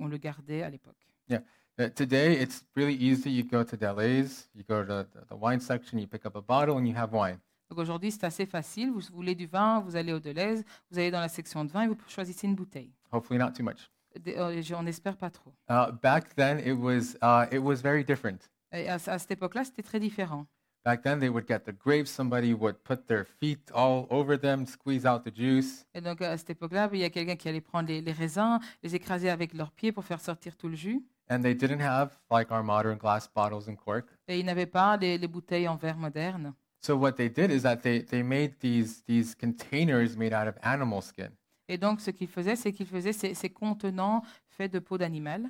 on 0.00 0.08
le 0.08 0.16
gardait 0.16 0.62
à 0.64 0.68
l'époque. 0.70 0.96
Uh, 1.78 1.90
today, 1.94 2.42
it's 2.42 2.64
really 2.74 2.96
easy. 2.96 3.30
You 3.30 3.44
go 3.44 3.62
to 3.62 3.76
Deleuze, 3.76 4.48
you 4.54 4.64
go 4.66 4.82
to 4.82 5.04
the, 5.04 5.06
the 5.28 5.34
wine 5.38 5.60
section, 5.60 5.98
you 6.00 6.06
pick 6.08 6.24
up 6.26 6.34
a 6.34 6.40
bottle, 6.40 6.78
and 6.78 6.86
you 6.86 6.96
have 6.96 7.12
wine. 7.12 7.38
Donc 7.68 7.78
aujourd'hui, 7.78 8.10
c'est 8.10 8.24
assez 8.24 8.46
facile. 8.46 8.90
Vous 8.90 9.02
voulez 9.12 9.34
du 9.36 9.46
vin, 9.46 9.80
vous 9.80 9.94
allez 9.94 10.14
au 10.14 10.18
Deleuze, 10.18 10.64
vous 10.90 10.98
allez 10.98 11.10
dans 11.10 11.20
la 11.20 11.28
section 11.28 11.64
de 11.66 11.70
vin 11.70 11.82
et 11.82 11.88
vous 11.88 11.96
choisissez 12.08 12.46
une 12.46 12.54
bouteille. 12.54 12.90
Hopefully, 13.12 13.38
not 13.38 13.52
too 13.52 13.62
much. 13.62 13.90
On 14.74 14.82
n'espère 14.82 15.16
pas 15.18 15.30
trop. 15.30 15.52
Uh, 15.68 15.92
back 16.02 16.34
then, 16.34 16.58
it 16.58 16.72
was 16.72 17.14
uh, 17.22 17.46
it 17.54 17.58
was 17.62 17.76
very 17.82 18.02
different. 18.02 18.48
Et 18.72 18.88
à, 18.88 18.94
à 18.94 19.18
cette 19.18 19.30
époque-là, 19.30 19.62
c'était 19.64 19.82
très 19.82 20.00
différent. 20.00 20.46
Back 20.86 21.02
then, 21.02 21.18
they 21.18 21.28
would 21.28 21.48
get 21.48 21.64
the 21.64 21.72
grapes. 21.72 22.12
Somebody 22.12 22.54
would 22.54 22.76
put 22.84 23.08
their 23.08 23.24
feet 23.24 23.58
all 23.74 24.06
over 24.08 24.38
them, 24.38 24.66
squeeze 24.66 25.04
out 25.04 25.24
the 25.24 25.34
juice, 25.34 25.84
Et 25.94 26.00
donc 26.00 26.22
à 26.22 26.38
cette 26.38 26.50
époque-là, 26.50 26.88
il 26.92 27.00
y 27.00 27.04
a 27.04 27.10
quelqu'un 27.10 27.34
qui 27.34 27.48
allait 27.48 27.60
prendre 27.60 27.88
les, 27.88 28.00
les 28.00 28.12
raisins, 28.12 28.60
les 28.84 28.94
écraser 28.94 29.28
avec 29.28 29.52
leurs 29.52 29.72
pieds 29.72 29.90
pour 29.90 30.04
faire 30.04 30.20
sortir 30.20 30.56
tout 30.56 30.68
le 30.68 30.76
jus. 30.76 31.02
and 31.28 31.42
they 31.42 31.54
didn't 31.56 31.80
have 31.80 32.16
like 32.30 32.52
our 32.52 32.62
modern 32.62 32.96
glass 32.96 33.26
bottles 33.26 33.68
and 33.68 33.74
cork. 33.74 34.06
Et 34.28 34.38
ils 34.38 34.46
n'avaient 34.46 34.64
pas 34.70 34.96
les, 34.96 35.18
les 35.18 35.26
bouteilles 35.26 35.66
en 35.66 35.74
verre 35.74 35.96
moderne. 35.96 36.54
So 36.82 36.96
what 36.96 37.14
they 37.14 37.28
did 37.28 37.50
is 37.50 37.62
that 37.62 37.78
they, 37.78 38.04
they 38.04 38.22
made 38.22 38.60
these 38.60 39.02
these 39.08 39.34
containers 39.34 40.16
made 40.16 40.32
out 40.32 40.46
of 40.46 40.54
animal 40.62 41.02
skin, 41.02 41.30
Et 41.68 41.78
donc, 41.78 42.00
ce 42.00 42.12
qu'ils 42.12 42.28
faisaient, 42.28 42.54
c'est 42.54 42.70
qu'ils 42.70 42.86
faisaient 42.86 43.12
ces, 43.12 43.34
ces 43.34 43.50
contenants 43.50 44.22
faits 44.50 44.72
de 44.72 44.78
peau 44.78 44.96
d'animal. 44.98 45.48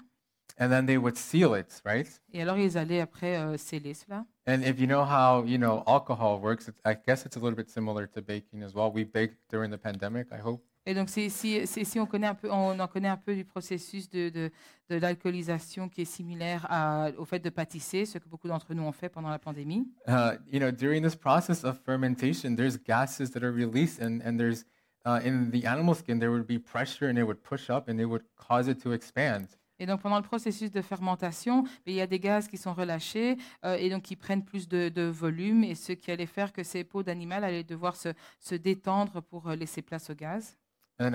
And 0.59 0.71
then 0.71 0.87
they 0.87 0.97
would 0.97 1.17
seal 1.17 1.55
it, 1.55 1.81
right? 1.85 2.09
Et 2.33 2.43
alors, 2.43 2.59
ils 2.59 2.79
allaient 2.79 3.01
après 3.01 3.37
euh, 3.37 3.57
sceller 3.57 3.95
cela. 3.95 4.25
And 4.47 4.63
if 4.63 4.79
you 4.81 4.87
know 4.87 5.05
how 5.05 5.45
you 5.45 5.59
know 5.59 5.83
alcohol 5.87 6.41
works, 6.41 6.69
it's, 6.69 6.81
I 6.85 6.97
guess 7.07 7.27
it's 7.27 7.37
a 7.37 7.41
little 7.41 7.57
bit 7.57 7.69
similar 7.69 8.07
to 8.09 8.23
baking 8.23 8.63
as 8.63 8.75
well. 8.75 8.91
We 8.93 9.05
baked 9.05 9.39
during 9.51 9.71
the 9.71 9.79
pandemic. 9.79 10.29
I 10.33 10.39
hope. 10.39 10.63
Et 10.89 10.95
donc, 10.95 11.09
si, 11.09 11.31
si, 11.31 11.67
si, 11.67 11.99
on, 11.99 12.07
connaît 12.07 12.29
un 12.29 12.37
peu, 12.37 12.49
on 12.49 12.79
en 12.79 12.87
connaît 12.87 13.09
un 13.09 13.17
peu 13.17 13.35
du 13.35 13.45
processus 13.45 14.09
de, 14.09 14.29
de, 14.29 14.53
de 14.89 14.97
l'alcoolisation 14.97 15.89
qui 15.89 16.03
est 16.03 16.05
similaire 16.05 16.65
à- 16.71 17.09
au 17.19 17.25
fait 17.25 17.41
de 17.41 17.51
pâtisser, 17.51 18.07
ce 18.07 18.19
que 18.19 18.29
beaucoup 18.29 18.47
d'entre 18.47 18.73
nous 18.73 18.85
ont 18.85 18.93
fait 18.93 19.09
pendant 19.09 19.31
la 19.31 19.41
pandémie. 19.41 19.89
Uh, 20.07 20.37
you 20.47 20.61
know, 20.61 20.71
during 20.71 21.03
this 21.03 21.17
process 21.17 21.65
of 21.65 21.77
fermentation, 21.85 22.55
there's 22.55 22.79
gases 22.79 23.33
that 23.33 23.43
are 23.43 23.53
released, 23.53 24.01
and 24.01 24.21
and 24.25 24.39
there's 24.39 24.65
uh, 25.05 25.19
in 25.25 25.51
the 25.51 25.67
animal 25.67 25.95
skin 25.97 26.21
there 26.21 26.31
would 26.31 26.47
be 26.47 26.57
pressure, 26.57 27.09
and 27.09 27.19
it 27.19 27.25
would 27.25 27.43
push 27.43 27.69
up, 27.69 27.89
and 27.89 27.99
it 28.01 28.07
would 28.07 28.23
cause 28.37 28.69
it 28.69 28.81
to 28.83 28.93
expand. 28.93 29.49
Et 29.79 29.87
donc, 29.87 30.01
pendant 30.01 30.17
le 30.17 30.23
processus 30.23 30.71
de 30.71 30.81
fermentation, 30.81 31.65
il 31.85 31.93
y 31.95 32.01
a 32.01 32.07
des 32.07 32.19
gaz 32.19 32.49
qui 32.49 32.57
sont 32.57 32.73
relâchés 32.73 33.37
euh, 33.65 33.77
et 33.77 33.91
donc 33.91 34.05
qui 34.05 34.17
prennent 34.17 34.45
plus 34.45 34.69
de, 34.69 34.89
de 34.89 35.03
volume, 35.03 35.65
et 35.65 35.75
ce 35.75 35.93
qui 35.93 36.11
allait 36.11 36.25
faire 36.27 36.53
que 36.53 36.63
ces 36.63 36.85
peaux 36.85 37.03
d'animal 37.03 37.45
allaient 37.45 37.65
devoir 37.65 37.97
se, 37.97 38.11
se 38.41 38.55
détendre 38.55 39.21
pour 39.23 39.49
euh, 39.49 39.57
laisser 39.57 39.83
place 39.83 40.09
au 40.09 40.15
gaz. 40.15 40.57
Et 40.99 41.11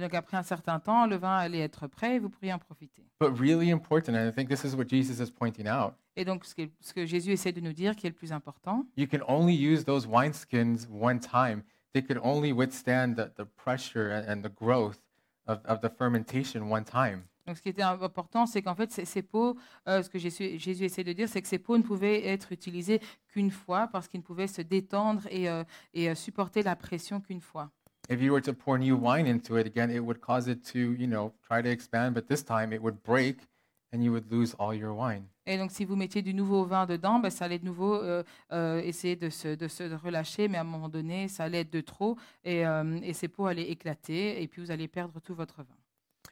donc, 0.00 0.14
après 0.14 0.36
un 0.36 0.42
certain 0.42 0.80
temps, 0.80 1.06
le 1.06 1.16
vin 1.16 1.36
allait 1.36 1.60
être 1.60 1.86
prêt 1.86 2.16
et 2.16 2.18
vous 2.18 2.28
pourriez 2.28 2.52
en 2.52 2.58
profiter. 2.58 3.04
But 3.20 3.38
really 3.38 3.70
important, 3.70 4.14
and 4.14 4.28
I 4.28 4.32
think 4.32 4.48
this 4.48 4.64
is 4.64 4.74
what 4.74 4.88
Jesus 4.88 5.22
is 5.22 5.30
pointing 5.30 5.68
out. 5.68 5.94
Et 6.16 6.24
donc, 6.24 6.44
ce 6.44 6.52
que, 6.54 6.62
ce 6.80 6.92
que 6.92 7.06
Jésus 7.06 7.30
essaie 7.30 7.52
de 7.52 7.60
nous 7.60 7.72
dire, 7.72 7.94
qui 7.94 8.08
est 8.08 8.10
le 8.10 8.16
plus 8.16 8.32
important, 8.32 8.84
You 8.96 9.06
can 9.06 9.20
only 9.28 9.54
use 9.54 9.84
those 9.84 10.04
wineskins 10.06 10.88
one 10.90 11.20
time. 11.20 11.62
they 11.92 12.02
could 12.02 12.18
only 12.22 12.52
withstand 12.52 13.14
the, 13.16 13.30
the 13.36 13.44
pressure 13.46 14.10
and 14.28 14.42
the 14.42 14.50
growth 14.50 14.98
of, 15.46 15.60
of 15.66 15.80
the 15.80 15.88
fermentation 15.88 16.70
one 16.70 16.84
time. 16.84 17.24
Donc, 17.46 17.56
ce 17.56 17.62
qui 17.62 17.68
était 17.68 17.82
important, 17.82 18.46
c'est 18.46 18.60
qu'en 18.60 18.74
fait, 18.74 18.90
ces, 18.90 19.04
ces 19.04 19.22
pots, 19.22 19.56
euh, 19.86 20.02
ce 20.02 20.10
que 20.10 20.18
Jésus, 20.18 20.58
Jésus 20.58 20.84
essaie 20.84 21.04
de 21.04 21.12
dire, 21.12 21.28
c'est 21.28 21.40
que 21.40 21.46
ces 21.46 21.60
pots 21.60 21.78
ne 21.78 21.82
pouvaient 21.82 22.26
être 22.26 22.50
utilisés 22.50 23.00
qu'une 23.28 23.52
fois 23.52 23.88
parce 23.92 24.08
qu'ils 24.08 24.20
ne 24.20 24.24
pouvaient 24.24 24.48
se 24.48 24.62
détendre 24.62 25.22
et, 25.30 25.48
euh, 25.48 25.62
et, 25.94 26.10
euh, 26.10 26.14
supporter 26.16 26.62
la 26.62 26.74
pression 26.74 27.20
qu'une 27.20 27.40
fois. 27.40 27.70
If 28.08 28.20
you 28.20 28.32
were 28.32 28.42
to 28.42 28.52
pour 28.52 28.78
new 28.78 28.96
wine 28.96 29.26
into 29.26 29.56
it 29.58 29.66
again, 29.66 29.90
it 29.90 30.00
would 30.00 30.20
cause 30.20 30.48
it 30.48 30.64
to, 30.72 30.78
you 30.78 31.06
know, 31.06 31.32
try 31.48 31.62
to 31.62 31.68
expand, 31.68 32.14
but 32.14 32.26
this 32.28 32.44
time 32.44 32.72
it 32.72 32.80
would 32.80 33.02
break 33.04 33.38
and 33.92 34.02
you 34.02 34.12
would 34.12 34.30
lose 34.30 34.54
all 34.58 34.74
your 34.74 34.92
wine. 34.92 35.28
Et 35.46 35.58
donc, 35.58 35.70
si 35.70 35.84
vous 35.84 35.94
mettiez 35.94 36.22
du 36.22 36.34
nouveau 36.34 36.64
vin 36.64 36.86
dedans, 36.86 37.20
ben, 37.20 37.30
ça 37.30 37.44
allait 37.44 37.60
de 37.60 37.64
nouveau 37.64 37.94
euh, 37.94 38.24
euh, 38.52 38.80
essayer 38.80 39.14
de 39.14 39.30
se, 39.30 39.54
de 39.54 39.68
se 39.68 39.84
relâcher, 39.94 40.48
mais 40.48 40.58
à 40.58 40.62
un 40.62 40.64
moment 40.64 40.88
donné, 40.88 41.28
ça 41.28 41.44
allait 41.44 41.60
être 41.60 41.72
de 41.72 41.80
trop 41.80 42.16
et, 42.44 42.66
euh, 42.66 42.98
et 43.02 43.12
ces 43.12 43.28
pots 43.28 43.46
allaient 43.46 43.70
éclater 43.70 44.42
et 44.42 44.48
puis 44.48 44.60
vous 44.60 44.70
allez 44.70 44.88
perdre 44.88 45.20
tout 45.20 45.34
votre 45.34 45.62
vin. 45.62 45.76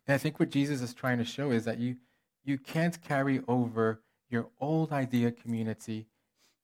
And 0.08 0.14
I 0.14 0.18
think 0.18 0.40
what 0.40 0.50
Jesus 0.50 0.82
is 0.82 0.92
trying 0.92 1.18
to 1.18 1.24
show 1.24 1.52
is 1.52 1.62
that 1.62 1.78
you 1.78 1.96
you 2.44 2.58
can't 2.58 3.00
carry 3.00 3.40
over 3.46 4.02
your 4.28 4.50
old 4.60 4.92
idea 4.92 5.30
community 5.30 6.08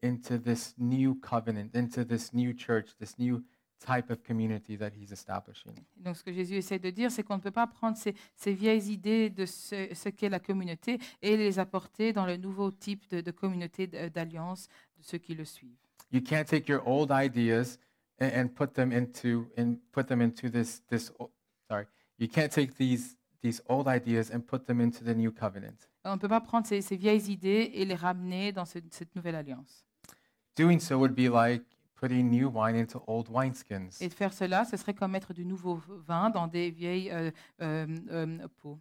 into 0.02 0.36
this 0.38 0.74
new 0.76 1.14
covenant, 1.14 1.74
into 1.74 2.04
this 2.04 2.34
new 2.34 2.52
church, 2.52 2.96
this 2.98 3.18
new 3.18 3.42
type 3.86 4.10
of 4.10 4.22
community 4.22 4.76
that 4.76 4.90
he's 4.94 5.10
establishing. 5.10 5.72
Donc, 5.96 6.16
ce 6.16 6.22
que 6.22 6.32
Jésus 6.32 6.56
essaie 6.56 6.78
de 6.78 6.90
dire, 6.90 7.10
c'est 7.10 7.22
qu'on 7.22 7.36
ne 7.36 7.40
peut 7.42 7.50
pas 7.50 7.66
prendre 7.66 7.96
ces, 7.96 8.14
ces 8.36 8.52
vieilles 8.52 8.92
idées 8.92 9.30
de 9.30 9.46
ce, 9.46 9.88
ce 9.94 10.08
qu'est 10.10 10.28
la 10.28 10.38
communauté 10.40 10.98
et 11.22 11.36
les 11.36 11.58
apporter 11.58 12.12
dans 12.12 12.26
le 12.26 12.36
nouveau 12.36 12.70
type 12.70 13.08
de, 13.10 13.20
de 13.20 13.30
communauté 13.30 13.86
d'alliance 13.86 14.68
de 14.98 15.02
ceux 15.02 15.18
qui 15.18 15.34
le 15.34 15.44
suivent. 15.44 15.78
You 16.12 16.20
can't 16.20 16.44
take 16.44 16.70
your 16.70 16.82
old 16.86 17.10
ideas 17.10 17.78
and, 18.20 18.30
and 18.34 18.48
put 18.48 18.74
them 18.74 18.92
into 18.92 19.46
and 19.56 19.76
put 19.92 20.04
them 20.08 20.20
into 20.20 20.50
this 20.50 20.82
this 20.88 21.12
sorry. 21.68 21.86
You 22.18 22.28
can't 22.28 22.50
take 22.52 22.74
these 22.76 23.16
these 23.42 23.62
old 23.68 23.86
ideas 23.88 24.30
and 24.30 24.40
put 24.40 24.66
them 24.66 24.80
into 24.80 25.02
the 25.04 25.14
new 25.16 25.32
covenant. 25.32 25.88
On 26.04 26.14
ne 26.16 26.18
peut 26.20 26.28
pas 26.28 26.40
prendre 26.40 26.66
ces, 26.66 26.82
ces 26.82 26.96
vieilles 26.96 27.30
idées 27.30 27.70
et 27.74 27.84
les 27.86 27.94
ramener 27.94 28.52
dans 28.52 28.64
ce- 28.66 28.78
cette 28.90 29.14
nouvelle 29.16 29.34
alliance. 29.36 29.86
Doing 30.56 30.78
so 30.80 30.98
would 30.98 31.14
be 31.14 31.28
like 31.32 31.62
putting 32.00 32.30
new 32.30 32.48
wine 32.48 32.76
into 32.76 33.02
old 33.06 33.28
wineskins. 33.28 34.00
Et 34.00 34.08
de 34.08 34.14
faire 34.14 34.32
cela, 34.32 34.64
ce 34.64 34.76
serait 34.76 34.94
comme 34.94 35.10
mettre 35.12 35.34
du 35.34 35.44
nouveau 35.44 35.80
vin 36.06 36.30
dans 36.30 36.46
des 36.46 36.70
vieilles 36.70 37.10
euh, 37.10 37.30
euh, 37.60 37.86
euh, 38.10 38.38
pots. 38.62 38.78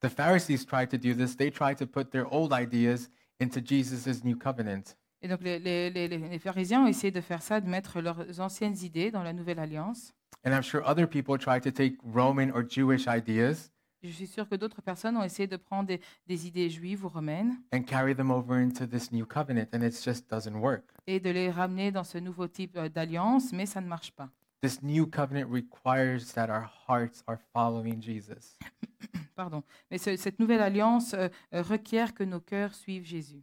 The 0.00 0.08
Pharisees 0.08 0.64
tried 0.66 0.88
to 0.88 0.96
do 0.96 1.14
this. 1.14 1.36
They 1.36 1.50
tried 1.50 1.76
to 1.76 1.86
put 1.86 2.10
their 2.10 2.26
old 2.32 2.52
ideas 2.52 3.08
into 3.40 3.60
Jesus' 3.64 4.24
new 4.24 4.36
covenant. 4.36 4.94
Et 5.22 5.28
donc 5.28 5.40
les, 5.42 5.58
les- 5.58 5.90
les- 5.90 6.08
les- 6.08 6.18
les 6.18 6.38
pharisiens 6.38 6.82
ont 6.84 6.86
essayé 6.88 7.10
de 7.10 7.20
faire 7.20 7.42
ça, 7.42 7.60
de 7.60 7.68
mettre 7.68 8.00
leurs 8.00 8.40
anciennes 8.40 8.76
idées 8.82 9.10
dans 9.10 9.22
la 9.22 9.32
nouvelle 9.32 9.58
alliance. 9.58 10.12
And 10.44 10.50
I'm 10.52 10.62
sure 10.62 10.82
other 10.86 11.06
people 11.08 11.38
tried 11.38 11.62
to 11.62 11.70
take 11.70 11.96
Roman 12.04 12.50
or 12.54 12.62
Jewish 12.68 13.06
ideas 13.08 13.70
Je 14.02 14.10
suis 14.10 14.26
sûre 14.26 14.48
que 14.48 14.54
d'autres 14.54 14.82
personnes 14.82 15.16
ont 15.16 15.22
essayé 15.22 15.46
de 15.46 15.56
prendre 15.56 15.88
des, 15.88 16.00
des 16.26 16.46
idées 16.46 16.70
juives 16.70 17.04
ou 17.04 17.08
romaines 17.08 17.54
and 17.72 17.82
carry 17.82 18.14
them 18.14 18.30
over 18.30 18.54
into 18.56 18.86
this 18.86 19.10
new 19.10 19.24
covenant, 19.26 19.66
and 19.74 19.82
it 19.82 20.00
just 20.02 20.28
doesn't 20.30 20.54
work. 20.54 20.84
et 21.06 21.18
de 21.20 21.30
les 21.30 21.50
ramener 21.50 21.90
dans 21.90 22.04
ce 22.04 22.18
nouveau 22.18 22.46
type 22.46 22.76
euh, 22.76 22.88
d'alliance, 22.88 23.52
mais 23.52 23.66
ça 23.66 23.80
ne 23.80 23.86
marche 23.88 24.12
pas. 24.12 24.28
This 24.62 24.82
new 24.82 25.06
covenant 25.06 25.48
requires 25.50 26.24
that 26.34 26.48
our 26.48 26.68
hearts 26.88 27.22
are 27.26 27.38
following 27.52 28.00
Jesus. 28.02 28.58
Pardon. 29.36 29.62
Mais 29.90 29.98
ce- 29.98 30.16
cette 30.16 30.38
nouvelle 30.38 30.60
alliance 30.62 31.14
euh, 31.14 31.28
euh, 31.54 31.62
requiert 31.62 32.14
que 32.14 32.24
nos 32.24 32.40
cœurs 32.40 32.74
suivent 32.74 33.04
Jésus. 33.04 33.42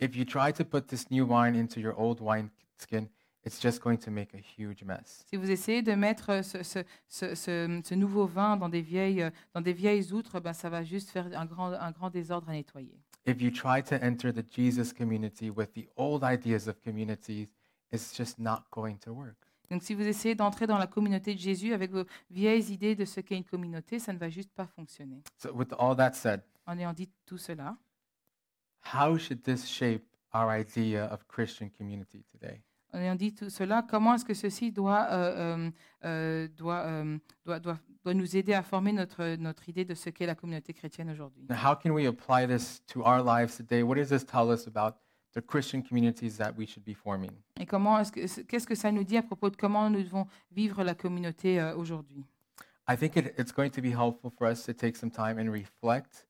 If 0.00 0.16
you 0.16 0.24
try 0.24 0.52
to 0.52 0.64
put 0.64 0.86
this 0.86 1.10
new 1.10 1.24
wine 1.26 1.54
into 1.56 1.78
your 1.80 1.94
old 1.98 2.20
wineskin, 2.20 3.08
it's 3.44 3.60
just 3.60 3.80
going 3.82 3.96
to 3.98 4.10
make 4.10 4.34
a 4.34 4.38
huge 4.38 4.84
mess. 4.84 5.24
Si 5.28 5.36
vous 5.36 5.50
essayez 5.50 5.82
de 5.82 5.92
mettre 5.94 6.44
ce, 6.44 6.62
ce- 6.62 6.84
ce- 7.08 7.34
ce- 7.34 7.80
ce 7.84 7.94
nouveau 7.94 8.26
vin 8.26 8.56
dans 8.56 8.68
des 8.68 8.82
vieilles, 8.82 9.22
euh, 9.22 9.30
dans 9.54 9.60
des 9.60 9.72
vieilles 9.72 10.12
outres, 10.12 10.40
ben, 10.40 10.52
ça 10.52 10.68
va 10.70 10.84
juste 10.84 11.10
faire 11.10 11.26
un 11.34 11.46
grand, 11.46 11.72
un 11.72 11.90
grand 11.90 12.10
désordre 12.10 12.48
à 12.48 12.52
nettoyer. 12.52 12.98
If 13.26 13.40
you 13.42 13.50
try 13.50 13.82
to 13.82 13.96
enter 14.02 14.32
the 14.32 14.44
Jesus 14.50 14.92
community 14.92 15.50
with 15.50 15.72
the 15.74 15.88
old 15.96 16.22
ideas 16.24 16.68
of 16.68 16.80
communities, 16.82 17.48
it's 17.92 18.16
just 18.16 18.38
not 18.38 18.62
going 18.70 18.96
to 18.98 19.12
work. 19.12 19.36
Donc 19.70 19.82
si 19.84 19.94
vous 19.94 20.02
essayez 20.02 20.34
d'entrer 20.34 20.66
dans 20.66 20.78
la 20.78 20.88
communauté 20.88 21.32
de 21.34 21.38
Jésus 21.38 21.72
avec 21.72 21.92
vos 21.92 22.04
vieilles 22.30 22.72
idées 22.72 22.96
de 22.96 23.04
ce 23.04 23.20
qu'est 23.20 23.36
une 23.36 23.44
communauté, 23.44 23.98
ça 24.00 24.12
ne 24.12 24.18
va 24.18 24.28
juste 24.28 24.50
pas 24.52 24.66
fonctionner. 24.66 25.22
So, 25.38 25.52
with 25.54 25.72
all 25.78 25.94
that 25.96 26.14
said, 26.14 26.42
En 26.66 26.76
ayant 26.78 26.92
dit 26.92 27.08
tout 27.24 27.38
cela, 27.38 27.76
how 28.94 29.16
should 29.16 29.42
this 29.42 29.66
shape 29.68 30.04
our 30.34 30.50
idea 30.50 31.06
of 31.12 31.24
Christian 31.28 31.68
community 31.70 32.24
today? 32.24 32.62
En 32.92 32.98
ayant 32.98 33.14
dit 33.14 33.32
tout 33.32 33.50
cela, 33.50 33.84
comment 33.88 34.14
est-ce 34.14 34.24
que 34.24 34.34
ceci 34.34 34.72
doit, 34.72 35.06
euh, 35.10 35.34
euh, 35.36 35.70
euh, 36.04 36.48
doit, 36.56 36.80
euh, 36.80 37.18
doit, 37.44 37.60
doit, 37.60 37.78
doit 38.04 38.14
nous 38.14 38.36
aider 38.36 38.54
à 38.54 38.62
former 38.62 38.92
notre, 38.92 39.36
notre 39.36 39.68
idée 39.68 39.84
de 39.84 39.94
ce 39.94 40.10
qu'est 40.10 40.26
la 40.26 40.34
communauté 40.34 40.72
chrétienne 40.72 41.10
aujourd'hui? 41.10 41.46
How 41.50 41.76
can 41.76 41.90
we 41.90 42.06
apply 42.06 42.46
this 42.46 42.82
to 42.86 43.02
our 43.02 43.22
lives 43.22 43.56
today? 43.56 43.82
What 43.82 43.96
does 43.96 44.08
this 44.08 44.24
tell 44.24 44.50
us 44.50 44.66
about 44.66 44.96
the 45.34 45.40
Christian 45.40 45.82
communities 45.82 46.36
that 46.38 46.52
we 46.56 46.66
should 46.66 46.84
be 46.84 46.94
forming? 46.94 47.30
Et 47.58 47.66
comment 47.66 47.98
est-ce 47.98 48.12
que 48.12 48.42
qu'est-ce 48.42 48.66
que 48.66 48.74
ça 48.74 48.90
nous 48.90 49.04
dit 49.04 49.16
à 49.16 49.22
propos 49.22 49.50
de 49.50 49.56
comment 49.56 49.88
nous 49.90 50.02
devons 50.02 50.26
vivre 50.50 50.82
la 50.82 50.94
communauté 50.94 51.60
euh, 51.60 51.76
aujourd'hui? 51.76 52.24
I 52.88 52.96
think 52.96 53.16
it, 53.16 53.34
it's 53.38 53.52
going 53.52 53.70
to 53.70 53.80
be 53.80 53.92
helpful 53.92 54.30
for 54.30 54.48
us 54.48 54.64
to 54.64 54.72
take 54.72 54.96
some 54.96 55.10
time 55.10 55.38
and 55.38 55.52
reflect 55.52 56.26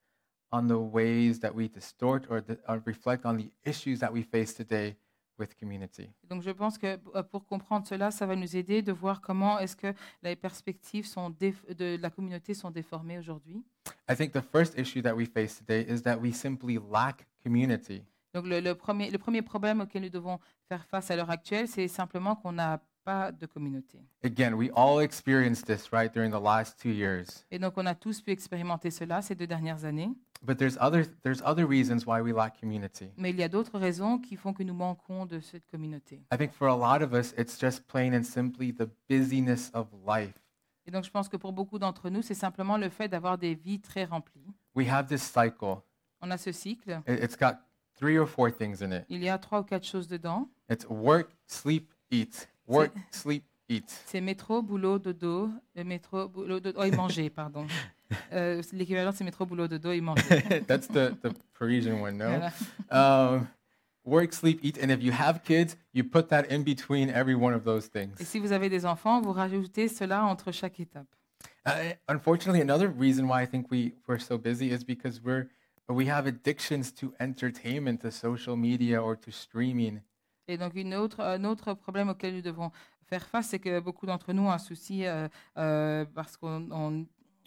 on 0.53 0.67
the 0.67 0.77
ways 0.77 1.41
that 1.41 1.55
we 1.55 1.69
distort 1.69 2.27
or, 2.29 2.43
the, 2.43 2.59
or 2.69 2.83
reflect 2.85 3.25
on 3.25 3.37
the 3.37 3.51
issues 3.65 4.01
that 4.01 4.13
we 4.13 4.23
face 4.23 4.53
today 4.53 4.97
with 5.41 5.57
community. 5.59 6.09
Donc 6.29 6.43
je 6.43 6.51
pense 6.51 6.79
que 6.79 6.99
euh, 7.15 7.23
pour 7.23 7.45
comprendre 7.47 7.87
cela, 7.87 8.11
ça 8.11 8.27
va 8.27 8.37
nous 8.37 8.57
aider 8.57 8.83
de 8.83 8.93
voir 8.93 9.21
comment 9.21 9.59
est-ce 9.59 9.75
que 9.75 9.93
les 10.23 10.37
perspectives 10.37 11.07
sont 11.07 11.31
de 11.31 11.97
la 12.01 12.11
communauté 12.11 12.55
sont 12.55 12.71
déformées 12.71 13.19
aujourd'hui. 13.19 13.65
I 14.09 14.15
think 14.15 14.33
the 14.33 14.43
first 14.43 14.79
issue 14.79 15.03
that 15.03 15.15
we 15.15 15.27
face 15.27 15.59
today 15.59 15.85
is 15.89 16.03
that 16.03 16.19
we 16.19 16.33
simply 16.35 16.79
lack 16.91 17.27
community. 17.43 18.03
Donc 18.33 18.47
le, 18.47 18.61
le 18.61 18.75
premier, 18.75 19.11
le 19.11 19.19
premier 19.19 19.43
problème 19.43 19.81
auquel 19.81 20.03
nous 20.03 20.11
devons 20.11 20.39
faire 20.69 20.85
face 20.87 21.11
à 21.11 21.17
l'heure 21.17 21.31
actuelle, 21.31 21.67
c'est 21.67 21.89
simplement 21.89 22.37
qu'on 22.37 22.53
n'a 22.53 22.81
pas 23.03 23.33
de 23.33 23.47
communauté. 23.47 23.99
Again, 24.23 24.53
we 24.53 24.71
all 24.77 25.01
experienced 25.01 25.67
this, 25.67 25.91
right, 25.93 26.13
during 26.13 26.31
the 26.31 26.41
last 26.41 26.79
two 26.81 26.91
years. 26.91 27.45
Et 27.51 27.59
donc 27.59 27.75
on 27.77 27.87
a 27.87 27.95
tous 27.95 28.21
pu 28.21 28.31
expérimenter 28.31 28.91
cela 28.91 29.23
ces 29.23 29.35
deux 29.35 29.47
dernières 29.47 29.85
années. 29.85 30.11
But 30.43 30.57
there's 30.57 30.79
other, 30.81 31.05
there's 31.23 31.43
other 31.45 31.67
reasons 31.67 32.07
why 32.07 32.23
we 32.23 32.33
lack 32.33 32.59
community. 32.59 33.11
Mais 33.19 33.31
il 33.31 33.37
y 33.39 33.43
a 33.43 33.49
d'autres 33.49 33.79
raisons 33.79 34.19
qui 34.19 34.37
font 34.37 34.55
que 34.55 34.63
nous 34.63 34.73
manquons 34.75 35.27
de 35.27 35.39
cette 35.41 35.67
communauté. 35.71 36.23
I 36.33 36.39
think 36.39 36.53
for 36.53 36.69
a 36.69 36.75
lot 36.77 37.03
of 37.05 37.13
us, 37.13 37.35
it's 37.37 37.59
just 37.61 37.87
plain 37.87 38.15
and 38.15 38.23
simply 38.23 38.73
the 38.73 38.89
busyness 39.09 39.71
of 39.75 39.89
life. 40.07 40.33
Et 40.87 40.91
donc 40.91 41.05
je 41.05 41.11
pense 41.11 41.29
que 41.29 41.37
pour 41.37 41.53
beaucoup 41.53 41.79
d'entre 41.79 42.09
nous, 42.09 42.23
c'est 42.23 42.35
simplement 42.35 42.79
le 42.79 42.89
fait 42.89 43.07
d'avoir 43.09 43.37
des 43.37 43.55
vies 43.55 43.81
très 43.81 44.05
remplies. 44.05 44.47
We 44.75 44.89
have 44.89 45.09
this 45.09 45.23
cycle. 45.23 45.83
On 46.23 46.31
a 46.31 46.39
ce 46.39 46.53
cycle. 46.53 47.03
It- 47.07 47.23
It's 47.23 47.37
got 47.37 47.57
three 47.97 48.19
or 48.19 48.27
four 48.27 48.51
things 48.51 48.83
in 48.83 48.93
it. 48.93 49.05
Il 49.11 49.23
y 49.23 49.29
a 49.29 49.37
trois 49.39 49.61
ou 49.61 49.65
quatre 49.65 49.87
choses 49.87 50.09
dedans. 50.09 50.49
It's 50.71 50.87
work, 50.89 51.29
sleep, 51.47 51.93
eat. 52.11 52.49
Work, 52.67 52.93
sleep, 53.11 53.45
eat. 53.69 53.85
C'est 54.07 54.23
métro, 54.23 54.63
boulot, 54.63 54.99
dodo. 54.99 55.51
Le 55.75 55.85
métro, 55.85 56.29
boulot, 56.29 56.61
dodo. 56.61 56.79
Oh, 56.81 56.85
et 56.85 56.91
manger, 56.93 57.29
pardon. 57.29 57.67
Euh, 58.33 58.63
L'équivalent, 58.73 59.13
c'est 59.13 59.25
métro, 59.25 59.47
boulot, 59.47 59.69
dodo 59.69 59.93
et 59.93 60.01
manger. 60.01 60.23
That's 60.67 60.89
the, 60.89 61.15
the 61.23 61.33
Parisian 61.59 62.01
one, 62.01 62.17
no? 62.17 62.27
Voilà. 62.29 63.35
Um, 63.37 63.47
work, 64.05 64.33
sleep, 64.33 64.61
eat. 64.63 64.79
And 64.83 64.91
if 64.91 65.03
you 65.03 65.13
have 65.13 65.43
kids, 65.45 65.77
you 65.93 66.05
put 66.05 66.29
that 66.31 66.51
in 66.51 66.63
between 66.65 67.11
every 67.11 67.35
one 67.35 67.55
of 67.55 67.65
those 67.65 67.87
Et 67.87 67.91
things. 67.93 68.15
si 68.27 68.39
vous 68.39 68.53
avez 68.53 68.69
des 68.69 68.85
enfants, 68.87 69.21
vous 69.21 69.33
rajoutez 69.33 69.89
cela 69.89 70.25
entre 70.25 70.53
chaque 70.53 70.81
étape. 70.81 71.07
Uh, 71.67 71.95
unfortunately, 72.09 72.61
another 72.63 72.89
reason 72.89 73.27
why 73.29 73.43
I 73.43 73.47
think 73.47 73.71
we, 73.71 73.93
we're 74.09 74.19
so 74.19 74.39
busy 74.39 74.71
is 74.73 74.83
because 74.85 75.21
we're, 75.23 75.47
we 75.89 76.07
have 76.09 76.27
addictions 76.27 76.93
to 76.95 77.13
entertainment, 77.21 78.01
to 78.03 78.11
social 78.11 78.57
media, 78.57 79.01
or 79.03 79.15
to 79.17 79.31
streaming. 79.31 80.01
Et 80.49 80.57
donc, 80.57 80.75
une 80.75 80.95
autre, 80.95 81.21
un 81.21 81.45
autre 81.45 81.75
problème 81.75 82.09
auquel 82.09 82.35
nous 82.35 82.43
devons 82.43 82.73
faire 83.09 83.27
face, 83.27 83.49
c'est 83.49 83.59
que 83.59 83.79
beaucoup 83.79 84.07
d'entre 84.07 84.33
nous 84.33 84.43
ont 84.45 84.51
un 84.51 84.59
souci 84.59 85.07
euh, 85.07 85.29
euh, 85.59 86.05
parce 86.15 86.37
qu'on 86.37 87.07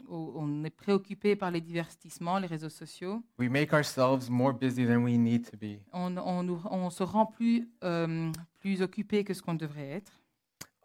on- 0.10 0.64
est 0.64 0.70
préoccupé 0.70 1.36
par 1.36 1.52
les 1.52 1.62
divertissements, 1.62 2.38
les 2.40 2.48
réseaux 2.48 2.70
sociaux. 2.70 3.22
We 3.40 3.50
make 3.50 3.74
ourselves 3.74 4.30
more 4.30 4.54
busy 4.54 4.86
than 4.86 5.04
we 5.04 5.18
need 5.18 5.50
to 5.52 5.58
be. 5.58 5.80
On, 5.92 6.16
on 6.18 6.44
nous- 6.44 6.62
on 6.70 6.90
se 6.90 7.04
rend 7.04 7.26
plus, 7.26 7.68
euh, 7.84 8.32
plus 8.60 8.82
occupé 8.82 9.24
que 9.24 9.34
ce 9.34 9.42
qu'on 9.42 9.56
devrait 9.56 9.90
être. 9.90 10.12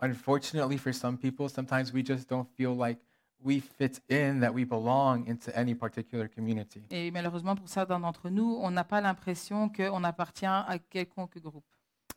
Unfortunately, 0.00 0.78
for 0.78 0.92
some 0.94 1.16
people, 1.18 1.48
sometimes 1.48 1.92
we 1.92 2.04
just 2.04 2.28
don't 2.30 2.46
feel 2.56 2.76
like 2.78 3.00
we 3.40 3.60
fit 3.60 4.00
in, 4.10 4.40
that 4.40 4.52
we 4.52 4.64
belong 4.64 5.24
into 5.28 5.50
any 5.54 5.74
particular 5.74 6.28
community. 6.28 6.82
Et 6.90 7.10
malheureusement, 7.10 7.54
pour 7.56 7.68
certains 7.68 7.98
d'entre 8.00 8.30
nous, 8.30 8.56
on 8.60 8.70
n'a 8.70 8.84
pas 8.84 9.00
l'impression 9.00 9.68
qu'on 9.68 10.04
appartient 10.04 10.46
à 10.46 10.78
quelconque 10.90 11.38
groupe. 11.38 11.64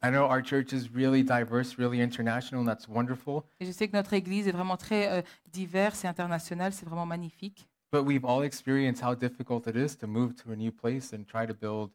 I 0.04 0.10
know 0.10 0.26
our 0.26 0.42
church 0.42 0.74
is 0.74 0.90
really 0.94 1.24
diverse, 1.24 1.78
really 1.78 2.02
international, 2.02 2.62
and 2.62 2.68
that's 2.68 2.88
wonderful. 2.88 3.44
Et 3.60 3.66
je 3.66 3.72
sais 3.72 3.88
que 3.88 3.96
notre 3.96 4.14
Église 4.14 4.48
est 4.48 4.52
vraiment 4.52 4.78
très 4.78 5.08
euh, 5.12 5.22
diverse 5.52 6.04
et 6.04 6.08
internationale, 6.08 6.74
c'est 6.74 6.88
vraiment 6.88 7.06
magnifique. 7.06 7.68
But 7.92 8.06
we've 8.06 8.26
all 8.26 8.44
experienced 8.44 9.04
how 9.04 9.16
difficult 9.16 9.68
it 9.68 9.76
is 9.76 9.98
to 9.98 10.08
move 10.08 10.34
to 10.44 10.52
a 10.52 10.56
new 10.56 10.72
place 10.72 11.14
and 11.14 11.26
try 11.26 11.46
to 11.46 11.54
build 11.54 11.92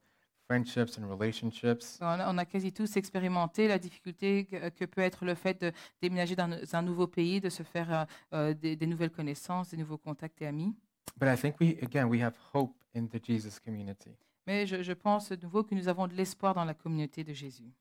friendships 0.46 0.96
and 0.98 1.08
relationships. 1.08 1.98
On 2.00 2.20
a, 2.20 2.32
on 2.32 2.38
a 2.38 2.44
quasi 2.44 2.72
tous 2.72 2.96
expérimenté 2.96 3.66
la 3.66 3.78
difficulté 3.78 4.44
que, 4.44 4.68
que 4.68 4.84
peut 4.84 5.00
être 5.00 5.24
le 5.24 5.34
fait 5.34 5.60
de 5.60 5.72
déménager 6.00 6.36
dans 6.36 6.50
un 6.72 6.82
nouveau 6.82 7.08
pays, 7.08 7.40
de 7.40 7.48
se 7.48 7.64
faire 7.64 7.92
euh, 7.92 8.04
euh, 8.34 8.54
des, 8.54 8.76
des 8.76 8.86
nouvelles 8.86 9.10
connaissances, 9.10 9.70
des 9.70 9.76
nouveaux 9.78 9.98
contacts 9.98 10.40
et 10.42 10.46
amis. 10.46 10.76
But 11.18 11.28
I 11.28 11.36
think 11.36 11.58
we, 11.60 11.76
again, 11.82 12.04
we 12.04 12.22
have 12.22 12.36
hope 12.54 12.76
in 12.94 13.06
the 13.06 13.20
Jesus 13.20 13.58
community. 13.58 14.10
Mais 14.46 14.64
je, 14.64 14.82
je 14.82 14.92
pense 14.92 15.30
de 15.30 15.42
nouveau 15.42 15.64
que 15.64 15.74
nous 15.74 15.88
avons 15.88 16.06
de 16.06 16.14
l'espoir 16.14 16.54
dans 16.54 16.64
la 16.64 16.74
communauté 16.74 17.24
de 17.24 17.32
Jésus. 17.32 17.72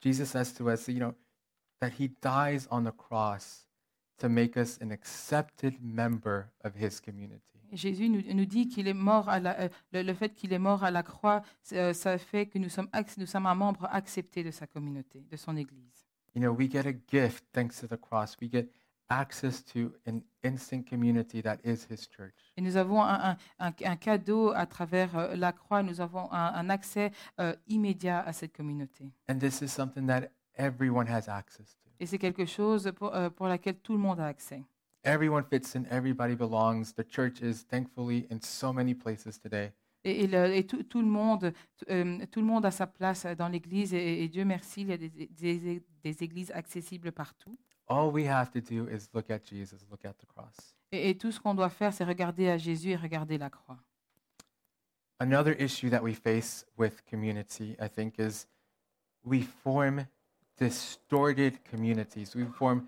Jesus 0.00 0.30
says 0.30 0.52
to 0.54 0.70
us, 0.70 0.88
you 0.88 0.98
know, 0.98 1.14
that 1.80 1.92
he 1.98 2.08
dies 2.20 2.66
on 2.70 2.84
the 2.84 2.92
cross 2.92 3.66
to 4.18 4.28
make 4.28 4.56
us 4.56 4.78
an 4.80 4.90
accepted 4.90 5.74
member 5.80 6.50
of 6.64 6.74
his 6.74 7.00
community. 7.00 7.58
Jésus 7.72 8.08
nous, 8.08 8.22
nous 8.34 8.46
dit 8.46 8.68
qu'il 8.68 8.88
est 8.88 8.94
mort 8.94 9.28
à 9.28 9.40
la, 9.40 9.60
euh, 9.60 9.68
le, 9.92 10.02
le 10.02 10.14
fait 10.14 10.34
qu'il 10.34 10.52
est 10.52 10.58
mort 10.58 10.82
à 10.82 10.90
la 10.90 11.02
croix, 11.02 11.42
euh, 11.72 11.92
ça 11.92 12.16
fait 12.18 12.46
que 12.46 12.58
nous 12.58 12.70
sommes, 12.70 12.88
nous 13.18 13.26
sommes 13.26 13.46
un 13.46 13.54
membre 13.54 13.86
accepté 13.92 14.42
de 14.42 14.50
sa 14.50 14.66
communauté, 14.66 15.24
de 15.30 15.36
son 15.36 15.56
Église. 15.56 16.06
You 16.34 16.40
know, 16.42 16.52
we 16.52 16.70
get 16.70 16.86
a 16.86 16.92
gift 16.92 17.44
thanks 17.52 17.80
to 17.80 17.86
the 17.86 17.98
cross. 18.00 18.36
We 18.40 18.50
get 18.50 18.70
access 19.18 19.64
to 19.64 19.92
an 20.06 20.20
instant 20.44 20.82
community 20.88 21.42
that 21.42 21.58
is 21.64 21.86
his 21.90 22.08
church. 22.08 22.34
Et 22.56 22.60
nous 22.60 22.76
avons 22.76 23.02
un, 23.02 23.36
un- 23.58 23.72
un- 23.84 23.96
cadeau 23.96 24.50
à 24.54 24.66
travers 24.66 25.16
euh, 25.16 25.34
la 25.36 25.52
croix, 25.52 25.82
nous 25.82 26.00
avons 26.00 26.30
un, 26.32 26.52
un 26.54 26.70
accès 26.70 27.10
euh, 27.40 27.54
immédiat 27.66 28.20
à 28.20 28.32
cette 28.32 28.52
communauté. 28.56 29.10
And 29.28 29.38
this 29.38 29.60
is 29.62 29.68
something 29.68 30.06
that 30.06 30.28
everyone 30.56 31.08
has 31.08 31.28
access 31.28 31.76
to. 31.82 31.90
Et 32.00 32.06
c'est 32.06 32.18
quelque 32.18 32.46
chose 32.46 32.92
pour, 32.96 33.14
euh, 33.14 33.30
pour 33.30 33.48
laquelle 33.48 33.78
tout 33.78 33.92
le 33.92 33.98
monde 33.98 34.20
a 34.20 34.26
accès. 34.26 34.62
Everyone 35.04 35.44
fits 35.44 35.76
in, 35.76 35.84
everybody 35.90 36.34
belongs. 36.36 36.92
The 36.94 37.04
church 37.08 37.40
is 37.40 37.64
thankfully 37.66 38.26
in 38.30 38.38
so 38.42 38.72
many 38.72 38.94
places 38.94 39.40
today. 39.40 39.72
Et, 40.04 40.24
et 40.24 40.26
le- 40.26 40.54
et 40.54 40.64
tout, 40.66 40.82
tout 40.84 41.00
le 41.00 41.08
monde, 41.08 41.52
euh, 41.90 42.18
tout 42.30 42.40
le 42.40 42.46
monde 42.46 42.64
a 42.66 42.70
sa 42.70 42.86
place 42.86 43.26
dans 43.36 43.48
l'Église. 43.48 43.94
Et, 43.94 44.22
et 44.22 44.28
Dieu 44.28 44.44
merci, 44.44 44.82
il 44.82 44.88
y 44.88 44.92
a 44.92 44.96
des, 44.96 45.08
des- 45.08 45.82
des 46.02 46.22
églises 46.22 46.50
accessibles 46.52 47.10
partout. 47.12 47.58
All 47.88 48.10
we 48.12 48.26
have 48.26 48.50
to 48.52 48.60
do 48.60 48.86
is 48.88 49.08
look 49.14 49.30
at 49.30 49.40
Jesus, 49.44 49.84
look 49.90 50.04
at 50.04 50.12
the 50.14 50.26
cross. 50.26 50.74
Et, 50.92 51.10
et 51.10 51.16
tout 51.16 51.32
ce 51.32 51.40
qu'on 51.40 51.54
doit 51.54 51.70
faire, 51.70 51.92
c'est 51.92 52.04
regarder 52.04 52.48
à 52.48 52.58
Jésus 52.58 52.90
et 52.90 52.96
regarder 52.96 53.38
la 53.38 53.50
croix. 53.50 53.78
Another 55.20 55.54
issue 55.60 55.90
that 55.90 56.02
we 56.02 56.14
face 56.14 56.64
with 56.76 57.02
community, 57.10 57.76
I 57.80 57.88
think, 57.88 58.18
is 58.18 58.46
we 59.24 59.42
form 59.42 60.06
distorted 60.58 61.54
communities. 61.64 62.34
We 62.36 62.46
form 62.46 62.86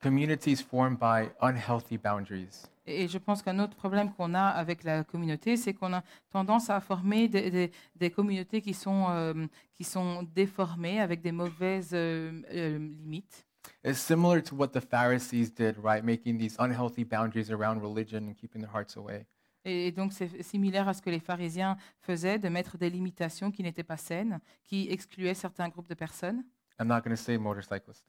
communities 0.00 0.62
formed 0.62 0.98
by 0.98 1.30
unhealthy 1.42 1.98
boundaries. 1.98 2.66
Et, 2.86 3.06
je 3.08 3.18
pense 3.18 3.42
qu'un 3.42 3.58
autre 3.58 3.76
problème 3.76 4.12
qu'on 4.14 4.32
a 4.34 4.46
avec 4.46 4.84
la 4.84 5.04
communauté, 5.04 5.56
c'est 5.56 5.74
qu'on 5.74 5.92
a 5.92 6.02
tendance 6.30 6.70
à 6.70 6.80
former 6.80 7.28
des, 7.28 7.50
des- 7.50 7.70
des 7.94 8.10
communautés 8.10 8.62
qui 8.62 8.72
sont, 8.74 9.06
euh, 9.10 9.46
qui 9.74 9.84
sont 9.84 10.22
déformées 10.34 11.00
avec 11.00 11.20
des 11.20 11.30
mauvaises 11.32 11.90
euh, 11.92 12.32
euh, 12.52 12.78
limites. 12.78 13.46
It's 13.82 13.98
similar 13.98 14.40
to 14.42 14.54
what 14.54 14.72
the 14.72 14.80
Pharisees 14.80 15.50
did, 15.50 15.76
right? 15.78 16.04
Making 16.04 16.38
these 16.38 16.56
unhealthy 16.58 17.04
boundaries 17.04 17.50
around 17.50 17.80
religion 17.80 18.26
and 18.28 18.36
keeping 18.36 18.60
their 18.60 18.70
hearts 18.70 18.96
away. 18.96 19.26
Et 19.64 19.92
donc, 19.92 20.12
c'est 20.12 20.42
similaire 20.42 20.88
à 20.88 20.94
ce 20.94 21.02
que 21.02 21.10
les 21.10 21.20
pharisiens 21.20 21.76
faisaient, 22.00 22.38
de 22.38 22.48
mettre 22.48 22.78
des 22.78 22.88
limitations 22.88 23.50
qui 23.50 23.62
n'étaient 23.62 23.84
pas 23.84 23.98
saines, 23.98 24.40
qui 24.64 24.88
excluaient 24.90 25.34
certains 25.34 25.68
groupes 25.68 25.88
de 25.88 25.94
personnes. 25.94 26.42
I'm 26.78 26.88
not 26.88 27.02
going 27.02 27.14
to 27.14 27.22
say 27.22 27.36
motorcyclist. 27.36 28.06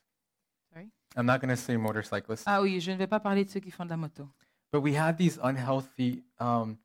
Sorry? 0.71 0.89
I'm 1.17 1.25
not 1.25 1.39
going 1.39 1.49
to 1.49 1.57
say 1.57 1.75
motorcyclist. 1.75 2.43
Ah 2.47 2.61
oui, 2.61 2.79
je 2.79 2.91
ne 2.91 2.97
vais 2.97 3.07
pas 3.07 3.19
parler 3.19 3.43
de 3.43 3.49
ceux 3.49 3.59
qui 3.59 3.71
font 3.71 3.83
de 3.83 3.89
la 3.89 3.97
moto. 3.97 4.29
But 4.71 4.81
we 4.81 4.95
have 4.95 5.17
these 5.17 5.37
unhealthy, 5.43 6.23
um, 6.39 6.77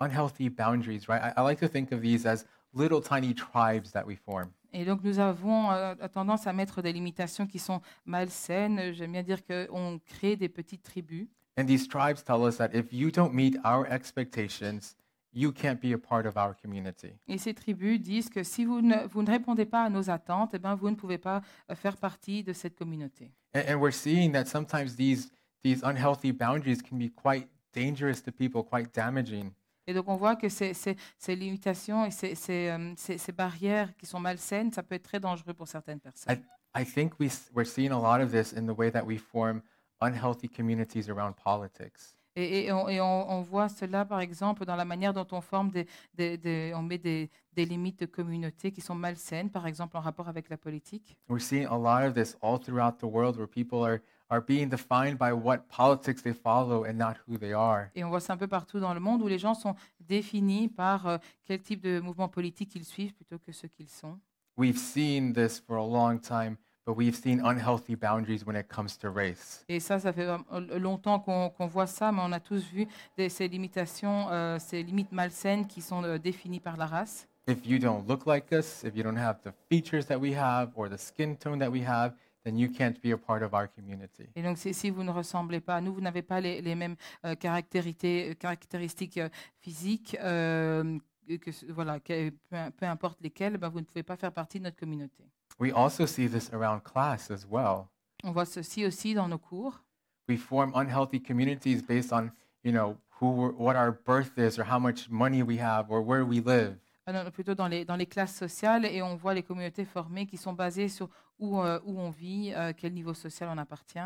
unhealthy 0.00 0.50
boundaries, 0.50 1.08
right? 1.08 1.22
I, 1.22 1.40
I 1.40 1.42
like 1.42 1.60
to 1.60 1.68
think 1.68 1.90
of 1.92 2.02
these 2.02 2.26
as 2.26 2.44
little 2.74 3.00
tiny 3.00 3.32
tribes 3.32 3.92
that 3.92 4.06
we 4.06 4.16
form. 4.16 4.52
Et 4.74 4.84
donc, 4.84 5.04
nous 5.04 5.20
avons 5.20 5.70
euh, 5.70 5.94
tendance 6.12 6.48
à 6.48 6.52
mettre 6.52 6.82
des 6.82 6.92
limitations 6.92 7.46
qui 7.46 7.60
sont 7.60 7.80
malsaines. 8.04 8.92
J'aime 8.92 9.12
bien 9.12 9.22
dire 9.22 9.38
qu'on 9.46 10.00
crée 10.04 10.34
des 10.34 10.48
petites 10.48 10.82
tribus. 10.82 11.28
And 11.56 11.66
these 11.66 11.86
tribes 11.86 12.24
tell 12.24 12.44
us 12.44 12.56
that 12.56 12.70
if 12.74 12.92
you 12.92 13.12
don't 13.12 13.32
meet 13.32 13.56
our 13.64 13.86
expectations, 13.86 14.96
you 15.32 15.52
can't 15.52 15.80
be 15.80 15.92
a 15.92 15.98
part 15.98 16.26
of 16.26 16.36
our 16.36 16.56
community. 16.60 17.12
Et 17.28 17.38
ces 17.38 17.54
tribus 17.54 18.00
disent 18.00 18.28
que 18.28 18.42
si 18.42 18.64
vous 18.64 18.80
ne, 18.80 19.06
vous 19.06 19.22
ne 19.22 19.30
répondez 19.30 19.64
pas 19.64 19.84
à 19.84 19.90
nos 19.90 20.10
attentes, 20.10 20.50
eh 20.54 20.58
ben, 20.58 20.74
vous 20.74 20.90
ne 20.90 20.96
pouvez 20.96 21.18
pas 21.18 21.42
euh, 21.70 21.76
faire 21.76 21.96
partie 21.96 22.42
de 22.42 22.52
cette 22.52 22.74
communauté. 22.74 23.30
And, 23.54 23.62
and 23.68 23.80
we're 23.80 23.94
seeing 23.94 24.32
that 24.32 24.46
sometimes 24.46 24.96
these, 24.96 25.30
these 25.62 25.84
unhealthy 25.84 26.32
boundaries 26.32 26.82
can 26.82 26.98
be 26.98 27.08
quite 27.08 27.46
dangerous 27.72 28.20
to 28.22 28.32
people, 28.32 28.64
quite 28.64 28.92
damaging. 28.92 29.52
Et 29.86 29.94
donc, 29.94 30.08
on 30.08 30.16
voit 30.16 30.36
que 30.36 30.48
ces, 30.48 30.72
ces- 30.74 30.96
ces 31.18 31.36
limitations 31.36 32.04
et 32.06 32.10
ces, 32.10 32.34
ces, 32.34 32.68
euh, 32.70 32.92
ces- 32.96 33.32
barrières 33.32 33.94
qui 33.96 34.06
sont 34.06 34.20
malsaines, 34.20 34.72
ça 34.72 34.82
peut 34.82 34.94
être 34.94 35.02
très 35.04 35.20
dangereux 35.20 35.54
pour 35.54 35.68
certaines 35.68 36.00
personnes. 36.00 36.36
I, 36.76 36.82
I 36.82 36.84
think 36.84 37.18
we, 37.20 37.26
s- 37.26 37.50
we're 37.54 37.66
seeing 37.66 37.90
a 37.92 37.98
lot 37.98 38.22
of 38.24 38.30
this 38.32 38.54
in 38.56 38.66
the 38.66 38.76
way 38.76 38.90
that 38.90 39.04
we 39.04 39.18
form 39.18 39.60
unhealthy 40.00 40.48
communities 40.48 41.08
around 41.10 41.34
politics. 41.34 42.16
Et, 42.36 42.64
et 42.66 42.72
on, 42.72 42.88
et 42.88 43.00
on- 43.00 43.30
on 43.30 43.42
voit 43.42 43.68
cela, 43.68 44.04
par 44.04 44.20
exemple, 44.20 44.64
dans 44.64 44.74
la 44.74 44.84
manière 44.84 45.12
dont 45.12 45.26
on 45.30 45.40
forme 45.40 45.70
des, 45.70 45.86
des- 46.14 46.36
des- 46.36 46.72
on 46.74 46.82
met 46.82 46.98
des, 46.98 47.30
des 47.52 47.64
limites 47.64 48.00
de 48.00 48.06
communauté 48.06 48.72
qui 48.72 48.80
sont 48.80 48.94
malsaines, 48.96 49.50
par 49.50 49.66
exemple 49.68 49.96
en 49.96 50.00
rapport 50.00 50.28
avec 50.28 50.48
la 50.48 50.56
politique. 50.56 51.16
We're 51.28 51.40
seeing 51.40 51.66
a 51.66 51.76
lot 51.78 52.08
of 52.08 52.14
this 52.14 52.36
all 52.42 52.58
throughout 52.58 52.98
the 52.98 53.04
world 53.04 53.36
where 53.36 53.46
people 53.46 53.84
are, 53.84 53.98
are 54.30 54.40
being 54.40 54.68
defined 54.68 55.18
by 55.18 55.32
what 55.32 55.58
politics 55.68 56.22
they 56.22 56.32
follow 56.32 56.84
and 56.84 56.94
not 56.94 57.14
who 57.28 57.36
they 57.38 57.52
are. 57.52 57.88
Et 57.94 58.02
on 58.04 58.08
voit 58.08 58.20
ça 58.20 58.32
un 58.32 58.36
peu 58.36 58.46
partout 58.48 58.80
dans 58.80 58.94
le 58.94 59.00
monde 59.00 59.22
où 59.22 59.28
les 59.28 59.38
gens 59.38 59.54
sont 59.54 59.74
définis 60.00 60.68
par 60.68 61.06
euh, 61.06 61.18
quel 61.44 61.60
type 61.60 61.80
de 61.82 62.00
mouvement 62.00 62.28
politique 62.28 62.74
ils 62.74 62.84
suivent 62.84 63.12
plutôt 63.14 63.38
que 63.38 63.52
ce 63.52 63.66
qu'ils 63.66 63.88
sont. 63.88 64.18
We've 64.56 64.78
seen 64.78 65.32
this 65.32 65.58
for 65.60 65.76
a 65.76 65.86
long 65.86 66.18
time, 66.20 66.56
but 66.86 66.96
we've 66.96 67.16
seen 67.16 67.40
unhealthy 67.44 67.96
boundaries 67.96 68.44
when 68.46 68.56
it 68.56 68.68
comes 68.68 68.96
to 69.00 69.10
race. 69.10 69.64
Et 69.68 69.80
ça, 69.80 69.98
ça 69.98 70.12
fait 70.12 70.26
euh, 70.28 70.78
longtemps 70.78 71.18
qu'on 71.18 71.50
qu'on 71.50 71.66
voit 71.66 71.86
ça, 71.88 72.12
mais 72.12 72.20
on 72.22 72.30
a 72.32 72.40
tous 72.40 72.62
vu 72.72 72.86
des- 73.16 73.28
ces 73.28 73.48
limitations, 73.48 74.28
euh, 74.30 74.58
ces 74.60 74.82
limites 74.82 75.10
malsaines 75.12 75.66
qui 75.66 75.80
sont 75.82 76.02
euh, 76.04 76.18
définies 76.18 76.60
par 76.60 76.76
la 76.76 76.86
race. 76.86 77.26
If 77.46 77.66
you 77.66 77.78
don't 77.78 78.06
look 78.08 78.24
like 78.26 78.50
us, 78.52 78.84
if 78.84 78.96
you 78.96 79.02
don't 79.02 79.18
have 79.18 79.36
the 79.42 79.50
features 79.68 80.06
that 80.06 80.18
we 80.18 80.34
have 80.34 80.70
or 80.76 80.88
the 80.88 80.96
skin 80.96 81.34
tone 81.36 81.58
that 81.58 81.68
we 81.70 81.84
have, 81.86 82.14
then 82.44 82.58
you 82.58 82.68
can't 82.68 83.00
be 83.02 83.12
a 83.12 83.16
part 83.16 83.42
of 83.42 83.52
our 83.54 83.66
community. 83.68 84.28
Et 84.36 84.42
donc, 84.42 84.58
si, 84.58 84.74
si 84.74 84.90
vous 84.90 85.02
ne 85.02 85.10
ressemblez 85.10 85.60
pas 85.60 85.76
à 85.76 85.80
nous, 85.80 85.94
vous 85.94 86.00
n'avez 86.00 86.22
pas 86.22 86.40
les, 86.40 86.60
les 86.60 86.74
mêmes 86.74 86.96
euh, 87.24 87.34
caractérités- 87.34 88.30
euh, 88.30 88.34
caractéristiques 88.34 89.18
euh, 89.18 89.28
physiques, 89.60 90.16
euh, 90.20 90.98
que, 91.26 91.72
voilà, 91.72 92.00
que- 92.00 92.30
peu, 92.30 92.56
peu 92.76 92.86
importe 92.86 93.20
lesquelles, 93.22 93.56
ben, 93.56 93.68
vous 93.70 93.80
ne 93.80 93.84
pouvez 93.84 94.02
pas 94.02 94.16
faire 94.16 94.32
partie 94.32 94.58
de 94.58 94.64
notre 94.64 94.76
communauté. 94.76 95.24
We 95.58 95.72
also 95.72 96.06
see 96.06 96.28
this 96.28 96.52
around 96.52 96.82
class 96.82 97.30
as 97.30 97.46
well. 97.50 97.86
On 98.24 98.32
voit 98.32 98.44
ceci 98.46 98.84
aussi 98.84 99.14
dans 99.14 99.28
nos 99.28 99.38
cours. 99.38 99.80
We 100.28 100.38
form 100.38 100.72
unhealthy 100.74 101.20
communities 101.22 101.82
based 101.82 102.12
on, 102.12 102.30
you 102.62 102.72
know, 102.72 102.96
who 103.20 103.30
we're, 103.30 103.52
what 103.56 103.76
our 103.76 103.92
birth 103.92 104.36
is 104.38 104.58
or 104.58 104.64
how 104.64 104.78
much 104.78 105.08
money 105.10 105.42
we 105.42 105.58
have 105.60 105.90
or 105.90 106.02
where 106.02 106.24
we 106.24 106.40
live. 106.40 106.76
Non, 107.06 107.30
plutôt 107.30 107.54
dans 107.54 107.68
les, 107.68 107.84
dans 107.84 107.96
les 107.96 108.06
classes 108.06 108.34
sociales, 108.34 108.86
et 108.86 109.02
on 109.02 109.14
voit 109.14 109.34
les 109.34 109.42
communautés 109.42 109.84
formées 109.84 110.26
qui 110.26 110.38
sont 110.38 110.54
basées 110.54 110.88
sur 110.88 111.10
où, 111.38 111.60
euh, 111.60 111.78
où 111.84 112.00
on 112.00 112.08
vit, 112.08 112.52
euh, 112.54 112.72
quel 112.74 112.94
niveau 112.94 113.12
social 113.12 113.50
on 113.50 113.58
appartient. 113.58 113.98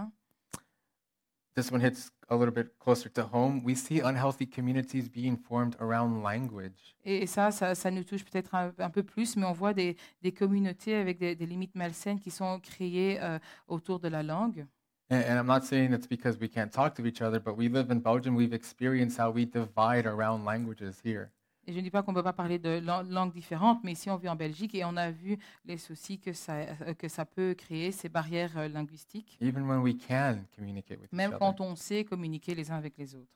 This 1.55 1.71
one 1.71 1.81
hits 1.81 2.11
a 2.29 2.37
little 2.37 2.53
bit 2.53 2.77
closer 2.79 3.09
to 3.11 3.23
home. 3.33 3.63
We 3.65 3.77
see 3.77 4.01
unhealthy 4.01 4.47
communities 4.47 5.09
being 5.09 5.37
formed 5.37 5.77
around 5.81 6.23
language. 6.23 6.97
Et, 7.05 7.23
et 7.23 7.27
ça, 7.27 7.51
ça, 7.51 7.75
ça 7.75 7.91
nous 7.91 8.05
touche 8.05 8.25
peut-être 8.25 8.55
un, 8.55 8.73
un 8.79 8.91
peu 8.91 9.03
plus, 9.03 9.37
mais 9.37 9.45
on 9.45 9.53
voit 9.53 9.75
des, 9.75 9.97
des 10.23 10.33
communautés 10.33 10.95
avec 10.95 11.19
des, 11.19 11.37
des 11.37 11.47
limites 11.47 11.75
malsaines 11.75 12.19
qui 12.19 12.31
sont 12.31 12.61
créées 12.61 13.21
euh, 13.21 13.39
autour 13.69 14.01
de 14.01 14.09
la 14.09 14.23
langue. 14.23 14.67
And, 15.11 15.23
and 15.23 15.39
I'm 15.39 15.47
not 15.47 15.63
saying 15.63 15.93
it's 15.93 16.07
because 16.07 16.37
we 16.39 16.49
can't 16.49 16.71
talk 16.73 16.95
to 16.97 17.07
each 17.07 17.23
other, 17.23 17.41
but 17.41 17.57
we 17.57 17.69
live 17.69 17.91
in 17.91 18.01
Belgium. 18.01 18.37
We've 18.37 18.53
experienced 18.53 19.19
how 19.19 19.31
we 19.33 19.47
divide 19.47 20.07
around 20.07 20.45
languages 20.45 21.01
here. 21.03 21.31
Et 21.69 21.73
je 21.73 21.77
ne 21.77 21.83
dis 21.83 21.91
pas 21.91 22.03
qu'on 22.03 22.13
ne 22.13 22.17
peut 22.17 22.23
pas 22.23 22.33
parler 22.33 22.59
de 22.59 22.81
lan- 22.83 23.03
langues 23.03 23.35
différentes, 23.35 23.85
mais 23.85 23.93
ici 23.93 24.09
on 24.09 24.17
vit 24.17 24.31
en 24.31 24.37
Belgique 24.37 24.75
et 24.75 24.87
on 24.87 24.97
a 24.97 25.11
vu 25.11 25.37
les 25.67 25.77
soucis 25.77 26.19
que 26.19 26.33
ça, 26.33 26.55
euh, 26.55 26.95
que 26.95 27.09
ça 27.09 27.27
peut 27.27 27.53
créer, 27.55 27.93
ces 27.93 28.09
barrières 28.09 28.57
euh, 28.57 28.69
linguistiques, 28.69 29.37
even 29.43 29.65
when 29.69 29.81
we 29.81 29.95
can 29.95 30.39
communicate 30.57 30.99
with 30.99 31.13
même 31.13 31.33
each 31.33 31.39
quand 31.39 31.61
other. 31.61 31.71
on 31.71 31.77
sait 31.77 32.05
communiquer 32.07 32.55
les 32.55 32.71
uns 32.71 32.77
avec 32.77 32.97
les 32.97 33.15
autres. 33.15 33.31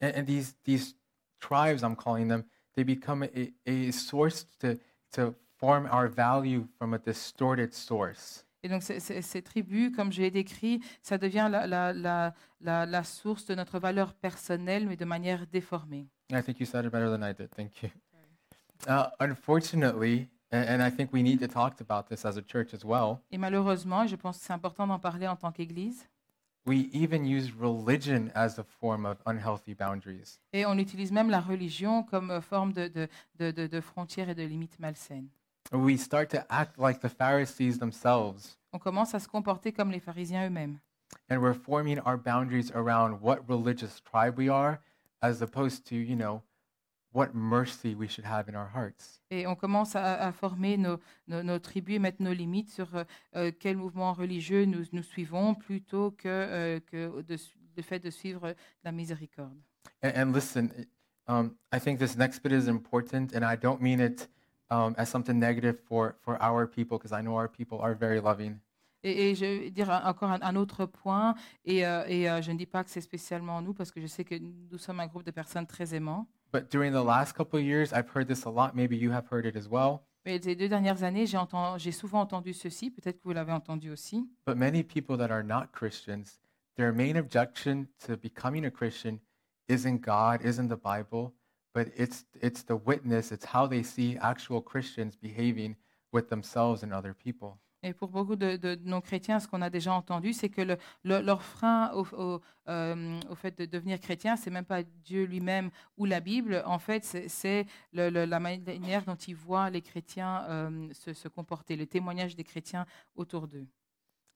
And, 0.00 0.12
and 0.16 0.24
these 0.24 0.56
these 0.64 0.96
tribes, 1.38 1.82
I'm 1.82 1.94
calling 1.96 2.28
them, 2.28 2.44
they 2.74 2.82
become 2.82 3.24
a, 3.24 3.52
a 3.66 3.92
source 3.92 4.46
to 4.60 4.76
to 5.12 5.34
form 5.58 5.86
our 5.92 6.08
value 6.08 6.64
from 6.78 6.94
a 6.94 6.98
distorted 6.98 7.74
source. 7.74 8.46
Et 8.62 8.70
donc 8.70 8.82
ces, 8.82 9.00
ces- 9.00 9.20
ces 9.20 9.42
tribus, 9.42 9.90
comme 9.94 10.10
je 10.12 10.22
l'ai 10.22 10.30
décrit, 10.30 10.80
ça 11.02 11.18
devient 11.18 11.48
la, 11.50 11.66
la, 11.66 11.92
la, 11.92 12.34
la, 12.62 12.86
la 12.86 13.04
source 13.04 13.44
de 13.44 13.54
notre 13.54 13.78
valeur 13.78 14.14
personnelle, 14.14 14.86
mais 14.86 14.96
de 14.96 15.04
manière 15.04 15.46
déformée. 15.46 16.08
I 16.32 16.42
think 16.42 16.60
you 16.60 16.66
said 16.66 16.84
it 16.84 16.92
better 16.92 17.10
than 17.10 17.22
I 17.22 17.32
did. 17.32 17.50
Thank 17.54 17.82
you. 17.82 17.90
Uh, 18.86 19.08
unfortunately, 19.20 20.28
and, 20.52 20.82
I 20.82 20.90
think 20.90 21.12
we 21.12 21.22
need 21.22 21.38
to 21.40 21.48
talk 21.48 21.80
about 21.80 22.08
this 22.08 22.24
as 22.24 22.36
a 22.36 22.42
church 22.42 22.72
as 22.74 22.84
well. 22.84 23.20
Et 23.30 23.38
malheureusement, 23.38 24.06
je 24.06 24.16
pense 24.16 24.38
que 24.38 24.44
c'est 24.44 24.52
important 24.52 24.86
d'en 24.86 24.98
parler 24.98 25.26
en 25.28 25.36
tant 25.36 25.52
qu'Église, 25.52 26.06
We 26.66 26.90
even 26.92 27.24
use 27.24 27.50
religion 27.58 28.30
as 28.34 28.58
a 28.58 28.64
form 28.64 29.06
of 29.06 29.16
unhealthy 29.26 29.72
boundaries. 29.74 30.38
Et 30.52 30.66
on 30.66 30.76
utilise 30.76 31.10
même 31.10 31.30
la 31.30 31.40
religion 31.40 32.02
comme 32.02 32.30
euh, 32.30 32.40
forme 32.42 32.72
de, 32.74 32.86
de, 32.88 33.08
de, 33.38 33.50
de- 33.50 33.66
de 33.66 33.80
frontières 33.80 34.28
et 34.28 34.34
de 34.34 34.42
limites 34.42 34.78
malsaines. 34.78 35.28
We 35.72 35.96
start 35.98 36.28
to 36.30 36.40
act 36.50 36.76
like 36.78 37.00
the 37.00 37.08
Pharisees 37.08 37.78
themselves, 37.78 38.58
On 38.72 38.78
commence 38.78 39.14
à 39.14 39.20
se 39.20 39.26
comporter 39.28 39.72
comme 39.72 39.90
les 39.90 40.00
pharisiens 40.00 40.46
eux-mêmes. 40.46 40.78
and 41.30 41.38
we're 41.40 41.54
forming 41.54 41.98
our 42.00 42.16
boundaries 42.18 42.70
around 42.74 43.20
what 43.22 43.38
religious 43.48 44.00
tribe 44.02 44.36
we 44.38 44.48
are, 44.50 44.78
as 45.22 45.42
opposed 45.42 45.86
to, 45.86 45.96
you 45.96 46.16
know, 46.16 46.42
what 47.12 47.34
mercy 47.34 47.94
we 47.94 48.06
should 48.06 48.24
have 48.24 48.48
in 48.48 48.54
our 48.54 48.68
hearts. 48.68 49.20
Et 49.30 49.46
on 49.46 49.56
commence 49.56 49.96
à, 49.96 50.14
à 50.14 50.32
former 50.32 50.76
nos, 50.76 51.00
nos, 51.26 51.42
nos 51.42 51.58
tribus 51.58 51.96
et 51.96 51.98
mettre 51.98 52.22
nos 52.22 52.32
limites 52.32 52.70
sur 52.70 52.94
euh, 52.94 53.04
euh, 53.36 53.50
quel 53.58 53.76
mouvement 53.76 54.12
religieux 54.12 54.64
nous, 54.64 54.84
nous 54.92 55.02
suivons 55.02 55.54
plutôt 55.54 56.12
que, 56.12 56.28
euh, 56.28 56.80
que 56.80 57.22
de 57.22 57.36
le 57.76 57.82
fait 57.82 58.00
de 58.00 58.10
suivre 58.10 58.54
la 58.84 58.92
miséricorde. 58.92 59.56
And, 60.02 60.12
and 60.14 60.32
listen, 60.32 60.70
um, 61.26 61.56
I 61.72 61.78
think 61.78 61.98
this 61.98 62.16
next 62.16 62.42
bit 62.42 62.52
is 62.52 62.68
important, 62.68 63.32
and 63.34 63.44
I 63.44 63.56
don't 63.56 63.80
mean 63.80 64.00
it 64.00 64.28
um, 64.70 64.94
as 64.98 65.08
something 65.08 65.38
negative 65.38 65.78
for, 65.88 66.16
for 66.20 66.40
our 66.42 66.66
people, 66.66 66.98
because 66.98 67.12
I 67.12 67.22
know 67.22 67.36
our 67.36 67.48
people 67.48 67.80
are 67.80 67.94
very 67.94 68.20
loving. 68.20 68.60
Et, 69.02 69.30
et 69.30 69.34
je 69.34 69.44
vais 69.44 69.70
dire 69.70 69.88
encore 70.04 70.30
un, 70.30 70.40
un 70.42 70.56
autre 70.56 70.84
point, 70.86 71.34
et, 71.64 71.86
euh, 71.86 72.04
et 72.06 72.28
euh, 72.28 72.42
je 72.42 72.52
ne 72.52 72.58
dis 72.58 72.66
pas 72.66 72.84
que 72.84 72.90
c'est 72.90 73.00
spécialement 73.00 73.62
nous, 73.62 73.72
parce 73.74 73.90
que 73.90 74.00
je 74.00 74.06
sais 74.06 74.24
que 74.24 74.34
nous 74.34 74.78
sommes 74.78 75.00
un 75.00 75.06
groupe 75.06 75.24
de 75.24 75.30
personnes 75.30 75.66
très 75.66 75.94
aimants. 75.94 76.26
But 76.52 76.70
during 76.70 76.92
the 76.92 77.04
last 77.04 77.34
couple 77.36 77.58
of 77.60 77.64
years, 77.64 77.92
I've 77.92 78.10
heard 78.14 78.26
this 78.26 78.44
a 78.44 78.50
lot. 78.50 78.72
Maybe 78.74 78.96
you 78.96 79.12
have 79.12 79.26
heard 79.30 79.46
it 79.46 79.56
as 79.56 79.68
well. 79.68 80.00
Mais 80.26 80.38
ces 80.42 80.54
deux 80.54 80.68
dernières 80.68 81.02
années, 81.02 81.24
j'ai 81.26 81.38
enten- 81.38 81.78
j'ai 81.78 81.92
souvent 81.92 82.20
entendu 82.20 82.52
ceci, 82.52 82.90
peut-être 82.90 83.18
que 83.18 83.24
vous 83.24 83.32
l'avez 83.32 83.52
entendu 83.52 83.90
aussi. 83.90 84.28
But 84.46 84.56
many 84.56 84.82
people 84.82 85.16
that 85.16 85.30
are 85.30 85.42
not 85.42 85.68
Christians, 85.72 86.40
their 86.76 86.92
main 86.92 87.16
objection 87.16 87.86
to 88.06 88.16
becoming 88.18 88.66
a 88.66 88.70
Christian 88.70 89.20
isn't 89.68 90.02
God, 90.04 90.44
isn't 90.44 90.68
the 90.68 90.76
Bible, 90.76 91.32
but 91.72 91.88
it's, 91.96 92.26
it's 92.42 92.62
the 92.64 92.74
witness, 92.76 93.32
it's 93.32 93.46
how 93.54 93.66
they 93.66 93.82
see 93.82 94.18
actual 94.20 94.60
Christians 94.60 95.16
behaving 95.16 95.76
with 96.12 96.28
themselves 96.28 96.82
and 96.82 96.92
other 96.92 97.14
people. 97.14 97.58
Et 97.82 97.94
pour 97.94 98.08
beaucoup 98.08 98.36
de, 98.36 98.56
de 98.56 98.78
non-chrétiens, 98.84 99.40
ce 99.40 99.48
qu'on 99.48 99.62
a 99.62 99.70
déjà 99.70 99.92
entendu, 99.94 100.34
c'est 100.34 100.50
que 100.50 100.60
le- 100.60 100.76
le- 101.02 101.20
leur 101.22 101.42
frein 101.42 101.90
euh, 102.68 103.20
au 103.30 103.34
fait 103.34 103.56
de 103.58 103.64
devenir 103.64 103.98
chrétien, 104.00 104.36
c'est 104.36 104.50
même 104.50 104.66
pas 104.66 104.82
Dieu 104.82 105.24
lui-même 105.24 105.70
ou 105.96 106.04
la 106.04 106.20
Bible. 106.20 106.62
En 106.66 106.78
fait, 106.78 107.04
c'est- 107.04 107.66
la 107.92 108.40
manière 108.40 109.04
dont 109.04 109.14
ils 109.16 109.34
voient 109.34 109.70
les 109.70 109.80
chrétiens 109.80 110.44
euh, 110.48 110.88
se, 110.92 111.14
se 111.14 111.28
comporter, 111.28 111.74
le 111.76 111.86
témoignage 111.86 112.36
des 112.36 112.44
chrétiens 112.44 112.84
autour 113.14 113.48
d'eux. 113.48 113.66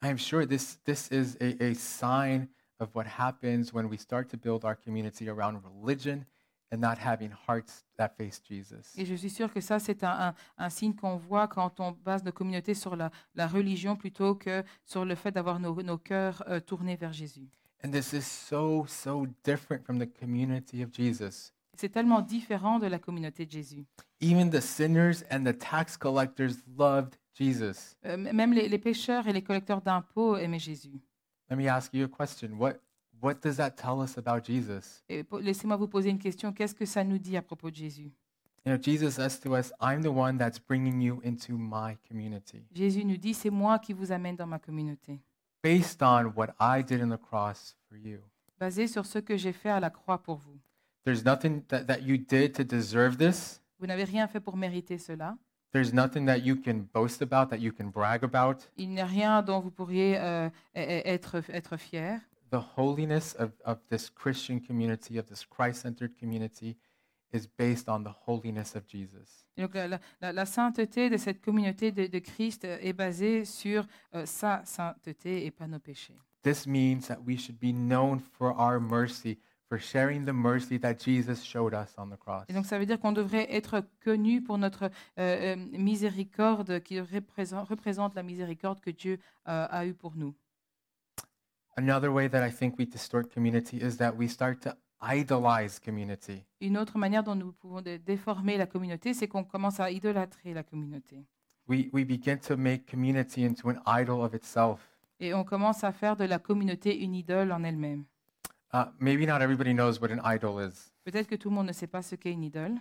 I'm 0.03 0.19
sure 0.19 0.47
this, 0.47 0.79
this 0.85 1.11
is 1.11 1.37
a, 1.41 1.55
a 1.63 1.75
sign 1.75 2.49
of 2.81 2.95
what 2.95 3.05
happens 3.19 3.73
when 3.73 3.87
we 3.87 3.99
start 3.99 4.29
to 4.31 4.37
build 4.39 4.65
our 4.65 4.75
community 4.77 5.29
around 5.29 5.61
religion 5.65 6.25
and 6.75 6.79
not 6.81 6.97
having 6.99 7.31
hearts 7.49 7.85
that 7.97 8.11
face 8.19 8.41
Jesus. 8.47 8.93
Et 8.97 9.07
je 9.07 9.15
suis 9.15 9.31
sûre 9.31 9.53
que 9.53 9.61
ça, 9.61 9.79
c'est 9.79 10.03
un, 10.05 10.11
un- 10.29 10.35
un 10.59 10.71
signe 10.71 10.95
qu'on 10.95 11.17
voit 11.17 11.49
quand 11.49 11.79
on 11.81 11.93
base 11.93 12.25
nos 12.25 12.33
communautés 12.33 12.75
sur 12.75 12.97
la, 12.97 13.11
la 13.35 13.47
religion 13.47 13.97
plutôt 13.97 14.35
que 14.35 14.63
sur 14.85 15.05
le 15.05 15.15
fait 15.15 15.31
d'avoir 15.33 15.61
nos, 15.61 15.81
nos 15.83 15.99
cœurs 15.99 16.43
euh, 16.49 16.61
tournés 16.61 16.97
vers 16.97 17.13
Jésus. 17.13 17.49
And 17.85 17.91
this 17.91 18.13
is 18.13 18.23
so, 18.23 18.85
so 18.89 19.27
different 19.45 19.85
from 19.85 19.99
the 19.99 20.09
community 20.19 20.83
of 20.83 20.91
Jesus. 20.93 21.53
C'est 21.77 21.91
tellement 21.91 22.21
différent 22.23 22.79
de 22.79 22.87
la 22.87 22.99
communauté 22.99 23.47
de 23.47 23.51
Jésus. 23.51 23.85
Even 24.21 24.49
the 24.51 24.61
sinners 24.61 25.25
and 25.31 25.45
the 25.45 25.57
tax 25.59 25.97
collectors 25.97 26.55
loved 26.79 27.17
Jesus. 27.35 27.95
Euh, 28.07 28.15
m- 28.15 28.31
même 28.33 28.53
les, 28.53 28.69
les 28.69 28.79
pécheurs 28.79 29.27
et 29.27 29.33
les 29.33 29.43
collecteurs 29.43 29.83
d'impôts 29.83 30.37
aimaient 30.37 30.59
Jésus. 30.61 31.01
Let 31.51 31.57
me 31.57 31.67
ask 31.69 31.93
you 31.93 32.05
a 32.05 32.09
question. 32.09 32.51
What, 32.59 32.75
what 33.25 33.37
does 33.43 33.57
that 33.57 33.71
tell 33.71 34.01
us 34.01 34.17
about 34.19 34.45
Jesus? 34.45 35.03
Et 35.09 35.25
po- 35.25 35.41
laissez-moi 35.41 35.77
vous 35.77 35.89
poser 35.89 36.11
une 36.11 36.19
question. 36.19 36.53
Qu'est-ce 36.53 36.75
que 36.75 36.85
ça 36.87 37.03
nous 37.03 37.19
dit 37.19 37.37
à 37.37 37.43
propos 37.43 37.71
de 37.71 37.77
Jésus? 37.77 38.13
You 38.67 38.73
know, 38.73 38.79
Jesus 38.81 39.17
says 39.17 39.39
to 39.41 39.55
us, 39.57 39.73
I'm 39.81 40.03
the 40.03 40.09
one 40.09 40.39
that's 40.39 40.59
bringing 40.59 41.01
you 41.03 41.21
into 41.23 41.59
my 41.59 41.97
community 42.09 42.63
Jésus 42.75 43.05
nous 43.05 43.19
dit, 43.19 43.35
c'est 43.35 43.51
moi 43.51 43.79
qui 43.79 43.93
vous 43.93 44.11
amène 44.11 44.37
dans 44.37 44.47
ma 44.47 44.59
communauté, 44.59 45.21
based 45.63 46.03
on 46.03 46.33
what 46.35 46.55
I 46.61 46.83
did 46.83 47.03
in 47.03 47.11
the 47.15 47.21
cross 47.21 47.77
for 47.89 47.99
you. 47.99 48.21
basé 48.59 48.87
sur 48.87 49.05
ce 49.05 49.19
que 49.19 49.37
j'ai 49.37 49.53
fait 49.53 49.69
à 49.69 49.81
la 49.81 49.91
croix 49.91 50.23
pour 50.23 50.37
vous. 50.37 50.59
There's 51.05 51.25
nothing 51.25 51.63
that, 51.69 51.85
that 51.85 52.01
you 52.01 52.17
did 52.17 52.55
to 52.55 52.65
deserve 52.65 53.19
this. 53.19 53.61
Vous 53.79 53.87
n'avez 53.87 54.05
rien 54.05 54.27
fait 54.29 54.41
pour 54.41 54.57
mériter 54.57 54.97
cela. 54.97 55.37
There's 55.73 55.93
nothing 55.93 56.25
that 56.27 56.39
you 56.39 56.57
can 56.57 56.87
boast 56.95 57.21
about, 57.21 57.51
that 57.51 57.59
you 57.59 57.71
can 57.71 57.89
brag 57.89 58.25
about. 58.25 58.71
Il 58.79 58.89
n'y 58.91 59.01
a 59.01 59.05
rien 59.07 59.43
dont 59.43 59.61
vous 59.61 59.73
pourriez 59.73 60.17
euh, 60.17 60.47
e- 60.75 60.79
e- 60.79 61.03
être, 61.05 61.43
être 61.51 61.77
fier. 61.77 62.19
The 62.55 62.63
holiness 62.77 63.35
of, 63.41 63.51
of 63.65 63.79
this 63.91 64.09
Christian 64.09 64.61
community, 64.61 65.19
of 65.19 65.27
this 65.27 65.45
Christ 65.45 65.81
centered 65.83 66.17
community, 66.17 66.77
is 67.33 67.49
based 67.59 67.89
on 67.89 68.05
the 68.05 68.13
holiness 68.27 68.77
of 68.77 68.87
Jesus. 68.87 69.45
Donc, 69.59 69.75
la, 69.75 69.89
la- 69.89 69.99
la- 70.21 70.33
la 70.33 70.47
sainteté 70.47 71.11
de 71.11 71.17
cette 71.17 71.41
communauté 71.41 71.91
de, 71.91 72.07
de 72.07 72.19
Christ 72.21 72.65
euh, 72.65 72.79
est 72.81 72.93
basée 72.93 73.45
sur 73.45 73.85
euh, 74.15 74.25
sa 74.25 74.63
sainteté 74.65 75.45
et 75.47 75.51
pas 75.51 75.67
nos 75.67 75.81
péchés. 75.81 76.17
This 76.43 76.65
means 76.65 77.01
that 77.09 77.19
we 77.27 77.37
should 77.37 77.59
be 77.59 77.73
known 77.73 78.21
for 78.21 78.55
our 78.57 78.79
mercy, 78.79 79.39
for 79.69 79.79
sharing 79.81 80.25
the 80.25 80.33
mercy 80.33 80.79
that 80.79 80.99
Jesus 81.05 81.43
showed 81.43 81.75
us 81.75 81.95
on 81.99 82.09
the 82.11 82.17
cross. 82.19 82.45
Et 82.49 82.53
donc, 82.53 82.67
ça 82.67 82.79
veut 82.79 82.87
dire 82.87 83.01
qu'on 83.01 83.13
devrait 83.13 83.53
être 83.53 83.83
connu 84.05 84.43
pour 84.43 84.59
notre 84.59 84.85
euh, 84.85 84.91
euh, 85.19 85.57
miséricorde 85.77 86.81
qui 86.85 87.01
représente, 87.01 87.67
représente 87.69 88.15
la 88.15 88.23
miséricorde 88.23 88.79
que 88.81 88.91
Dieu 88.91 89.19
euh, 89.49 89.67
a 89.69 89.87
eue 89.87 89.95
pour 89.95 90.15
nous. 90.15 90.35
Another 91.77 92.11
way 92.13 92.29
that 92.29 92.47
I 92.47 92.51
think 92.53 92.79
we 92.79 92.87
distort 92.87 93.33
community 93.33 93.79
is 93.79 93.97
that 93.99 94.13
we 94.17 94.29
start 94.29 94.61
to 94.63 94.77
idolize 95.03 95.79
community. 95.81 96.45
Une 96.61 96.79
autre 96.79 96.99
manière 96.99 97.23
dont 97.25 97.35
nous 97.35 97.53
pouvons 97.53 97.81
dé- 97.83 97.99
déformer 97.99 98.57
la 98.57 98.67
communauté, 98.67 99.13
c'est 99.13 99.29
qu'on 99.29 99.45
commence 99.45 99.81
à 99.81 99.91
idolâtrer 99.91 100.55
la 100.55 100.63
communauté. 100.63 101.25
We, 101.67 101.89
we 101.93 102.05
begin 102.05 102.39
to 102.47 102.57
make 102.57 102.87
community 102.91 103.45
into 103.45 103.69
an 103.71 103.81
idol 103.87 104.23
of 104.23 104.35
itself. 104.35 104.81
Et 105.19 105.35
on 105.35 105.45
commence 105.45 105.83
à 105.85 105.93
faire 105.93 106.17
de 106.17 106.25
la 106.25 106.39
communauté 106.39 106.97
une 107.03 107.15
idole 107.15 107.51
en 107.53 107.65
elle-même. 107.65 108.05
Uh, 108.73 108.87
maybe 108.99 109.27
not 109.27 109.41
everybody 109.41 109.73
knows 109.73 110.01
what 110.01 110.11
an 110.11 110.21
idol 110.25 110.61
is. 110.61 110.91
Peut-être 111.05 111.29
que 111.29 111.37
tout 111.37 111.49
le 111.49 111.55
monde 111.55 111.69
ne 111.69 111.73
sait 111.73 111.87
pas 111.87 112.03
ce 112.03 112.17
qu'est 112.17 112.33
une 112.33 112.43
idole. 112.43 112.75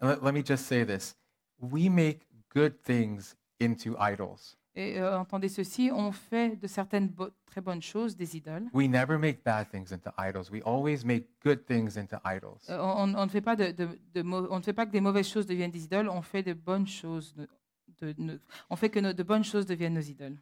Let, 0.00 0.16
let 0.22 0.32
me 0.32 0.42
just 0.44 0.64
say 0.66 0.84
this 0.84 1.16
we 1.60 1.88
make 1.88 2.26
good 2.54 2.80
things 2.82 3.34
into 3.60 3.96
idols. 3.98 4.56
Et 4.74 4.98
euh, 4.98 5.18
entendez 5.18 5.48
ceci, 5.48 5.90
on 5.92 6.12
fait 6.12 6.56
de 6.56 6.66
certaines 6.66 7.08
bo- 7.08 7.28
très 7.44 7.60
bonnes 7.60 7.82
choses 7.82 8.16
des 8.16 8.36
idoles. 8.36 8.68
We 8.72 8.88
never 8.88 9.18
make 9.18 9.42
bad 9.44 9.68
things 9.70 9.92
into 9.92 10.10
idols. 10.18 10.50
We 10.50 10.62
always 10.64 11.04
make 11.04 11.26
good 11.44 11.66
things 11.66 11.98
into 11.98 12.16
idols. 12.24 12.58
Euh, 12.70 12.78
on, 12.80 13.14
on 13.14 13.24
ne 13.26 13.30
fait 13.30 13.42
pas 13.42 13.54
de, 13.54 13.70
de- 13.72 13.98
de 14.14 14.22
on 14.22 14.58
ne 14.58 14.62
fait 14.62 14.72
pas 14.72 14.86
que 14.86 14.92
des 14.92 15.00
mauvaises 15.02 15.28
choses 15.28 15.46
deviennent 15.46 15.70
des 15.70 15.84
idoles. 15.84 16.08
On 16.08 16.22
fait 16.22 16.42
de 16.42 16.54
bonnes 16.54 16.86
choses. 16.86 17.34
de- 17.34 18.12
de- 18.12 18.40
on 18.70 18.76
fait 18.76 18.88
que 18.88 18.98
nos- 18.98 19.12
de 19.12 19.22
bonnes 19.22 19.44
choses 19.44 19.66
deviennent 19.66 19.94
nos 19.94 20.00
idoles. 20.00 20.38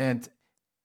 And 0.00 0.18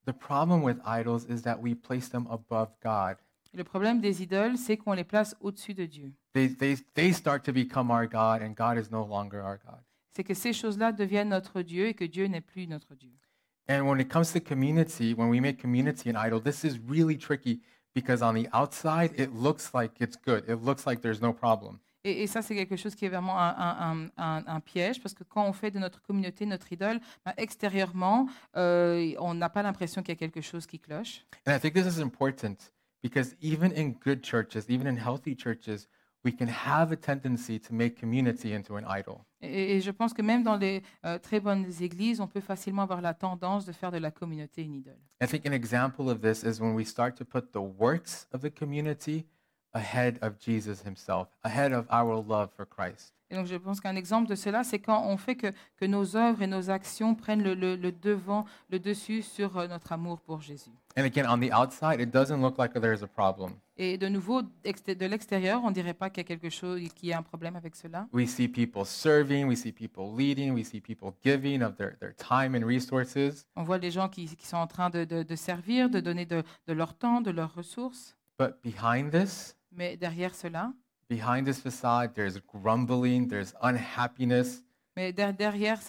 the 0.05 0.13
problem 0.13 0.63
with 0.63 0.77
idols 0.85 1.25
is 1.27 1.41
that 1.41 1.57
we 1.59 1.73
place 1.75 2.09
them 2.09 2.27
above 2.29 2.69
God. 2.83 3.17
Le 3.51 3.63
problème 3.63 3.99
des 3.99 4.21
idoles, 4.21 4.57
c'est 4.57 4.77
qu'on 4.77 4.93
les 4.93 5.03
place 5.03 5.35
au-dessus 5.41 5.73
de 5.73 5.87
Dieu. 5.87 6.13
They, 6.33 6.55
they, 6.55 6.75
they 6.93 7.11
start 7.11 7.43
to 7.45 7.51
become 7.51 7.89
our 7.89 8.05
God, 8.07 8.43
and 8.43 8.53
God 8.55 8.77
is 8.77 8.91
no 8.91 9.03
longer 9.03 9.39
our 9.41 9.57
God. 9.65 9.81
C'est 10.15 10.23
que 10.23 10.33
ces 10.33 10.53
choses-là 10.53 10.91
deviennent 10.91 11.29
notre 11.29 11.61
Dieu 11.61 11.87
et 11.87 11.93
que 11.93 12.05
Dieu 12.05 12.25
n'est 12.27 12.41
plus 12.41 12.67
notre 12.67 12.95
Dieu. 12.95 13.11
And 13.69 13.81
when 13.87 13.99
it 13.99 14.11
comes 14.11 14.33
to 14.33 14.39
community, 14.39 15.13
when 15.13 15.29
we 15.29 15.39
make 15.39 15.61
community 15.61 16.09
an 16.09 16.15
idol, 16.15 16.41
this 16.41 16.63
is 16.63 16.79
really 16.87 17.17
tricky 17.17 17.61
because 17.93 18.23
on 18.23 18.33
the 18.33 18.47
outside, 18.53 19.11
it 19.19 19.29
looks 19.33 19.71
like 19.73 20.01
it's 20.01 20.17
good. 20.25 20.43
It 20.49 20.63
looks 20.63 20.85
like 20.87 21.01
there's 21.01 21.21
no 21.21 21.31
problem. 21.33 21.77
Et, 22.03 22.23
et 22.23 22.27
ça, 22.27 22.41
c'est 22.41 22.55
quelque 22.55 22.77
chose 22.77 22.95
qui 22.95 23.05
est 23.05 23.09
vraiment 23.09 23.37
un, 23.37 23.49
un- 23.57 23.91
un- 23.91 24.09
un- 24.17 24.43
un 24.47 24.59
piège, 24.61 25.01
parce 25.01 25.13
que 25.13 25.23
quand 25.25 25.45
on 25.45 25.51
fait 25.53 25.69
de 25.69 25.79
notre 25.79 26.01
communauté 26.01 26.45
notre 26.45 26.71
idole, 26.71 26.99
ben, 27.25 27.33
extérieurement, 27.37 28.27
euh, 28.55 29.13
on 29.19 29.33
n'a 29.35 29.49
pas 29.49 29.61
l'impression 29.61 30.01
qu'il 30.01 30.13
y 30.13 30.17
a 30.17 30.19
quelque 30.19 30.41
chose 30.41 30.65
qui 30.65 30.79
cloche. 30.79 31.25
And 31.45 31.51
I 31.55 31.59
think 31.59 31.73
this 31.75 31.85
is 31.85 32.01
important 32.01 32.71
because 33.03 33.35
even 33.41 33.71
in 33.77 33.89
good 34.03 34.23
churches, 34.23 34.63
even 34.69 34.87
in 34.87 34.95
healthy 34.97 35.35
churches, 35.35 35.87
we 36.23 36.35
can 36.35 36.47
have 36.47 36.91
a 36.91 36.95
tendency 36.95 37.59
to 37.59 37.73
make 37.73 37.99
community 37.99 38.53
into 38.53 38.75
an 38.75 38.83
idol. 38.89 39.25
Et, 39.41 39.77
et 39.77 39.81
je 39.81 39.91
pense 39.91 40.13
que 40.13 40.21
même 40.21 40.43
dans 40.43 40.57
les 40.57 40.83
euh, 41.05 41.17
très 41.17 41.39
bonnes 41.39 41.65
églises, 41.81 42.19
on 42.19 42.27
peut 42.27 42.41
facilement 42.41 42.83
avoir 42.83 43.01
la 43.01 43.13
tendance 43.13 43.65
de 43.65 43.71
faire 43.71 43.91
de 43.91 43.97
la 43.97 44.11
communauté 44.11 44.63
une 44.63 44.75
idole. 44.75 44.99
I 45.21 45.27
think 45.27 45.45
an 45.45 45.53
example 45.53 46.09
of 46.09 46.21
this 46.21 46.43
is 46.43 46.59
when 46.59 46.73
we 46.73 46.85
start 46.85 47.15
to 47.17 47.25
put 47.25 47.51
the 47.53 47.61
works 47.61 48.27
of 48.33 48.41
the 48.41 48.51
community 48.51 49.25
ahead 49.73 50.17
of 50.21 50.39
Jesus 50.39 50.83
himself, 50.83 51.27
ahead 51.43 51.71
of 51.71 51.85
our 51.89 52.15
love 52.15 52.49
for 52.55 52.65
Christ. 52.65 53.13
Et 53.31 53.35
donc 53.35 53.45
je 53.45 53.55
pense 53.55 53.79
qu'un 53.79 53.95
exemple 53.95 54.27
de 54.27 54.35
cela, 54.35 54.63
c'est 54.63 54.79
quand 54.79 55.05
on 55.05 55.15
fait 55.17 55.35
que, 55.35 55.47
que 55.77 55.85
nos 55.85 56.15
œuvres 56.15 56.41
et 56.41 56.47
nos 56.47 56.69
actions 56.71 57.13
prennent 57.13 57.43
le, 57.43 57.53
le- 57.53 57.75
le 57.75 57.91
devant, 57.91 58.45
le 58.69 58.79
dessus 58.79 59.21
sur 59.21 59.57
euh, 59.57 59.67
notre 59.67 59.91
amour 59.91 60.19
pour 60.21 60.41
Jésus. 60.41 60.71
And 60.97 61.03
again, 61.03 61.25
on 61.29 61.37
the 61.39 61.51
outside, 61.53 62.01
it 62.01 62.09
doesn't 62.11 62.41
look 62.41 62.57
like 62.57 62.73
there's 62.73 63.03
a 63.03 63.07
problem. 63.07 63.51
Et 63.77 63.97
de 63.97 64.07
nouveau, 64.09 64.41
de 64.41 65.05
l'extérieur, 65.05 65.61
on 65.63 65.71
dirait 65.71 65.93
pas 65.93 66.09
qu'il 66.09 66.21
y 66.21 66.25
a 66.25 66.27
quelque 66.27 66.49
chose, 66.49 66.81
qu'il 66.95 67.09
y 67.09 67.13
a 67.13 67.19
un 67.19 67.21
problème 67.23 67.55
avec 67.55 67.75
cela. 67.75 68.07
We 68.11 68.27
see 68.27 68.47
people 68.47 68.83
serving, 68.83 69.45
we 69.45 69.55
see 69.57 69.71
people 69.71 70.05
leading, 70.17 70.51
we 70.53 70.65
see 70.65 70.81
people 70.81 71.11
giving 71.23 71.61
of 71.61 71.77
their, 71.77 71.97
their 71.99 72.13
time 72.15 72.55
and 72.55 72.65
resources. 72.65 73.45
On 73.55 73.63
voit 73.63 73.79
des 73.79 73.91
gens 73.91 74.09
qui, 74.09 74.25
qui 74.35 74.47
sont 74.47 74.57
en 74.57 74.67
train 74.67 74.89
de, 74.89 75.05
de- 75.05 75.23
de 75.23 75.35
servir, 75.35 75.89
de 75.89 75.99
donner 75.99 76.25
de, 76.25 76.43
de 76.67 76.73
leur 76.73 76.95
temps, 76.95 77.21
de 77.21 77.31
leurs 77.31 77.53
ressources. 77.53 78.17
But 78.39 78.55
behind 78.63 79.11
this, 79.11 79.55
Mais 79.71 79.95
derrière 79.95 80.33
cela, 80.35 80.73
behind 81.09 81.45
this 81.45 81.59
facade, 81.59 82.13
there's 82.13 82.39
grumbling, 82.47 83.27
there's 83.27 83.53
unhappiness, 83.61 84.63
mais 84.95 85.13
derrière 85.13 85.79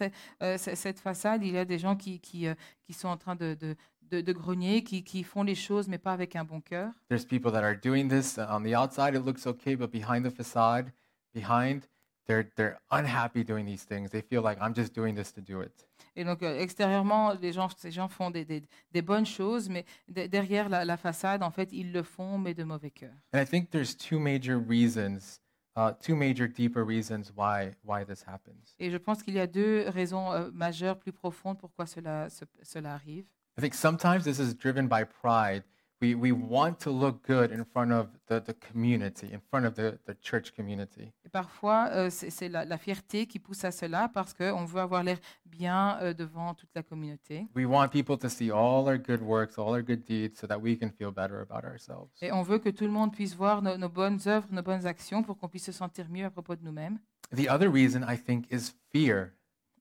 euh, 0.43 0.57
cette 0.59 1.01
façade, 1.01 1.43
il 1.45 1.53
y 1.53 1.59
a 1.59 1.65
des 1.65 1.79
gens 1.79 1.97
qui, 1.97 2.21
qui, 2.21 2.47
euh, 2.47 2.55
qui 2.85 2.93
sont 2.93 3.09
en 3.09 3.17
train 3.17 3.35
de, 3.35 3.55
de, 3.55 3.75
de- 4.03 4.21
de 4.21 4.33
grogner, 4.33 4.83
qui, 4.85 5.03
qui 5.05 5.23
font 5.25 5.43
les 5.43 5.55
choses, 5.57 5.89
mais 5.89 5.99
pas 5.99 6.13
avec 6.13 6.37
un 6.37 6.45
bon 6.45 6.61
cœur. 6.61 6.93
There's 7.09 7.25
people 7.25 7.51
that 7.53 7.63
are 7.65 7.77
doing 7.77 8.09
this 8.09 8.39
on 8.39 8.63
the 8.63 8.75
outside, 8.75 9.15
it 9.15 9.25
looks 9.25 9.47
okay, 9.47 9.75
but 9.77 9.91
behind 9.91 10.25
the 10.25 10.31
facade, 10.35 10.93
behind, 11.35 11.83
they're, 12.31 12.47
they're 12.57 12.79
unhappy 12.91 13.43
doing 13.43 13.65
these 13.67 13.85
things. 13.85 14.11
They 14.11 14.23
feel 14.23 14.43
like 14.43 14.59
I'm 14.61 14.75
just 14.75 14.95
doing 14.95 15.15
this 15.17 15.33
to 15.35 15.41
do 15.41 15.63
it. 15.63 15.73
Et 16.17 16.25
donc, 16.25 16.43
euh, 16.43 16.59
extérieurement, 16.61 17.33
les 17.41 17.53
gens, 17.53 17.69
ces 17.77 17.91
gens 17.91 18.09
font 18.09 18.31
des, 18.31 18.45
des- 18.45 18.63
des 18.93 19.03
bonnes 19.03 19.27
choses, 19.27 19.69
mais 19.69 19.85
de- 20.09 20.27
derrière 20.27 20.69
la, 20.69 20.85
la 20.85 20.97
façade, 20.97 21.43
en 21.43 21.51
fait, 21.51 21.69
ils 21.73 21.93
le 21.93 22.03
font, 22.03 22.39
mais 22.39 22.55
de 22.55 22.65
mauvais 22.65 22.91
cœur. 22.91 23.13
And 23.33 23.41
I 23.41 23.45
think 23.47 23.71
there's 23.71 23.97
two 23.97 24.19
major 24.19 24.57
reasons, 24.59 25.41
uh, 25.77 25.93
two 26.01 26.15
major 26.17 26.47
deeper 26.49 26.85
reasons 26.85 27.33
why, 27.37 27.73
why 27.85 28.05
this 28.05 28.25
happens. 28.27 28.75
Et 28.79 28.91
je 28.91 28.97
pense 28.97 29.23
qu'il 29.23 29.35
y 29.35 29.41
a 29.41 29.47
deux 29.47 29.85
raisons 29.89 30.33
euh, 30.33 30.51
majeures, 30.53 30.99
plus 30.99 31.13
profondes, 31.13 31.59
pourquoi 31.59 31.87
cela, 31.87 32.29
ce- 32.29 32.45
cela 32.63 32.95
arrive. 32.95 33.25
I 33.59 33.61
think 33.63 33.75
sometimes 33.75 34.25
this 34.25 34.39
is 34.39 34.55
driven 34.55 34.89
by 34.89 35.05
pride. 35.05 35.65
We, 36.03 36.15
we 36.15 36.33
want 36.33 36.77
to 36.85 36.91
look 36.91 37.27
good 37.27 37.53
in 37.53 37.63
front 37.63 37.93
of 37.93 38.09
the, 38.27 38.41
the 38.41 38.55
community, 38.55 39.27
in 39.33 39.41
front 39.51 39.67
of 39.67 39.75
the, 39.75 39.99
the 40.07 40.15
church 40.23 40.55
community. 40.55 41.13
Et 41.27 41.29
parfois, 41.29 41.89
euh, 41.91 42.09
c'est 42.09 42.49
la, 42.49 42.65
la 42.65 42.79
fierté 42.79 43.27
qui 43.27 43.39
pousse 43.39 43.65
à 43.65 43.71
cela, 43.71 44.09
parce 44.09 44.33
qu'on 44.33 44.65
veut 44.65 44.81
avoir 44.81 45.03
l'air 45.03 45.19
bien 45.45 45.99
euh, 46.01 46.15
devant 46.15 46.55
toute 46.55 46.71
la 46.75 46.83
communauté. 46.83 47.47
We 47.55 47.67
want 47.67 47.89
people 47.89 48.17
to 48.17 48.31
see 48.31 48.51
all 48.51 48.89
our 48.89 48.97
good 48.97 49.21
works, 49.21 49.59
all 49.59 49.75
our 49.75 49.83
good 49.83 50.05
deeds, 50.07 50.39
so 50.41 50.47
that 50.47 50.59
we 50.59 50.79
can 50.79 50.89
feel 50.89 51.13
better 51.13 51.41
about 51.41 51.67
ourselves. 51.67 52.09
Et 52.23 52.33
on 52.33 52.43
veut 52.43 52.61
que 52.61 52.71
tout 52.71 52.85
le 52.87 52.93
monde 52.93 53.13
puisse 53.13 53.35
voir 53.35 53.61
nos, 53.61 53.77
nos 53.77 53.91
bonnes 53.91 54.21
œuvres, 54.27 54.49
nos 54.51 54.63
bonnes 54.63 54.87
actions, 54.87 55.23
pour 55.23 55.37
qu'on 55.37 55.49
puisse 55.49 55.67
se 55.67 55.73
sentir 55.73 56.09
mieux 56.09 56.25
à 56.25 56.31
propos 56.31 56.57
de 56.57 56.65
nous-mêmes. 56.65 56.99
The 57.37 57.51
other 57.51 57.71
reason, 57.71 58.01
I 58.09 58.17
think, 58.17 58.51
is 58.51 58.73
fear. 58.91 59.33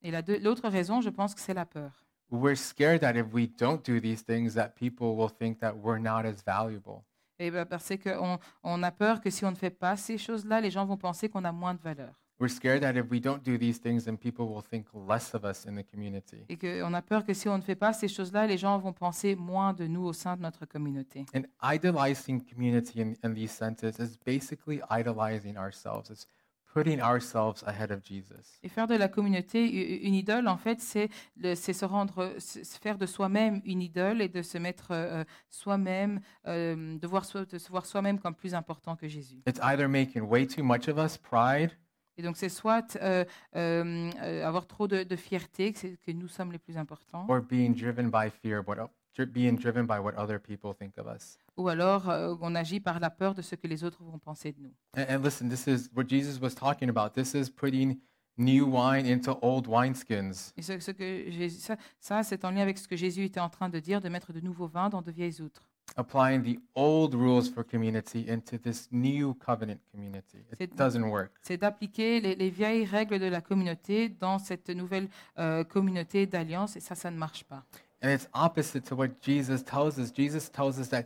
Et 0.02 0.12
la 0.12 0.22
l'autre 0.42 0.68
raison, 0.68 1.00
je 1.00 1.10
pense 1.10 1.34
que 1.34 1.40
c'est 1.40 1.54
la 1.54 1.66
peur. 1.66 2.09
We're 2.32 2.56
scared 2.56 3.02
that 3.02 3.16
if 3.16 3.34
we 3.34 3.48
don't 3.48 3.84
do 3.84 4.00
these 4.00 4.22
things, 4.24 4.54
that 4.54 4.76
people 4.76 5.16
will 5.16 5.30
think 5.30 5.60
that 5.60 5.78
we're 5.78 6.00
not 6.00 6.26
as 6.26 6.44
valuable. 6.44 7.04
Et 7.40 7.52
ben, 7.52 7.66
parce 7.66 7.92
qu'on 8.04 8.38
on 8.64 8.84
a 8.84 8.92
peur 8.92 9.22
que 9.22 9.30
si 9.30 9.46
on 9.46 9.52
ne 9.52 9.56
fait 9.56 9.70
pas 9.70 9.96
ces 9.96 10.18
choses-là, 10.18 10.60
les 10.62 10.70
gens 10.70 10.86
vont 10.86 10.98
penser 10.98 11.30
qu'on 11.30 11.46
a 11.46 11.52
moins 11.52 11.74
de 11.74 11.82
valeur. 11.82 12.14
We're 12.40 12.50
scared 12.50 12.82
that 12.84 12.96
if 12.96 13.12
we 13.12 13.20
don't 13.20 13.44
do 13.44 13.58
these 13.58 13.80
things, 13.80 14.06
then 14.06 14.18
people 14.18 14.48
will 14.48 14.62
think 14.62 14.86
less 14.94 15.34
of 15.34 15.44
us 15.44 15.66
in 15.66 15.76
the 15.76 15.84
community. 15.84 16.46
Et 16.48 16.58
qu'on 16.58 16.94
a 16.94 17.02
peur 17.02 17.26
que 17.26 17.34
si 17.34 17.50
on 17.50 17.58
ne 17.58 17.62
fait 17.62 17.76
pas 17.76 17.92
ces 17.92 18.08
choses-là, 18.08 18.48
les 18.48 18.58
gens 18.58 18.78
vont 18.78 18.94
penser 18.94 19.36
moins 19.36 19.74
de 19.74 19.88
nous 19.88 20.06
au 20.06 20.14
sein 20.14 20.38
de 20.38 20.42
notre 20.42 20.66
communauté. 20.66 21.26
And 21.36 21.44
idolizing 21.62 22.42
community 22.42 23.02
in, 23.02 23.14
in 23.24 23.34
these 23.34 23.52
senses 23.52 24.00
is 24.00 24.18
basically 24.26 24.82
idolizing 24.90 25.58
ourselves. 25.58 26.10
It's 26.10 26.28
putting 26.74 27.02
ourselves 27.02 27.64
ahead 27.66 27.92
of 27.92 28.04
Jesus. 28.04 28.60
Et 28.64 28.70
faire 28.70 28.88
de 28.88 28.96
la 28.96 29.08
communauté 29.08 30.06
une 30.06 30.14
idole, 30.14 30.48
en 30.48 30.58
fait, 30.58 30.80
c'est 30.82 31.10
se 31.56 31.86
rendre, 31.86 32.36
faire 32.82 32.98
de 32.98 33.06
soi-même 33.06 33.62
une 33.66 33.82
idole 33.82 34.22
et 34.22 34.30
de 34.30 34.42
se 34.42 34.58
mettre 34.58 34.88
euh, 34.92 35.24
soi-même, 35.50 36.20
euh, 36.48 36.98
de, 36.98 37.08
voir 37.08 37.26
de 37.52 37.58
se 37.58 37.70
voir 37.70 37.86
soi-même 37.86 38.20
comme 38.20 38.36
plus 38.36 38.54
important 38.54 38.96
que 38.96 39.08
Jésus. 39.08 39.42
It's 39.48 39.60
either 39.64 39.88
making 39.88 40.24
way 40.24 40.46
too 40.46 40.64
much 40.64 40.88
of 40.88 40.98
us, 40.98 41.18
pride, 41.18 41.72
Et 42.20 42.22
donc, 42.22 42.36
c'est 42.36 42.50
soit 42.50 42.98
euh, 43.02 43.24
euh, 43.56 44.12
euh, 44.22 44.46
avoir 44.46 44.68
trop 44.68 44.90
de, 44.90 45.04
de 45.04 45.16
fierté, 45.16 45.72
que, 45.72 45.96
que 45.96 46.12
nous 46.12 46.28
sommes 46.28 46.52
les 46.52 46.60
plus 46.60 46.78
importants, 46.78 47.26
or 47.30 47.40
being 47.42 47.74
driven 47.74 48.10
by 48.10 48.30
fear, 48.30 48.62
what, 48.68 48.90
being 49.32 49.58
driven 49.58 49.86
by 49.86 50.00
what 50.00 50.16
other 50.18 50.38
people 50.38 50.74
think 50.74 50.98
of 50.98 51.08
us. 51.08 51.40
Ou 51.60 51.68
alors 51.70 52.10
euh, 52.10 52.36
on 52.42 52.56
agit 52.56 52.80
par 52.80 53.00
la 53.00 53.10
peur 53.10 53.34
de 53.36 53.42
ce 53.42 53.56
que 53.56 53.68
les 53.68 53.84
autres 53.84 54.02
vont 54.04 54.18
penser 54.20 54.52
de 54.54 54.62
nous. 54.62 54.72
And, 54.98 55.06
and 55.10 55.24
listen, 55.24 55.50
this 55.50 55.68
is 55.68 55.90
what 55.96 56.06
Jesus 56.08 56.40
was 56.42 56.56
talking 56.56 56.90
about. 56.90 57.10
This 57.14 57.34
is 57.34 57.50
putting 57.50 58.00
new 58.38 58.66
wine 58.66 59.06
into 59.06 59.38
old 59.42 59.68
wineskins. 59.68 60.54
Et 60.58 60.62
ce, 60.62 60.80
ce 60.80 60.92
que 60.92 61.30
Jésus- 61.30 61.60
ça, 61.60 61.76
ça, 62.00 62.24
c'est 62.24 62.46
en 62.46 62.52
lien 62.52 62.62
avec 62.62 62.78
ce 62.78 62.88
que 62.88 62.96
Jésus 62.96 63.26
était 63.26 63.40
en 63.42 63.50
train 63.50 63.70
de 63.70 63.80
dire, 63.80 64.00
de 64.02 64.10
mettre 64.10 64.32
de 64.34 64.40
nouveaux 64.40 64.68
vins 64.68 64.90
dans 64.90 65.02
de 65.02 65.12
vieilles 65.12 65.42
outres. 65.42 65.64
applying 65.98 66.44
the 66.44 66.60
old 66.76 67.16
rules 67.16 67.50
for 67.50 67.64
community 67.66 68.30
into 68.30 68.58
this 68.60 68.88
new 68.92 69.34
covenant 69.34 69.80
community. 69.92 70.38
It 70.54 70.58
C'est- 70.60 70.76
doesn't 70.78 71.04
work. 71.04 71.32
C'est 71.42 71.58
d'appliquer 71.58 72.22
les, 72.22 72.36
les 72.36 72.52
vieilles 72.52 72.86
règles 72.86 73.18
de 73.20 73.26
la 73.26 73.42
communauté 73.42 74.08
dans 74.08 74.38
cette 74.38 74.70
nouvelle 74.70 75.10
euh, 75.40 75.64
communauté 75.64 76.28
d'alliance, 76.28 76.76
et 76.78 76.80
ça, 76.80 76.94
ça 76.94 77.10
ne 77.10 77.18
marche 77.18 77.44
pas. 77.44 77.64
And 78.04 78.10
it's 78.12 78.30
opposite 78.34 78.84
to 78.88 78.96
what 78.96 79.08
Jesus 79.22 79.64
tells 79.66 79.98
us. 79.98 80.14
Jesus 80.16 80.50
tells 80.52 80.78
us 80.80 80.90
that 80.90 81.04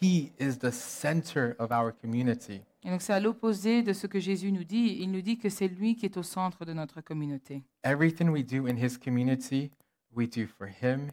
he 0.00 0.32
is 0.38 0.58
the 0.58 0.70
center 0.70 1.56
of 1.58 1.70
our 1.70 1.92
community. 1.92 2.62
Et 2.84 2.90
donc 2.90 3.02
c'est 3.02 3.12
à 3.12 3.20
l'opposé 3.20 3.82
de 3.82 3.92
ce 3.92 4.06
que 4.06 4.20
Jésus 4.20 4.52
nous 4.52 4.64
dit. 4.64 4.98
Il 5.00 5.10
nous 5.10 5.22
dit 5.22 5.38
que 5.38 5.48
c'est 5.48 5.68
lui 5.68 5.96
qui 5.96 6.06
est 6.06 6.16
au 6.16 6.22
centre 6.22 6.64
de 6.64 6.72
notre 6.72 7.00
communauté. 7.00 7.64
Everything 7.84 8.28
we 8.28 8.44
do 8.44 8.66
in 8.66 8.76
his 8.76 8.96
community, 8.96 9.70
we 10.14 10.28
do 10.28 10.46
for 10.46 10.68
him, 10.68 11.10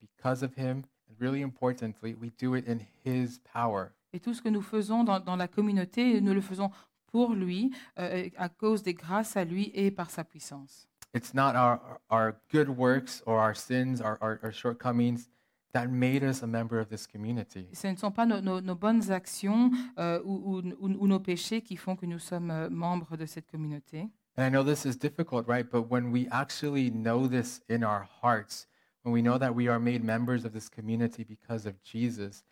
because 0.00 0.42
of 0.42 0.54
him, 0.56 0.84
and 1.08 1.18
really 1.18 1.40
importantly, 1.40 2.14
we 2.14 2.30
do 2.38 2.54
it 2.54 2.68
in 2.68 2.80
his 3.04 3.40
power. 3.52 3.92
Et 4.12 4.20
tout 4.20 4.34
ce 4.34 4.42
que 4.42 4.48
nous 4.48 4.62
faisons 4.62 5.02
dans, 5.02 5.18
dans 5.18 5.36
la 5.36 5.48
communauté, 5.48 6.20
nous 6.20 6.34
le 6.34 6.40
faisons 6.40 6.70
pour 7.06 7.34
lui, 7.34 7.72
euh, 7.98 8.28
à 8.36 8.48
cause 8.48 8.82
des 8.82 8.94
grâces 8.94 9.36
à 9.36 9.44
lui 9.44 9.70
et 9.74 9.90
par 9.90 10.10
sa 10.10 10.24
puissance. 10.24 10.88
It's 11.14 11.32
not 11.32 11.54
our, 11.54 12.00
our 12.10 12.34
good 12.52 12.68
works 12.68 13.22
or 13.24 13.38
our 13.38 13.54
sins, 13.54 14.00
our, 14.00 14.18
our, 14.20 14.40
our 14.42 14.52
shortcomings 14.52 15.28
that 15.74 15.90
made 15.90 16.22
us 16.24 16.42
a 16.42 16.46
member 16.46 16.78
of 16.80 16.88
this 16.88 17.06
community. 17.06 17.68
Ce 17.72 17.86
ne 17.88 17.96
sont 17.96 18.12
pas 18.12 18.24
nos, 18.26 18.40
nos- 18.40 18.60
nos 18.62 18.74
bonnes 18.76 19.10
actions 19.10 19.70
euh, 19.98 20.20
ou, 20.24 20.60
ou- 20.62 20.98
ou- 21.00 21.06
nos 21.06 21.18
péchés 21.20 21.60
qui 21.62 21.76
font 21.76 21.96
que 21.96 22.06
nous 22.06 22.18
sommes 22.20 22.50
euh, 22.50 22.70
membres 22.70 23.16
de 23.16 23.26
cette 23.26 23.46
communauté. 23.50 24.08
And 24.36 24.44
I 24.44 24.50
know 24.50 24.62
this 24.64 24.84
is 24.86 24.96
difficult, 24.96 25.46
right? 25.46 25.68
But 25.68 25.90
when 25.90 26.10
we 26.10 26.26
actually 26.30 26.90
know 26.90 27.26
this 27.28 27.60
in 27.68 27.84
our 27.84 28.06
hearts, 28.22 28.66
when 29.02 29.12
we 29.12 29.20
know 29.22 29.36
that 29.38 29.54
we 29.54 29.68
are 29.68 29.78
made 29.78 30.02
members 30.02 30.44
of 30.44 30.52
this 30.52 30.68
community 30.68 31.24
because 31.24 31.66
of 31.66 31.74
Jesus, 31.82 32.42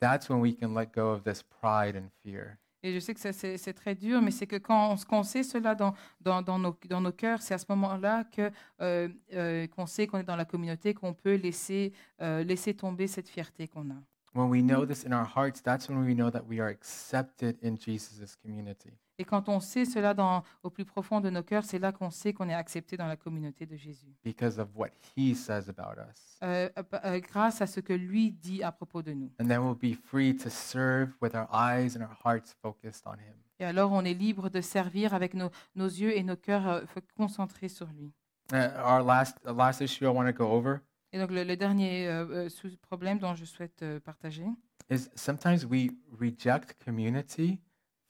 that's 0.00 0.28
when 0.28 0.40
we 0.40 0.52
can 0.52 0.74
let 0.74 0.92
go 0.92 1.10
of 1.10 1.22
this 1.24 1.42
pride 1.42 1.96
and 1.96 2.10
fear. 2.22 2.58
Et 2.84 2.92
je 2.92 2.98
sais 2.98 3.14
que 3.14 3.20
c'est 3.20 3.72
très 3.74 3.94
dur, 3.94 4.20
mais 4.20 4.32
c'est 4.32 4.46
que 4.48 4.56
quand 4.56 4.96
on, 5.10 5.22
sait 5.22 5.44
cela 5.44 5.76
dans, 5.76 5.94
nos, 6.58 6.76
dans 6.88 7.12
cœurs, 7.12 7.40
c'est 7.40 7.54
à 7.54 7.58
ce 7.58 7.66
moment-là 7.68 8.24
euh, 8.80 9.08
euh, 9.34 9.66
qu'on 9.68 9.86
sait 9.86 10.08
qu'on 10.08 10.18
est 10.18 10.24
dans 10.24 10.36
la 10.36 10.44
communauté, 10.44 10.92
qu'on 10.92 11.14
peut 11.14 11.36
laisser, 11.36 11.92
euh, 12.20 12.42
laisser 12.42 12.74
tomber 12.74 13.06
cette 13.06 13.28
fierté 13.28 13.68
qu'on 13.68 13.88
a. 13.90 14.11
When 14.34 14.48
we 14.48 14.62
know 14.62 14.86
this 14.86 15.04
in 15.04 15.12
our 15.12 15.26
hearts, 15.26 15.60
that's 15.62 15.88
when 15.88 16.04
we 16.04 16.14
know 16.14 16.30
that 16.30 16.46
we 16.48 16.58
are 16.58 16.68
accepted 16.68 17.58
in 17.62 17.76
Jesus' 17.76 18.34
community. 18.42 18.90
Et 19.18 19.24
quand 19.24 19.48
on 19.50 19.60
sait 19.60 19.84
cela 19.84 20.14
dans, 20.14 20.42
au 20.62 20.70
plus 20.70 20.86
profond 20.86 21.20
de 21.20 21.28
nos 21.28 21.42
cœurs, 21.42 21.64
c'est 21.64 21.78
là 21.78 21.92
qu'on 21.92 22.10
sait 22.10 22.32
qu'on 22.32 22.48
est 22.48 22.54
accepté 22.54 22.96
dans 22.96 23.06
la 23.06 23.16
communauté 23.16 23.66
de 23.66 23.76
Jésus. 23.76 24.16
because 24.24 24.58
of 24.58 24.68
what 24.74 24.88
he 25.16 25.34
says 25.34 25.68
about 25.68 26.00
us. 26.00 26.38
Euh, 26.42 26.68
euh, 26.78 26.82
euh, 27.04 27.20
grâce 27.20 27.60
à 27.60 27.66
ce 27.66 27.80
que 27.80 27.92
lui 27.92 28.32
dit 28.32 28.62
à 28.62 28.72
propos 28.72 29.02
de 29.02 29.12
nous. 29.12 29.30
And 29.38 29.46
then 29.46 29.60
we'll 29.60 29.76
be 29.76 29.94
free 29.94 30.34
to 30.38 30.48
serve 30.48 31.10
with 31.20 31.34
our 31.34 31.46
eyes 31.52 31.94
and 31.96 32.00
our 32.00 32.16
hearts 32.24 32.54
focused 32.62 33.06
on 33.06 33.14
him. 33.14 33.36
Et 33.60 33.64
alors 33.64 33.92
on 33.92 34.02
est 34.04 34.14
libre 34.14 34.48
de 34.48 34.60
servir 34.62 35.12
avec 35.12 35.34
nos, 35.34 35.50
nos 35.76 35.86
yeux 35.86 36.16
et 36.16 36.22
nos 36.22 36.36
cœurs 36.36 36.66
euh, 36.66 36.80
concentrés 37.16 37.68
sur 37.68 37.86
lui. 37.88 38.12
Uh, 38.50 38.70
our 38.84 39.04
last, 39.04 39.38
last 39.44 39.80
issue 39.80 40.04
I 40.04 40.08
want 40.08 40.26
to 40.26 40.32
go 40.32 40.50
over 40.50 40.80
Et 41.12 41.18
donc 41.18 41.30
le, 41.30 41.44
le 41.44 41.56
dernier 41.56 42.08
euh, 42.08 42.48
euh, 42.48 42.70
problème 42.80 43.18
dont 43.18 43.34
je 43.34 43.44
souhaite 43.44 43.82
euh, 43.82 44.00
partager, 44.00 44.46
is 44.90 45.08
sometimes 45.14 45.64
we 45.64 45.90
reject 46.18 46.74
community 46.84 47.60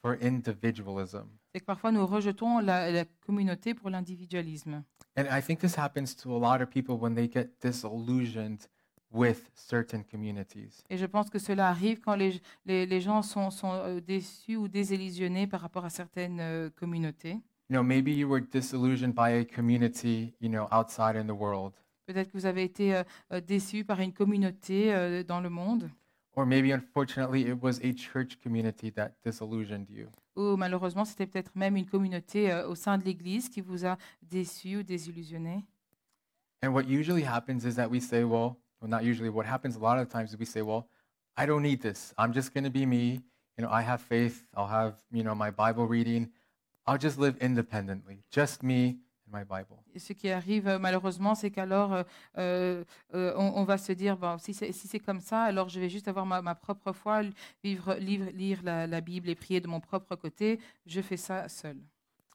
for 0.00 0.16
individualism. 0.22 1.26
c'est 1.53 1.61
que 1.61 1.66
parfois 1.66 1.92
nous 1.92 2.07
rejetons 2.07 2.61
la, 2.61 2.90
la 2.90 3.05
communauté 3.26 3.74
pour 3.74 3.90
l'individualisme. 3.90 4.82
And 5.16 5.24
I 5.30 5.42
think 5.42 5.61
this 5.61 5.76
happens 5.76 6.14
to 6.22 6.34
a 6.34 6.38
lot 6.38 6.62
of 6.62 6.70
people 6.70 6.94
when 6.94 7.14
they 7.14 7.28
get 7.30 7.50
disillusioned 7.61 8.68
with 9.11 9.50
certain 9.55 10.03
communities. 10.03 10.82
Et 10.88 10.96
je 10.96 11.05
pense 11.05 11.28
que 11.28 11.38
cela 11.38 11.68
arrive 11.68 12.00
quand 12.00 12.14
les, 12.14 12.40
les, 12.64 12.86
les 12.86 13.00
gens 13.00 13.20
sont, 13.22 13.50
sont 13.50 14.00
déçus 14.00 14.57
ou 14.57 14.68
désillusionnés 14.68 15.46
par 15.46 15.61
rapport 15.61 15.84
à 15.84 15.90
certaines 15.90 16.40
euh, 16.40 16.70
communautés. 16.70 17.38
You 17.68 17.76
know, 17.76 17.82
maybe 17.82 18.09
you 18.09 18.28
were 18.28 18.40
disillusioned 18.40 19.14
by 19.14 19.30
a 19.30 19.44
community, 19.44 20.34
you 20.40 20.48
know, 20.48 20.66
outside 20.70 21.16
in 21.16 21.26
the 21.26 21.36
world. 21.38 21.74
Peut-être 22.07 22.32
que 22.32 22.36
vous 22.36 22.46
avez 22.46 22.64
été 22.64 22.94
euh, 22.94 23.05
euh, 23.32 23.40
déçus 23.40 23.84
par 23.84 24.00
une 24.00 24.12
communauté 24.12 24.92
euh, 24.92 25.22
dans 25.22 25.40
le 25.40 25.50
monde. 25.50 25.90
Or 26.34 26.46
maybe, 26.46 26.72
unfortunately, 26.72 27.42
it 27.42 27.62
was 27.62 27.78
a 27.82 27.92
church 27.92 28.38
community 28.42 28.90
that 28.92 29.12
disillusioned 29.24 29.88
you. 29.90 30.09
Ou 30.34 30.57
malheureusement, 30.57 31.05
c'était 31.05 31.26
peut-être 31.26 31.53
même 31.55 31.76
une 31.76 31.86
communauté 31.86 32.53
au 32.66 32.74
sein 32.74 32.96
de 32.96 33.05
l'Église 33.05 33.50
qui 33.50 33.61
vous 33.61 33.84
a 33.84 33.98
déçu 34.22 34.78
ou 34.78 34.82
désillusionné. 34.82 35.62
And 36.62 36.72
what 36.72 36.84
usually 36.88 37.22
happens 37.22 37.66
is 37.66 37.74
that 37.74 37.90
we 37.90 38.00
say, 38.00 38.24
well, 38.24 38.57
well, 38.80 38.88
not 38.88 39.05
usually, 39.05 39.28
what 39.28 39.44
happens 39.44 39.76
a 39.76 39.78
lot 39.78 39.98
of 39.98 40.09
times 40.09 40.32
is 40.32 40.38
we 40.38 40.46
say, 40.46 40.62
well, 40.62 40.88
I 41.36 41.44
don't 41.44 41.62
need 41.62 41.82
this. 41.82 42.14
I'm 42.16 42.32
just 42.32 42.55
going 42.55 42.64
to 42.64 42.70
be 42.70 42.86
me. 42.86 43.22
You 43.59 43.64
know, 43.64 43.70
I 43.70 43.82
have 43.82 44.00
faith. 44.00 44.46
I'll 44.55 44.68
have, 44.68 44.94
you 45.12 45.22
know, 45.22 45.34
my 45.34 45.50
Bible 45.50 45.86
reading. 45.86 46.30
I'll 46.86 46.98
just 46.98 47.18
live 47.18 47.36
independently. 47.38 48.24
Just 48.30 48.62
me 48.62 48.98
my 49.33 49.45
Bible. 49.45 49.76
Ce 49.97 50.12
qui 50.12 50.30
arrive 50.30 50.68
euh, 50.68 50.78
malheureusement, 50.78 51.35
c'est 51.35 51.51
qu'alors 51.51 51.93
euh, 51.93 52.03
euh, 52.39 52.85
euh, 53.14 53.33
on, 53.37 53.53
on 53.57 53.64
va 53.64 53.78
se 53.78 53.93
dire, 53.93 54.16
bon, 54.16 54.39
si 54.39 54.55
c'est 54.55 54.72
si 54.72 55.01
comme 55.01 55.20
ça, 55.20 55.43
alors 55.43 55.68
je 55.68 55.80
vais 55.80 55.89
juste 55.89 56.09
avoir 56.09 56.26
ma, 56.26 56.43
ma 56.43 56.55
propre 56.55 56.93
foi, 56.93 57.22
vivre, 57.64 57.95
lire, 57.95 58.30
lire 58.33 58.61
la, 58.62 58.87
la 58.87 59.01
Bible 59.01 59.28
et 59.28 59.35
prier 59.35 59.61
de 59.61 59.68
mon 59.68 59.80
propre 59.80 60.14
côté. 60.16 60.61
Je 60.87 61.01
fais 61.01 61.16
ça 61.16 61.49
seul. 61.49 61.76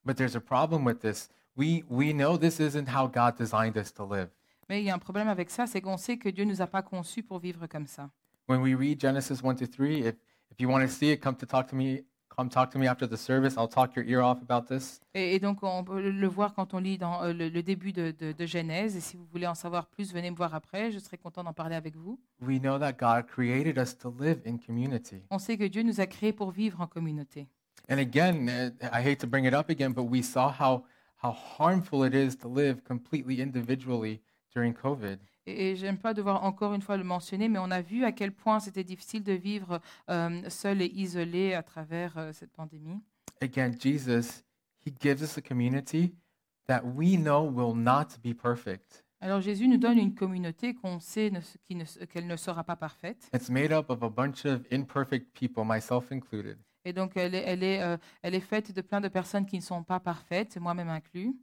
But 0.06 0.16
there's 0.18 0.36
a 0.36 0.42
problem 0.42 0.86
with 0.86 1.00
this. 1.00 1.30
We, 1.56 1.84
we 1.90 2.14
know 2.14 2.38
this 2.38 2.60
isn't 2.60 2.88
how 2.88 3.08
God 3.08 3.36
designed 3.38 3.78
us 3.78 3.94
to 3.94 4.06
live. 4.06 4.30
Mais 4.70 4.82
il 4.82 4.86
y 4.86 4.90
a 4.90 4.96
un 4.96 5.00
problème 5.00 5.28
avec 5.28 5.50
ça, 5.50 5.66
c'est 5.66 5.82
qu'on 5.82 5.98
sait 5.98 6.18
que 6.18 6.30
Dieu 6.30 6.44
nous 6.46 6.62
a 6.62 6.68
pas 6.68 6.82
conçus 6.82 7.24
pour 7.24 7.40
vivre 7.40 7.68
comme 7.68 7.88
ça. 7.88 8.10
When 8.48 8.62
we 8.62 8.76
read 8.76 9.00
Genesis 9.00 9.42
1 9.44 9.56
to 9.56 9.66
3, 9.66 10.00
if, 10.08 10.16
if 10.52 10.60
you 10.60 10.70
want 10.70 10.82
to 10.82 10.88
see 10.88 11.12
it, 11.12 11.22
come 11.22 11.36
to 11.38 11.46
talk 11.46 11.68
to 11.70 11.76
me. 11.76 12.04
Come 12.40 12.50
talk 12.50 12.70
to 12.74 12.78
me 12.78 12.86
after 12.88 13.08
the 13.08 13.18
service. 13.18 13.58
I'll 13.58 13.68
talk 13.68 13.96
your 13.96 14.06
ear 14.06 14.22
off 14.22 14.38
about 14.48 14.68
this. 14.68 15.02
Et, 15.16 15.34
et 15.34 15.40
donc, 15.40 15.64
on 15.64 15.84
peut 15.84 16.00
le 16.12 16.28
voir 16.28 16.54
quand 16.54 16.76
on 16.76 16.78
lit 16.78 17.00
dans 17.00 17.24
euh, 17.24 17.34
le, 17.34 17.50
le 17.50 17.64
début 17.64 17.92
de, 17.94 18.12
de- 18.12 18.32
de 18.32 18.46
Genèse. 18.46 18.96
Et 18.96 19.00
si 19.00 19.18
vous 19.18 19.26
voulez 19.32 19.48
en 19.48 19.56
savoir 19.56 19.88
plus, 19.88 20.14
venez 20.14 20.30
me 20.30 20.36
voir 20.36 20.54
après. 20.54 20.92
Je 20.92 21.00
serai 21.00 21.18
content 21.18 21.44
d'en 21.44 21.54
parler 21.54 21.76
avec 21.76 21.96
vous. 21.96 22.20
We 22.40 22.60
know 22.60 22.78
that 22.78 22.94
God 22.94 23.26
created 23.26 23.80
us 23.80 23.98
to 23.98 24.14
live 24.20 24.40
in 24.46 24.58
community. 24.64 25.24
On 25.32 25.40
sait 25.40 25.58
que 25.58 25.64
Dieu 25.64 25.82
nous 25.82 26.00
a 26.00 26.06
créés 26.06 26.32
pour 26.32 26.52
vivre 26.52 26.80
en 26.80 26.86
communauté. 26.86 27.48
And 27.90 27.98
again, 27.98 28.48
uh, 28.48 28.70
I 28.94 29.02
hate 29.02 29.18
to 29.22 29.28
bring 29.28 29.46
it 29.46 29.56
up 29.56 29.72
again, 29.72 29.94
but 29.94 30.04
we 30.04 30.22
saw 30.22 30.52
how, 30.52 30.84
how 31.24 31.32
harmful 31.32 32.04
it 32.06 32.14
is 32.14 32.38
to 32.38 32.48
live 32.48 32.84
completely 32.84 33.42
individually 33.42 34.22
during 34.54 34.76
COVID. 34.76 35.18
Et, 35.48 35.72
et 35.72 35.76
j'aime 35.76 35.98
pas 35.98 36.14
devoir 36.14 36.44
encore 36.44 36.74
une 36.74 36.82
fois 36.82 36.98
le 36.98 37.04
mentionner, 37.04 37.48
mais 37.50 37.58
on 37.60 37.72
a 37.72 37.82
vu 37.82 38.04
à 38.04 38.12
quel 38.12 38.32
point 38.34 38.60
c'était 38.60 38.84
difficile 38.84 39.24
de 39.24 39.34
vivre 39.34 39.80
euh, 40.10 40.42
seul 40.50 40.82
et 40.82 40.92
isolé 40.94 41.54
à 41.54 41.64
travers 41.64 42.18
euh, 42.18 42.32
cette 42.34 42.52
pandémie. 42.52 43.00
Again, 43.42 43.72
Jesus, 43.80 44.44
He 44.86 44.94
gives 45.02 45.22
us 45.22 45.38
a 45.38 45.42
community 45.42 46.14
that 46.68 46.82
we 46.84 47.18
know 47.18 47.50
will 47.50 47.76
not 47.76 48.18
be 48.24 48.34
perfect. 48.34 49.04
Alors 49.20 49.42
Jésus 49.42 49.68
nous 49.68 49.78
donne 49.78 49.98
une 49.98 50.14
communauté 50.14 50.76
qu'on 50.76 51.00
sait 51.00 51.32
qui 51.64 51.76
ne- 51.76 52.06
qu'elle 52.06 52.28
ne 52.28 52.36
sera 52.36 52.64
pas 52.64 52.76
parfaite. 52.76 53.30
It's 53.34 53.50
made 53.50 53.72
up 53.72 53.90
of 53.90 54.04
a 54.04 54.10
bunch 54.10 54.46
of 54.46 54.62
imperfect 54.72 55.34
people, 55.34 55.64
myself 55.66 56.12
included. 56.12 56.58
Et 56.86 56.94
donc 56.94 57.18
elle 57.18 57.34
est, 57.36 57.44
elle 57.46 57.64
est, 57.64 57.82
euh, 57.82 57.98
elle 58.22 58.36
est 58.36 58.40
faite 58.42 58.72
de 58.74 58.82
plein 58.82 59.02
de 59.02 59.08
personnes 59.08 59.46
qui 59.46 59.56
ne 59.58 59.62
sont 59.64 59.84
pas 59.84 60.00
parfaites, 60.00 60.58
moi-même 60.58 60.90
inclus. 60.90 61.36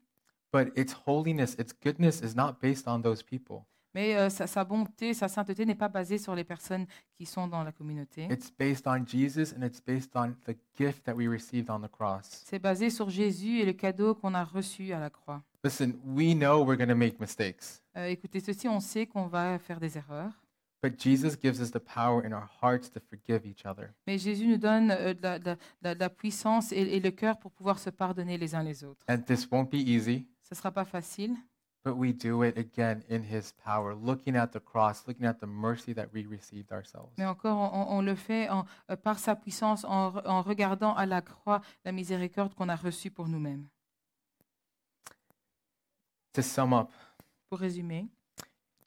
But 0.52 0.68
its 0.78 0.94
holiness, 1.06 1.54
its 1.58 1.72
goodness 1.82 2.20
is 2.22 2.36
not 2.36 2.58
based 2.62 2.86
on 2.86 3.00
those 3.02 3.22
people. 3.22 3.64
Mais 3.94 4.16
euh, 4.16 4.28
sa, 4.28 4.46
sa 4.46 4.64
bonté, 4.64 5.14
sa 5.14 5.28
sainteté 5.28 5.64
n'est 5.64 5.74
pas 5.74 5.88
basée 5.88 6.18
sur 6.18 6.34
les 6.34 6.44
personnes 6.44 6.86
qui 7.16 7.26
sont 7.26 7.46
dans 7.46 7.62
la 7.62 7.72
communauté. 7.72 8.26
It's 8.30 8.50
based 8.50 8.86
on 8.86 9.04
Jesus 9.06 9.54
and 9.56 9.62
it's 9.64 9.80
based 9.80 10.10
on 10.16 10.34
the 10.46 10.56
gift 10.76 11.04
that 11.04 11.14
we 11.14 11.28
received 11.28 11.70
on 11.70 11.80
the 11.80 11.90
cross. 11.90 12.42
C'est 12.44 12.58
basé 12.58 12.90
sur 12.90 13.08
Jésus 13.08 13.60
et 13.60 13.64
le 13.64 13.72
cadeau 13.72 14.14
qu'on 14.14 14.34
a 14.34 14.44
reçu 14.44 14.92
à 14.92 14.98
la 14.98 15.10
croix. 15.10 15.42
Listen, 15.62 15.94
we 16.04 16.34
know 16.34 16.64
we're 16.64 16.76
going 16.76 16.88
to 16.88 16.96
make 16.96 17.20
mistakes, 17.20 17.80
Euh, 17.96 18.06
écoutez, 18.06 18.40
ceci, 18.40 18.66
on 18.68 18.80
sait 18.80 19.06
qu'on 19.06 19.26
va 19.28 19.58
faire 19.60 19.78
des 19.78 19.96
erreurs. 19.96 20.32
but 20.82 21.00
Jesus 21.00 21.34
gives 21.40 21.60
us 21.62 21.70
the 21.70 21.78
power 21.78 22.22
in 22.26 22.32
our 22.32 22.46
hearts 22.60 22.90
to 22.90 23.00
forgive 23.00 23.46
each 23.46 23.64
other. 23.64 23.88
Mais 24.06 24.18
Jésus 24.18 24.46
nous 24.46 24.58
donne 24.58 24.90
euh, 24.90 25.14
la, 25.82 26.10
puissance 26.10 26.72
et, 26.72 26.80
et 26.80 27.00
le 27.00 27.10
cœur 27.10 27.38
pour 27.38 27.52
pouvoir 27.52 27.78
se 27.78 27.88
pardonner 27.88 28.36
les 28.36 28.54
uns 28.54 28.62
les 28.62 28.84
autres. 28.84 29.00
And 29.08 29.18
this 29.18 29.48
won't 29.50 29.70
be 29.70 29.76
easy, 29.76 30.26
Ce 30.42 30.52
ne 30.52 30.56
sera 30.56 30.70
pas 30.72 30.84
facile, 30.84 31.34
but 31.84 31.96
we 31.96 32.12
do 32.12 32.42
it 32.42 32.56
again 32.58 33.02
in 33.08 33.22
His 33.22 33.52
power, 33.64 33.94
looking 33.94 34.36
at 34.36 34.52
the 34.52 34.60
cross, 34.60 35.06
looking 35.06 35.26
at 35.26 35.38
the 35.40 35.46
mercy 35.46 35.92
that 35.94 36.08
we 36.12 36.24
received 36.26 36.72
ourselves. 36.72 37.12
mais 37.18 37.26
encore, 37.26 37.56
on, 37.72 37.98
on 37.98 38.02
le 38.02 38.14
fait 38.14 38.48
en- 38.48 38.64
euh, 38.90 38.96
par 38.96 39.18
sa 39.18 39.36
puissance 39.36 39.84
en, 39.84 40.10
re- 40.10 40.26
en 40.26 40.40
regardant 40.42 40.94
à 40.94 41.04
la 41.06 41.20
croix 41.20 41.60
la 41.84 41.92
miséricorde 41.92 42.54
qu'on 42.54 42.68
a 42.70 42.76
reçue 42.76 43.10
pour 43.10 43.28
nous-mêmes. 43.28 43.66
To 46.32 46.42
sum 46.42 46.72
up, 46.72 46.90
Pour 47.50 47.60
résumer, 47.60 48.08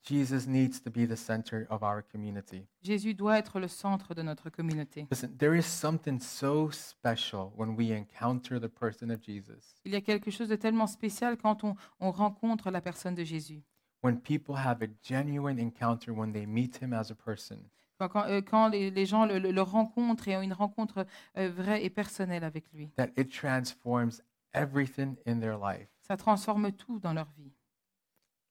Jesus 0.07 0.47
needs 0.47 0.81
to 0.81 0.89
be 0.89 1.05
the 1.07 1.15
center 1.17 1.65
of 1.69 1.81
our 1.83 2.01
community. 2.11 2.65
Jésus 2.81 3.13
doit 3.13 3.37
être 3.37 3.59
le 3.59 3.67
centre 3.67 4.13
de 4.13 4.21
notre 4.21 4.49
communauté. 4.49 5.07
Listen, 5.11 5.35
there 5.37 5.57
is 5.57 5.63
something 5.65 6.19
so 6.19 6.69
special 6.71 7.51
when 7.57 7.75
we 7.75 7.91
encounter 7.91 8.59
the 8.59 8.67
person 8.69 9.09
of 9.09 9.21
Jesus. 9.21 9.81
Il 9.85 9.91
y 9.91 9.95
a 9.95 10.01
quelque 10.01 10.31
chose 10.31 10.47
de 10.47 10.55
tellement 10.55 10.87
spécial 10.87 11.35
quand 11.37 11.63
on, 11.63 11.75
on 11.99 12.11
rencontre 12.11 12.71
la 12.71 12.79
personne 12.81 13.15
de 13.15 13.23
Jésus. 13.23 13.63
When 14.03 14.19
people 14.21 14.55
have 14.55 14.81
a 14.81 14.87
genuine 15.03 15.59
encounter 15.59 16.11
when 16.11 16.31
they 16.31 16.45
meet 16.45 16.81
him 16.81 16.93
as 16.93 17.11
a 17.11 17.15
person. 17.15 17.57
Quand, 17.99 18.09
quand, 18.09 18.25
euh, 18.27 18.41
quand 18.41 18.69
les, 18.69 18.91
les 18.91 19.05
gens 19.07 19.25
le, 19.25 19.39
le- 19.39 19.51
le 19.51 19.61
rencontrent 19.63 20.27
et 20.27 20.37
ont 20.37 20.41
une 20.43 20.53
rencontre 20.53 21.05
euh, 21.35 21.49
vraie 21.49 21.83
et 21.83 21.89
personnelle 21.89 22.43
avec 22.43 22.71
lui, 22.71 22.91
that 22.95 23.09
it 23.17 23.31
transforms 23.31 24.21
everything 24.53 25.15
in 25.25 25.39
their 25.39 25.57
life, 25.57 25.89
ça 26.07 26.15
transforme 26.15 26.71
tout 26.71 26.99
dans 26.99 27.13
leur 27.13 27.27
vie. 27.37 27.51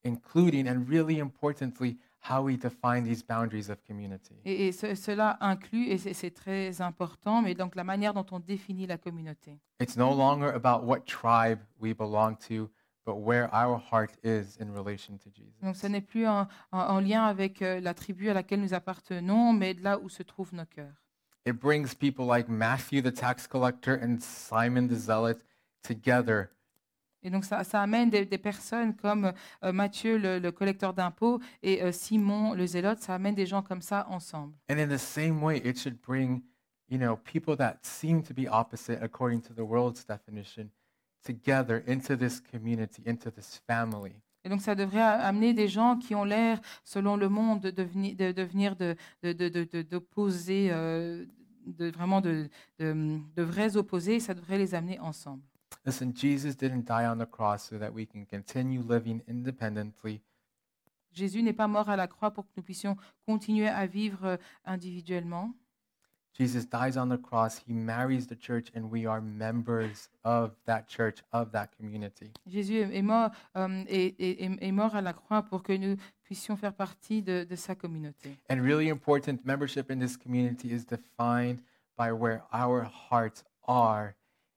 Including 0.04 0.68
and 0.68 0.86
really 0.88 1.18
importantly, 1.18 1.98
how 2.28 2.42
we 2.42 2.56
define 2.56 3.04
these 3.04 3.22
boundaries 3.22 3.68
of 3.70 3.82
community. 3.86 4.34
Et, 4.44 4.68
et 4.68 4.72
ce- 4.72 4.94
cela 4.94 5.36
inclut, 5.40 5.88
et 5.88 5.98
c'est- 5.98 6.14
c'est 6.14 6.30
très 6.32 6.80
important, 6.80 7.42
mais 7.42 7.54
donc 7.54 7.74
la 7.76 7.84
manière 7.84 8.14
dont 8.14 8.26
on 8.32 8.40
définit 8.40 8.86
la 8.86 8.98
communauté. 8.98 9.58
It's 9.80 9.96
no 9.96 10.14
longer 10.14 10.48
about 10.54 10.84
what 10.84 11.00
tribe 11.06 11.60
we 11.80 11.94
belong 11.94 12.36
to, 12.48 12.68
but 13.04 13.14
where 13.16 13.48
our 13.52 13.80
heart 13.92 14.10
is 14.24 14.56
in 14.60 14.72
relation 14.74 15.16
to 15.18 15.30
Jesus. 15.32 15.52
Donc 15.62 15.76
ce 15.76 15.86
n'est 15.86 16.00
plus 16.00 16.26
en, 16.26 16.48
en- 16.72 16.78
en 16.80 17.00
lien 17.00 17.24
avec 17.24 17.62
euh, 17.62 17.80
la 17.80 17.94
tribu 17.94 18.28
à 18.28 18.34
laquelle 18.34 18.60
nous 18.60 18.74
appartenons, 18.74 19.52
mais 19.52 19.74
de 19.74 19.82
là 19.84 19.98
où 20.00 20.08
se 20.08 20.22
trouvent 20.24 20.54
nos 20.54 20.66
cœurs. 20.66 20.94
It 21.46 21.54
brings 21.54 21.94
people 21.94 22.26
like 22.26 22.48
Matthew 22.48 23.02
the 23.02 23.12
tax 23.14 23.46
collector 23.46 23.96
and 24.02 24.16
Simon 24.20 24.88
the 24.88 24.96
zealot 24.96 25.38
together 25.82 26.50
Et 27.22 27.30
donc 27.30 27.44
ça, 27.44 27.64
ça 27.64 27.82
amène 27.82 28.10
des, 28.10 28.24
des 28.24 28.38
personnes 28.38 28.94
comme 28.94 29.32
euh, 29.64 29.72
Matthieu, 29.72 30.16
le, 30.16 30.38
le 30.38 30.52
collecteur 30.52 30.94
d'impôts, 30.94 31.40
et 31.62 31.82
euh, 31.82 31.90
Simon, 31.90 32.54
le 32.54 32.66
zélote, 32.66 33.00
ça 33.00 33.14
amène 33.14 33.34
des 33.34 33.46
gens 33.46 33.62
comme 33.62 33.82
ça 33.82 34.06
ensemble. 34.08 34.54
And 34.70 34.78
in 34.78 34.86
the 34.88 34.98
same 34.98 35.42
way, 35.42 35.58
it 35.64 35.78
should 35.78 36.00
bring, 36.00 36.42
you 36.88 36.98
know, 36.98 37.16
people 37.16 37.56
that 37.56 37.78
seem 37.82 38.22
to 38.22 38.32
be 38.32 38.46
opposite 38.48 39.02
according 39.02 39.40
to 39.42 39.54
the 39.54 39.64
world's 39.64 40.04
definition 40.06 40.70
together 41.24 41.82
into 41.88 42.16
this 42.16 42.40
community, 42.40 43.02
into 43.06 43.30
this 43.30 43.60
family. 43.66 44.12
Et 44.44 44.48
donc, 44.48 44.60
ça 44.60 44.76
devrait 44.76 45.00
amener 45.02 45.54
des 45.54 45.66
gens 45.66 45.96
qui 45.96 46.14
ont 46.14 46.22
l'air, 46.22 46.60
selon 46.84 47.16
le 47.16 47.28
monde, 47.28 47.60
de 47.60 47.70
devenir 47.72 48.76
de, 48.76 48.94
de, 49.24 49.82
d'opposés, 49.82 50.68
euh, 50.70 51.24
de, 51.66 51.90
vraiment 51.90 52.20
de, 52.20 52.48
de 52.78 53.42
vrais 53.42 53.76
opposés. 53.76 54.20
Ça 54.20 54.34
devrait 54.34 54.58
les 54.58 54.76
amener 54.76 55.00
ensemble. 55.00 55.42
Listen, 55.86 56.12
Jesus 56.14 56.56
didn't 56.56 56.84
die 56.86 57.06
on 57.06 57.18
the 57.18 57.26
cross 57.26 57.68
so 57.68 57.78
that 57.78 57.92
we 57.94 58.06
can 58.06 58.26
continue 58.26 58.82
living 58.82 59.22
independently. 59.28 60.20
Jésus 61.12 61.42
n'est 61.42 61.54
pas 61.56 61.68
mort 61.68 61.88
à 61.88 61.96
la 61.96 62.08
croix 62.08 62.30
pour 62.32 62.44
que 62.44 62.50
nous 62.56 62.62
puissions 62.62 62.96
continuer 63.26 63.68
à 63.68 63.86
vivre 63.86 64.24
euh, 64.24 64.36
individuellement. 64.66 65.54
Jesus 66.38 66.66
dies 66.66 66.98
on 66.98 67.08
the 67.08 67.16
cross. 67.16 67.62
He 67.66 67.72
marries 67.72 68.26
the 68.26 68.36
church, 68.38 68.66
and 68.76 68.90
we 68.90 69.06
are 69.06 69.22
members 69.22 70.10
of 70.24 70.50
that 70.66 70.82
church, 70.86 71.22
of 71.32 71.50
that 71.52 71.68
community. 71.78 72.30
Jésus 72.46 72.80
est 72.80 73.00
mort, 73.02 73.30
euh, 73.56 73.84
est- 73.88 74.14
est- 74.20 74.58
est 74.60 74.72
mort 74.72 74.94
à 74.94 75.00
la 75.00 75.14
croix 75.14 75.42
pour 75.42 75.62
que 75.62 75.72
nous 75.72 75.96
puissions 76.24 76.56
faire 76.56 76.74
partie 76.74 77.22
de, 77.22 77.44
de 77.48 77.56
sa 77.56 77.74
communauté. 77.74 78.36
And 78.50 78.60
really 78.60 78.90
important, 78.90 79.38
membership 79.46 79.90
in 79.90 79.98
this 79.98 80.18
community 80.18 80.72
is 80.74 80.84
defined 80.84 81.60
by 81.96 82.10
where 82.12 82.42
our 82.52 82.82
hearts 83.10 83.42
are 83.66 84.14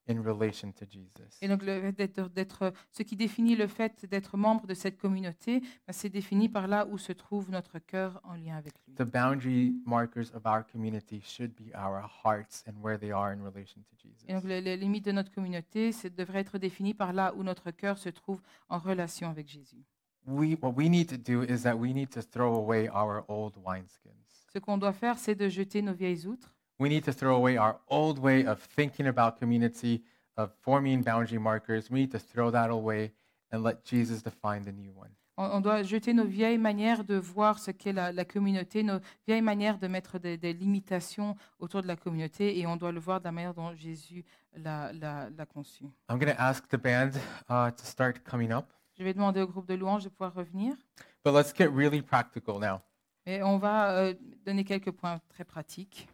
in 0.09 0.21
relation 0.21 0.71
to 0.71 0.85
Jesus. 0.89 1.37
Et 1.41 1.47
donc, 1.47 1.63
d'être, 1.63 2.73
ce 2.91 3.03
qui 3.03 3.15
définit 3.15 3.55
le 3.55 3.67
fait 3.67 4.05
d'être 4.05 4.37
membre 4.37 4.65
de 4.67 4.73
cette 4.73 4.97
communauté, 4.97 5.59
ben, 5.59 5.93
c'est 5.93 6.09
défini 6.09 6.49
par 6.49 6.67
là 6.67 6.87
où 6.87 6.97
se 6.97 7.13
trouve 7.13 7.49
notre 7.51 7.79
cœur 7.79 8.19
en 8.23 8.33
lien 8.33 8.57
avec 8.57 8.73
lui. 8.87 8.95
The 8.95 9.03
boundary 9.03 9.75
markers 9.85 10.33
of 10.33 10.45
our 10.45 10.65
community 10.65 11.21
should 11.21 11.53
be 11.55 11.73
our 11.75 12.09
hearts 12.23 12.63
and 12.67 12.73
where 12.83 12.97
they 12.97 13.11
are 13.11 13.31
in 13.31 13.43
relation 13.43 13.81
to 13.81 13.95
Jesus. 13.97 14.25
Et 14.27 14.33
donc, 14.33 14.43
les, 14.43 14.61
les 14.61 14.77
limites 14.77 15.05
de 15.05 15.11
notre 15.11 15.31
communauté 15.31 15.91
c'est, 15.91 16.13
devraient 16.15 16.41
être 16.41 16.57
définies 16.57 16.93
par 16.93 17.13
là 17.13 17.33
où 17.35 17.43
notre 17.43 17.71
cœur 17.71 17.97
se 17.97 18.09
trouve 18.09 18.41
en 18.67 18.79
relation 18.79 19.29
avec 19.29 19.47
Jésus. 19.47 19.85
We, 20.25 20.57
what 20.61 20.73
we 20.75 20.89
need 20.89 21.07
to 21.09 21.17
do 21.17 21.43
is 21.43 21.63
that 21.63 21.75
we 21.75 21.93
need 21.93 22.09
to 22.11 22.21
throw 22.21 22.55
away 22.55 22.89
our 22.89 23.23
old 23.27 23.55
wineskins. 23.65 24.11
Ce 24.51 24.59
qu'on 24.59 24.77
doit 24.77 24.93
faire, 24.93 25.17
c'est 25.17 25.35
de 25.35 25.47
jeter 25.47 25.81
nos 25.81 25.93
vieilles 25.93 26.25
outres. 26.25 26.58
We 26.79 26.87
need 26.89 27.03
to 27.05 27.11
throw 27.11 27.35
away 27.35 27.57
our 27.57 27.77
old 27.89 28.19
way 28.19 28.45
of 28.45 28.59
thinking 28.75 29.07
about 29.07 29.37
community, 29.37 30.01
of 30.37 30.51
forming 30.61 31.03
boundary 31.03 31.37
markers. 31.37 31.89
We 31.91 31.99
need 32.01 32.11
to 32.11 32.19
throw 32.19 32.51
that 32.51 32.69
away 32.69 33.11
and 33.51 33.63
let 33.63 33.83
Jesus 33.83 34.21
define 34.23 34.63
the 34.63 34.71
new 34.71 34.91
one. 34.95 35.09
On, 35.41 35.61
doit 35.61 35.83
jeter 35.83 36.13
nos 36.13 36.25
vieilles 36.25 36.57
manières 36.57 37.05
de 37.05 37.15
voir 37.15 37.59
ce 37.59 37.71
qu'est 37.71 37.93
la, 37.93 38.11
la 38.11 38.25
communauté, 38.25 38.83
nos 38.83 38.99
vieilles 39.25 39.41
manières 39.41 39.77
de 39.79 39.87
mettre 39.87 40.19
des, 40.19 40.37
des 40.37 40.51
limitations 40.51 41.35
autour 41.59 41.81
de 41.81 41.87
la 41.87 41.95
communauté, 41.95 42.59
et 42.59 42.67
on 42.67 42.75
doit 42.75 42.91
le 42.91 42.99
voir 42.99 43.19
de 43.21 43.25
la 43.25 43.31
manière 43.31 43.53
dont 43.53 43.73
Jésus 43.73 44.25
l'a 44.53 44.91
conçu. 45.53 45.85
I'm 46.09 46.19
going 46.19 46.33
to 46.33 46.41
ask 46.41 46.67
the 46.67 46.77
band 46.77 47.11
uh, 47.49 47.71
to 47.71 47.85
start 47.85 48.21
coming 48.29 48.51
up, 48.51 48.65
Je 48.97 49.03
vais 49.05 49.13
demander 49.13 49.41
au 49.41 49.47
groupe 49.47 49.65
de 49.67 49.75
louanges 49.75 50.03
de 50.03 50.09
pouvoir 50.09 50.33
revenir. 50.33 50.73
but 51.23 51.33
let's 51.33 51.53
get 51.53 51.67
really 51.69 52.01
practical 52.01 52.59
now. 52.59 52.81
Et 53.25 53.41
on 53.41 53.57
va 53.57 53.91
euh, 53.91 54.13
donner 54.45 54.65
quelques 54.65 54.91
points 54.91 55.19
très 55.29 55.45
pratiques. 55.45 56.09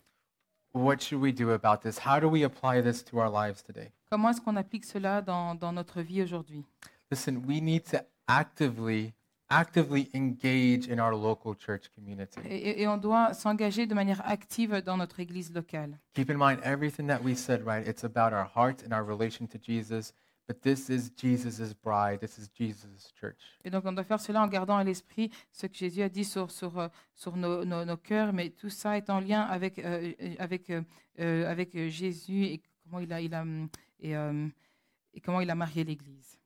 What 0.75 1.01
should 1.01 1.21
we 1.21 1.31
do 1.31 1.51
about 1.51 1.83
this? 1.83 1.97
How 1.99 2.19
do 2.19 2.27
we 2.27 2.43
apply 2.43 2.81
this 2.81 3.01
to 3.05 3.19
our 3.19 3.29
lives 3.29 3.63
today? 3.63 3.91
Comment 4.09 4.29
est-ce 4.31 4.41
qu'on 4.41 4.57
applique 4.57 4.83
cela 4.83 5.21
dans, 5.21 5.55
dans 5.55 5.71
notre 5.71 6.01
vie 6.01 6.21
aujourd'hui 6.21 6.65
Listen, 7.09 7.37
we 7.47 7.61
need 7.61 7.85
to 7.91 7.99
actively, 8.27 9.13
actively 9.49 10.09
engage 10.13 10.89
in 10.89 10.99
our 10.99 11.15
local 11.15 11.55
church 11.55 11.89
community. 11.95 12.41
et, 12.49 12.81
et- 12.81 12.87
on 12.89 12.97
doit 12.97 13.33
s'engager 13.33 13.87
de 13.87 13.93
manière 13.95 14.21
active 14.25 14.81
dans 14.83 14.97
notre 14.97 15.21
église 15.21 15.53
locale. 15.53 15.97
Keep 16.13 16.29
in 16.31 16.35
mind 16.37 16.59
everything 16.65 17.07
that 17.07 17.21
we 17.23 17.35
said, 17.37 17.65
right? 17.65 17.87
It's 17.87 18.03
about 18.03 18.33
our 18.33 18.45
hearts 18.53 18.83
and 18.83 18.91
our 18.91 19.03
relation 19.05 19.47
to 19.47 19.57
Jesus, 19.57 20.13
but 20.47 20.61
this 20.61 20.89
is 20.89 21.11
Jesus' 21.15 21.73
bride. 21.73 22.19
This 22.19 22.37
is 22.37 22.49
Jesus' 22.53 23.11
church. 23.19 23.57
Et 23.63 23.69
donc 23.69 23.83
on 23.85 23.93
doit 23.93 24.03
faire 24.03 24.19
cela 24.19 24.41
en 24.43 24.47
gardant 24.47 24.77
à 24.77 24.83
l'esprit 24.83 25.31
ce 25.51 25.67
que 25.67 25.75
Jésus 25.75 26.01
a 26.01 26.09
dit 26.09 26.25
sur, 26.25 26.51
sur, 26.51 26.77
euh, 26.79 26.87
sur 27.13 27.35
nos, 27.35 27.65
nos- 27.65 27.85
nos 27.85 27.97
cœurs, 27.97 28.33
mais 28.33 28.49
tout 28.51 28.69
ça 28.69 28.97
est 28.97 29.09
en 29.09 29.19
lien 29.19 29.41
avec, 29.41 29.79
euh, 29.79 30.11
euh, 30.21 30.35
avec, 30.39 30.69
euh, 30.69 30.81
euh, 31.19 31.49
avec 31.49 31.75
euh, 31.75 31.89
Jésus 31.89 32.43
et 32.45 32.61
comment 32.83 32.99
il 32.99 33.11
a, 33.11 33.21
il 33.21 33.33
a, 33.33 33.41
hum, 33.41 33.67
et, 33.99 34.15
euh, 34.15 34.47
et 35.13 35.21
comment 35.21 35.41
il 35.41 35.49
a 35.49 35.55
marié 35.55 35.83
l'Église. 35.83 36.37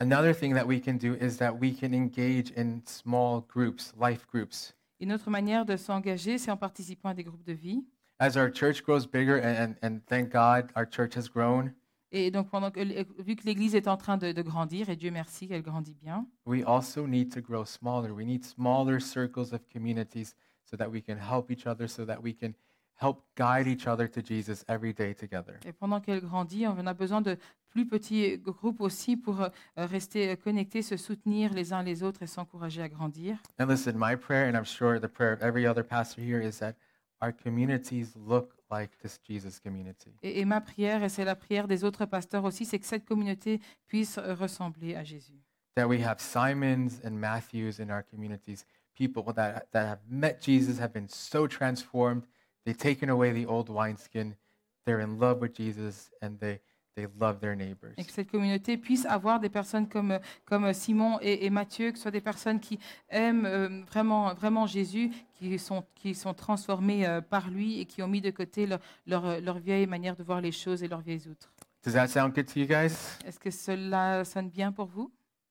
Another 0.00 0.34
thing 0.34 0.52
that 0.54 0.66
we 0.66 0.80
can 0.80 0.94
do 0.96 1.14
is 1.14 1.36
that 1.38 1.52
we 1.60 1.72
can 1.72 1.92
engage 1.94 2.50
in 2.56 2.80
small 2.86 3.40
groups, 3.46 3.92
life 4.00 4.26
groups. 4.26 4.74
Une 4.98 5.12
autre 5.12 5.30
manière 5.30 5.64
de 5.64 5.76
s'engager, 5.76 6.38
c'est 6.38 6.50
en 6.50 6.56
participant 6.56 7.10
à 7.10 7.14
des 7.14 7.22
groupes 7.24 7.44
de 7.44 7.52
vie. 7.52 7.84
As 8.18 8.36
our 8.36 8.48
church 8.52 8.82
grows 8.82 9.06
bigger, 9.06 9.36
and, 9.40 9.56
and, 9.56 9.74
and 9.82 10.00
thank 10.06 10.30
God 10.32 10.70
our 10.76 10.86
church 10.88 11.16
has 11.16 11.28
grown, 11.28 11.72
Et 12.12 12.30
donc, 12.30 12.50
pendant 12.50 12.70
que, 12.70 12.80
vu 13.22 13.36
que 13.36 13.44
l'Église 13.44 13.74
est 13.74 13.88
en 13.88 13.96
train 13.96 14.18
de, 14.18 14.32
de 14.32 14.42
grandir, 14.42 14.90
et 14.90 14.96
Dieu 14.96 15.10
merci 15.10 15.48
qu'elle 15.48 15.62
grandit 15.62 15.94
bien, 15.94 16.26
we 16.46 16.62
also 16.64 17.06
need 17.06 17.32
to 17.32 17.40
grow 17.40 17.64
smaller. 17.64 18.12
We 18.12 18.26
need 18.26 18.44
smaller 18.44 19.00
circles 19.00 19.52
of 19.52 19.60
communities 19.72 20.36
so 20.64 20.76
that 20.76 20.88
we 20.88 21.02
can 21.02 21.16
help 21.16 21.50
each 21.50 21.66
other, 21.66 21.88
so 21.88 22.04
that 22.04 22.18
we 22.22 22.34
can 22.34 22.52
help 23.00 23.22
guide 23.36 23.66
each 23.66 23.86
other 23.86 24.08
to 24.08 24.20
Jesus 24.22 24.64
every 24.68 24.92
day 24.92 25.14
together. 25.14 25.58
et 25.64 25.72
pendant 25.72 26.00
qu'elle 26.00 26.20
grandit, 26.20 26.66
on 26.66 26.86
a 26.86 26.94
besoin 26.94 27.22
de 27.22 27.36
plus 27.70 27.86
petits 27.86 28.38
groupes 28.38 28.82
aussi 28.82 29.16
pour 29.16 29.40
euh, 29.40 29.48
rester 29.76 30.36
connectés, 30.36 30.82
se 30.82 30.98
soutenir 30.98 31.54
les 31.54 31.72
uns 31.72 31.82
les 31.82 32.02
autres 32.02 32.22
et 32.22 32.26
s'encourager 32.26 32.82
à 32.82 32.88
grandir. 32.88 33.38
And 33.58 33.66
listen, 33.66 33.94
my 33.96 34.14
prayer, 34.14 34.46
and 34.46 34.54
I'm 34.54 34.66
sure 34.66 35.00
the 35.00 35.08
prayer 35.08 35.32
of 35.32 35.42
every 35.42 35.66
other 35.66 35.82
pastor 35.82 36.20
here, 36.20 36.40
is 36.40 36.58
that 36.58 36.74
our 37.22 37.32
communities 37.32 38.14
look 38.14 38.54
like 38.72 38.96
this 39.02 39.20
Jesus 39.22 39.60
community. 39.60 40.10
Et, 40.22 40.40
et 40.40 40.44
ma 40.44 40.60
prière, 40.60 41.04
et 41.04 41.08
c'est 41.08 41.24
la 41.24 41.36
prière 41.36 41.68
des 41.68 41.84
autres 41.84 42.06
pasteurs 42.06 42.44
aussi, 42.44 42.64
c'est 42.64 42.78
que 42.78 42.86
cette 42.86 43.04
communauté 43.04 43.60
puisse 43.86 44.18
ressembler 44.18 44.96
à 44.96 45.04
Jésus. 45.04 45.38
That 45.76 45.86
we 45.86 46.02
have 46.02 46.20
Simons 46.20 47.00
and 47.04 47.12
Matthews 47.12 47.80
in 47.80 47.90
our 47.90 48.02
communities, 48.02 48.64
people 48.94 49.22
that, 49.34 49.66
that 49.72 49.86
have 49.86 50.00
met 50.08 50.40
Jesus, 50.42 50.78
have 50.78 50.92
been 50.92 51.08
so 51.08 51.46
transformed. 51.46 52.24
They've 52.64 52.76
taken 52.76 53.08
away 53.08 53.32
the 53.32 53.46
old 53.46 53.68
wineskin. 53.68 54.36
They're 54.84 55.00
in 55.00 55.18
love 55.18 55.40
with 55.40 55.54
Jesus, 55.54 56.10
and 56.20 56.40
they, 56.40 56.60
they 56.94 57.06
love 57.18 57.38
their 57.40 57.56
neighbors. 57.56 57.92
Et 57.96 58.04
que 58.04 58.12
cette 58.12 58.30
communauté 58.30 58.76
puisse 58.76 59.06
avoir 59.06 59.40
des 59.40 59.48
personnes 59.48 59.88
comme, 59.88 60.18
comme 60.44 60.72
Simon 60.72 61.18
et, 61.20 61.46
et 61.46 61.50
Matthieu, 61.50 61.90
que 61.90 61.96
ce 61.96 62.02
soit 62.02 62.10
des 62.10 62.20
personnes 62.20 62.60
qui 62.60 62.78
aiment 63.08 63.46
euh, 63.46 63.82
vraiment, 63.86 64.34
vraiment 64.34 64.66
Jésus, 64.66 65.10
qui 65.34 65.58
sont, 65.58 65.84
qui 65.94 66.14
sont 66.14 66.34
transformées 66.34 67.06
euh, 67.06 67.20
par 67.20 67.50
lui 67.50 67.80
et 67.80 67.86
qui 67.86 68.02
ont 68.02 68.08
mis 68.08 68.20
de 68.20 68.30
côté 68.30 68.66
leur, 68.66 68.80
leur, 69.06 69.40
leur 69.40 69.58
vieille 69.58 69.86
manière 69.86 70.16
de 70.16 70.22
voir 70.22 70.40
les 70.40 70.52
choses 70.52 70.82
et 70.82 70.88
leurs 70.88 71.00
vieilles 71.00 71.28
outres. 71.28 71.52
Does 71.84 71.94
that 71.94 72.08
sound 72.08 72.34
good 72.34 72.46
to 72.46 72.60
you 72.60 72.66
guys? 72.66 73.18
Est-ce 73.26 73.40
que 73.40 73.50
cela 73.50 74.24
sonne 74.24 74.50
bien 74.50 74.70
pour 74.70 74.86
vous? 74.86 75.10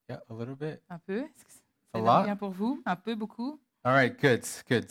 Yeah, 0.09 0.21
a 0.29 0.33
little 0.33 0.55
bit. 0.55 0.79
Un 0.89 0.99
peu 0.99 1.19
Est-ce 1.19 1.43
que 1.43 1.51
A 1.93 1.99
ça 1.99 2.15
sonne 2.15 2.23
bien 2.25 2.35
pour 2.35 2.51
vous? 2.51 2.81
Un 2.85 2.95
peu, 2.95 3.15
beaucoup 3.15 3.59
All 3.83 3.93
right, 3.93 4.17
good, 4.21 4.43
good. 4.69 4.85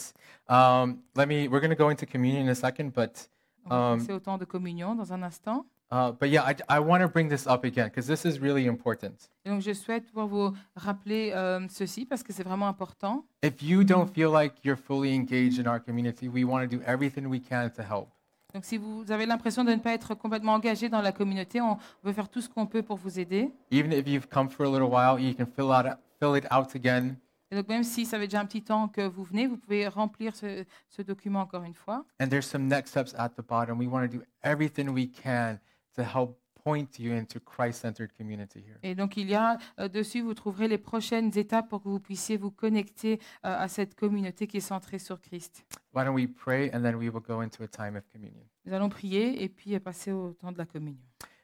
Um, 0.48 1.02
let 1.14 1.26
me. 1.26 1.46
We're 1.48 1.60
going 1.60 1.70
to 1.70 1.76
go 1.76 1.90
into 1.90 2.06
communion 2.06 2.42
in 2.42 2.48
a 2.50 2.54
second, 2.54 2.92
but 2.92 3.30
Um, 3.66 3.98
passer 3.98 4.12
au 4.12 4.18
temps 4.20 4.38
de 4.38 4.44
communion 4.44 4.94
dans 4.94 5.12
un 5.12 5.22
instant. 5.22 5.64
Uh, 5.90 6.12
but 6.12 6.30
yeah, 6.30 6.42
I, 6.42 6.54
I 6.68 6.80
want 6.80 7.02
to 7.02 7.08
bring 7.08 7.28
this 7.28 7.46
up 7.46 7.64
again 7.64 7.88
because 7.88 8.06
this 8.06 8.24
is 8.24 8.40
really 8.40 8.66
important. 8.66 9.28
Et 9.44 9.50
donc, 9.50 9.60
je 9.60 9.72
souhaite 9.72 10.06
pouvoir 10.06 10.26
vous 10.26 10.52
rappeler 10.76 11.32
euh, 11.34 11.66
ceci 11.68 12.06
parce 12.06 12.22
que 12.22 12.32
c'est 12.32 12.42
vraiment 12.42 12.68
important. 12.68 13.24
If 13.42 13.62
you 13.62 13.84
don't 13.84 14.06
feel 14.06 14.30
like 14.30 14.54
you're 14.64 14.78
fully 14.78 15.14
engaged 15.14 15.58
in 15.58 15.66
our 15.66 15.80
community, 15.80 16.28
we 16.28 16.44
want 16.44 16.60
to 16.62 16.66
do 16.66 16.82
everything 16.86 17.26
we 17.26 17.40
can 17.40 17.70
to 17.70 17.82
help. 17.82 18.08
Donc, 18.54 18.64
si 18.64 18.78
vous 18.78 19.04
avez 19.10 19.26
l'impression 19.26 19.64
de 19.64 19.70
ne 19.70 19.76
pas 19.76 19.92
être 19.92 20.14
complètement 20.14 20.54
engagé 20.54 20.88
dans 20.88 21.02
la 21.02 21.12
communauté, 21.12 21.60
on 21.60 21.78
veut 22.02 22.12
faire 22.12 22.28
tout 22.28 22.40
ce 22.40 22.48
qu'on 22.48 22.66
peut 22.66 22.82
pour 22.82 22.96
vous 22.96 23.20
aider. 23.20 23.50
Even 23.70 23.92
if 23.92 24.08
you've 24.08 24.28
come 24.28 24.48
for 24.48 24.66
a 24.66 24.70
little 24.70 24.88
while, 24.90 25.20
you 25.20 25.34
can 25.34 25.46
fill 25.46 25.70
out 25.70 25.86
fill 26.20 26.36
it 26.36 26.44
out 26.52 26.74
again. 26.74 27.16
Et 27.52 27.56
donc, 27.56 27.68
même 27.68 27.82
si 27.82 28.06
ça 28.06 28.16
fait 28.18 28.28
déjà 28.28 28.40
un 28.40 28.44
petit 28.44 28.62
temps 28.62 28.86
que 28.86 29.00
vous 29.08 29.24
venez, 29.24 29.48
vous 29.48 29.56
pouvez 29.56 29.88
remplir 29.88 30.36
ce, 30.36 30.64
ce 30.88 31.02
document 31.02 31.40
encore 31.40 31.64
une 31.64 31.74
fois. 31.74 32.04
And 32.20 32.28
there's 32.28 32.46
some 32.46 32.68
next 32.68 32.90
steps 32.90 33.12
at 33.18 33.30
the 33.30 33.42
bottom. 33.42 33.78
We 33.78 33.88
want 33.88 34.08
to 34.08 34.18
do 34.18 34.22
everything 34.44 34.90
we 34.90 35.10
can 35.10 35.58
to 35.94 36.02
help 36.02 36.36
point 36.62 36.98
you 36.98 37.12
into 37.12 37.40
Christ-centered 37.40 38.12
community 38.16 38.60
here. 38.60 38.76
Et 38.82 38.94
donc, 38.94 39.16
il 39.16 39.28
y 39.28 39.34
a 39.34 39.58
euh, 39.78 39.88
dessus, 39.88 40.20
vous 40.20 40.34
trouverez 40.34 40.68
les 40.68 40.78
prochaines 40.78 41.36
étapes 41.36 41.68
pour 41.68 41.82
que 41.82 41.88
vous 41.88 42.00
puissiez 42.00 42.36
vous 42.36 42.50
connecter 42.50 43.14
euh, 43.44 43.56
à 43.58 43.68
cette 43.68 43.94
communauté 43.94 44.46
qui 44.46 44.58
est 44.58 44.60
centrée 44.60 44.98
sur 44.98 45.20
Christ. 45.20 45.64
Why 45.94 46.04
don't 46.04 46.14
we 46.14 46.28
pray 46.28 46.70
and 46.74 46.82
then 46.82 46.96
we 46.96 47.08
will 47.08 47.22
go 47.22 47.40
into 47.42 47.62
a 47.62 47.68
time 47.68 47.96
of 47.96 48.04
communion. 48.12 48.44
Nous 48.66 48.74
allons 48.74 48.88
prier 48.88 49.42
et 49.42 49.48
puis 49.48 49.74
euh, 49.74 49.80
passer 49.80 50.12
au 50.12 50.32
temps 50.32 50.52
de 50.52 50.58
la 50.58 50.66
communion. 50.66 51.00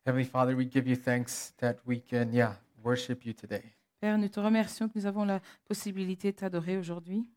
Heavenly 0.06 0.26
Father, 0.26 0.54
we 0.54 0.70
give 0.70 0.86
you 0.86 0.96
thanks 0.96 1.54
that 1.58 1.76
we 1.86 2.00
can, 2.00 2.30
yeah, 2.32 2.56
worship 2.84 3.24
you 3.24 3.32
today. 3.32 3.62
Père, 4.00 4.18
nous 4.18 4.28
te 4.28 4.38
remercions 4.38 4.88
que 4.88 4.98
nous 4.98 5.06
avons 5.06 5.24
la 5.24 5.40
possibilité 5.64 6.30
de 6.30 6.36
t'adorer 6.36 6.76
aujourd'hui. 6.76 7.28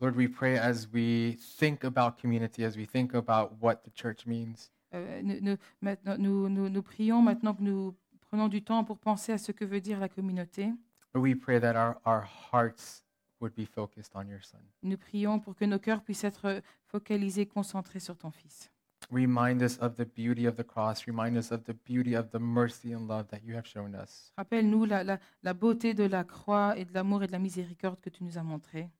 Lord, 0.00 0.16
we 0.16 0.28
pray 0.28 0.56
as 0.56 0.86
we 0.94 1.36
think 1.58 1.84
about 1.84 2.16
community, 2.18 2.64
as 2.64 2.74
we 2.74 2.86
think 2.86 3.12
about 3.12 3.50
what 3.60 3.82
the 3.84 3.90
church 3.94 4.24
means. 4.26 4.70
Euh, 4.94 5.22
nous, 5.22 5.40
nous- 5.40 5.56
maintenant, 5.80 6.16
nous, 6.18 6.48
nous- 6.48 6.68
nous 6.68 6.82
prions 6.82 7.22
maintenant 7.22 7.54
que 7.54 7.62
nous 7.62 7.94
prenons 8.20 8.48
du 8.48 8.62
temps 8.62 8.84
pour 8.84 8.98
penser 8.98 9.32
à 9.32 9.38
ce 9.38 9.52
que 9.52 9.64
veut 9.64 9.80
dire 9.80 9.98
la 10.00 10.08
communauté. 10.08 10.72
Lord, 11.14 11.22
we 11.24 11.34
pray 11.38 11.60
that 11.60 11.74
our, 11.76 11.96
our 12.06 12.24
hearts 12.52 13.04
would 13.40 13.54
be 13.54 13.64
focused 13.66 14.14
on 14.14 14.26
your 14.28 14.42
Son. 14.44 14.58
Nous 14.82 14.96
prions 14.98 15.40
pour 15.40 15.54
que 15.56 15.64
nos 15.64 15.78
cœurs 15.78 16.02
puissent 16.02 16.24
être 16.24 16.62
focalisés, 16.86 17.46
concentrés 17.46 18.00
sur 18.00 18.16
ton 18.16 18.30
Fils. 18.30 18.70
Remind 19.10 19.62
us 19.62 19.78
of 19.80 19.96
the 19.96 20.04
beauty 20.06 20.46
of 20.46 20.56
the 20.56 20.62
cross. 20.64 21.04
Remind 21.06 21.36
us 21.36 21.50
of 21.50 21.64
the 21.64 21.72
beauty 21.72 22.14
of 22.14 22.30
the 22.30 22.38
mercy 22.38 22.94
and 22.94 23.08
love 23.08 23.26
that 23.28 23.38
you 23.42 23.56
have 23.56 23.64
shown 23.66 23.94
us. 23.94 24.32
Rappelle-nous 24.36 24.84
la, 24.84 25.02
la- 25.02 25.18
la 25.42 25.54
beauté 25.54 25.94
de 25.94 26.04
la 26.04 26.22
croix 26.22 26.76
et 26.76 26.84
de 26.84 26.92
l'amour 26.92 27.22
et 27.22 27.26
de 27.26 27.32
la 27.32 27.38
miséricorde 27.38 27.98
que 28.00 28.10
tu 28.10 28.22
nous 28.22 28.36
as 28.38 28.42
montré. 28.42 28.90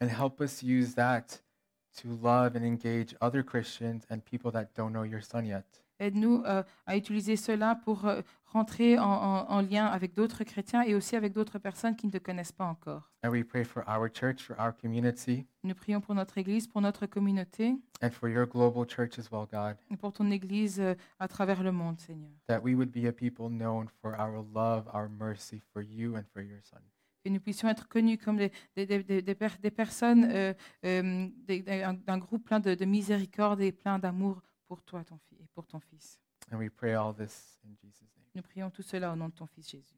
And 0.00 0.06
help 0.08 0.40
us 0.40 0.62
use 0.62 0.94
that 0.94 1.42
to 2.02 2.08
love 2.22 2.56
and 2.56 2.64
engage 2.64 3.14
other 3.20 3.42
Christians 3.44 4.02
and 4.10 4.20
people 4.20 4.50
that 4.52 4.66
don't 4.76 4.92
know 4.92 5.04
your 5.04 5.22
Son 5.22 5.44
yet. 5.44 5.64
Aide-nous 6.02 6.42
euh, 6.46 6.62
à 6.86 6.96
utiliser 6.96 7.36
cela 7.36 7.74
pour 7.84 8.06
euh, 8.06 8.22
rentrer 8.46 8.98
en, 8.98 9.04
en- 9.04 9.50
en 9.50 9.60
lien 9.60 9.84
avec 9.84 10.14
d'autres 10.14 10.44
chrétiens 10.44 10.80
et 10.82 10.94
aussi 10.94 11.14
avec 11.14 11.34
d'autres 11.34 11.58
personnes 11.58 11.94
qui 11.94 12.06
ne 12.06 12.10
te 12.12 12.16
connaissent 12.16 12.52
pas 12.52 12.64
encore. 12.64 13.10
And 13.22 13.28
we 13.28 13.44
pray 13.44 13.64
for 13.64 13.82
our 13.86 14.08
church, 14.08 14.40
for 14.42 14.56
our 14.58 14.74
community, 14.74 15.46
Nous 15.62 15.74
prions 15.74 16.00
pour 16.00 16.14
notre 16.14 16.38
Église, 16.38 16.66
pour 16.66 16.80
notre 16.80 17.04
communauté 17.04 17.74
and 18.02 18.10
for 18.12 18.30
your 18.30 18.46
global 18.46 18.86
church 18.88 19.18
as 19.18 19.28
well, 19.30 19.46
God, 19.52 19.76
et 19.90 19.96
pour 19.98 20.14
ton 20.14 20.30
Église 20.30 20.80
euh, 20.80 20.94
à 21.18 21.28
travers 21.28 21.62
le 21.62 21.70
monde, 21.70 22.00
Seigneur. 22.00 22.30
that 22.48 22.60
we 22.62 22.74
would 22.74 22.90
be 22.90 23.06
a 23.06 23.12
people 23.12 23.50
known 23.50 23.86
for 24.00 24.14
our 24.18 24.42
love, 24.54 24.84
our 24.94 25.10
mercy 25.10 25.60
for 25.70 25.82
you 25.82 26.16
and 26.16 26.22
for 26.32 26.40
your 26.40 26.60
Son. 26.62 26.80
Que 27.22 27.28
nous 27.28 27.40
puissions 27.40 27.68
être 27.68 27.86
connus 27.86 28.16
comme 28.18 28.36
des, 28.38 28.50
des, 28.74 28.86
des- 28.86 29.02
des- 29.04 29.22
des 29.22 29.34
per- 29.34 29.58
des 29.60 29.70
personnes, 29.70 30.24
euh, 30.24 30.54
euh, 30.86 31.28
d'un 32.06 32.18
groupe 32.18 32.44
plein 32.44 32.60
de, 32.60 32.74
de 32.74 32.84
miséricorde 32.86 33.60
et 33.60 33.72
plein 33.72 33.98
d'amour 33.98 34.40
pour 34.66 34.82
toi 34.82 35.04
ton, 35.04 35.18
et 35.38 35.46
pour 35.52 35.66
ton 35.66 35.80
Fils. 35.80 36.18
And 36.50 36.56
we 36.58 36.70
pray 36.70 36.94
all 36.94 37.14
this 37.14 37.60
in 37.64 37.74
Jesus' 37.74 38.00
name. 38.16 38.26
Nous 38.34 38.42
prions 38.42 38.70
tout 38.70 38.82
cela 38.82 39.12
au 39.12 39.16
nom 39.16 39.28
de 39.28 39.34
ton 39.34 39.46
Fils 39.46 39.68
Jésus. 39.70 39.94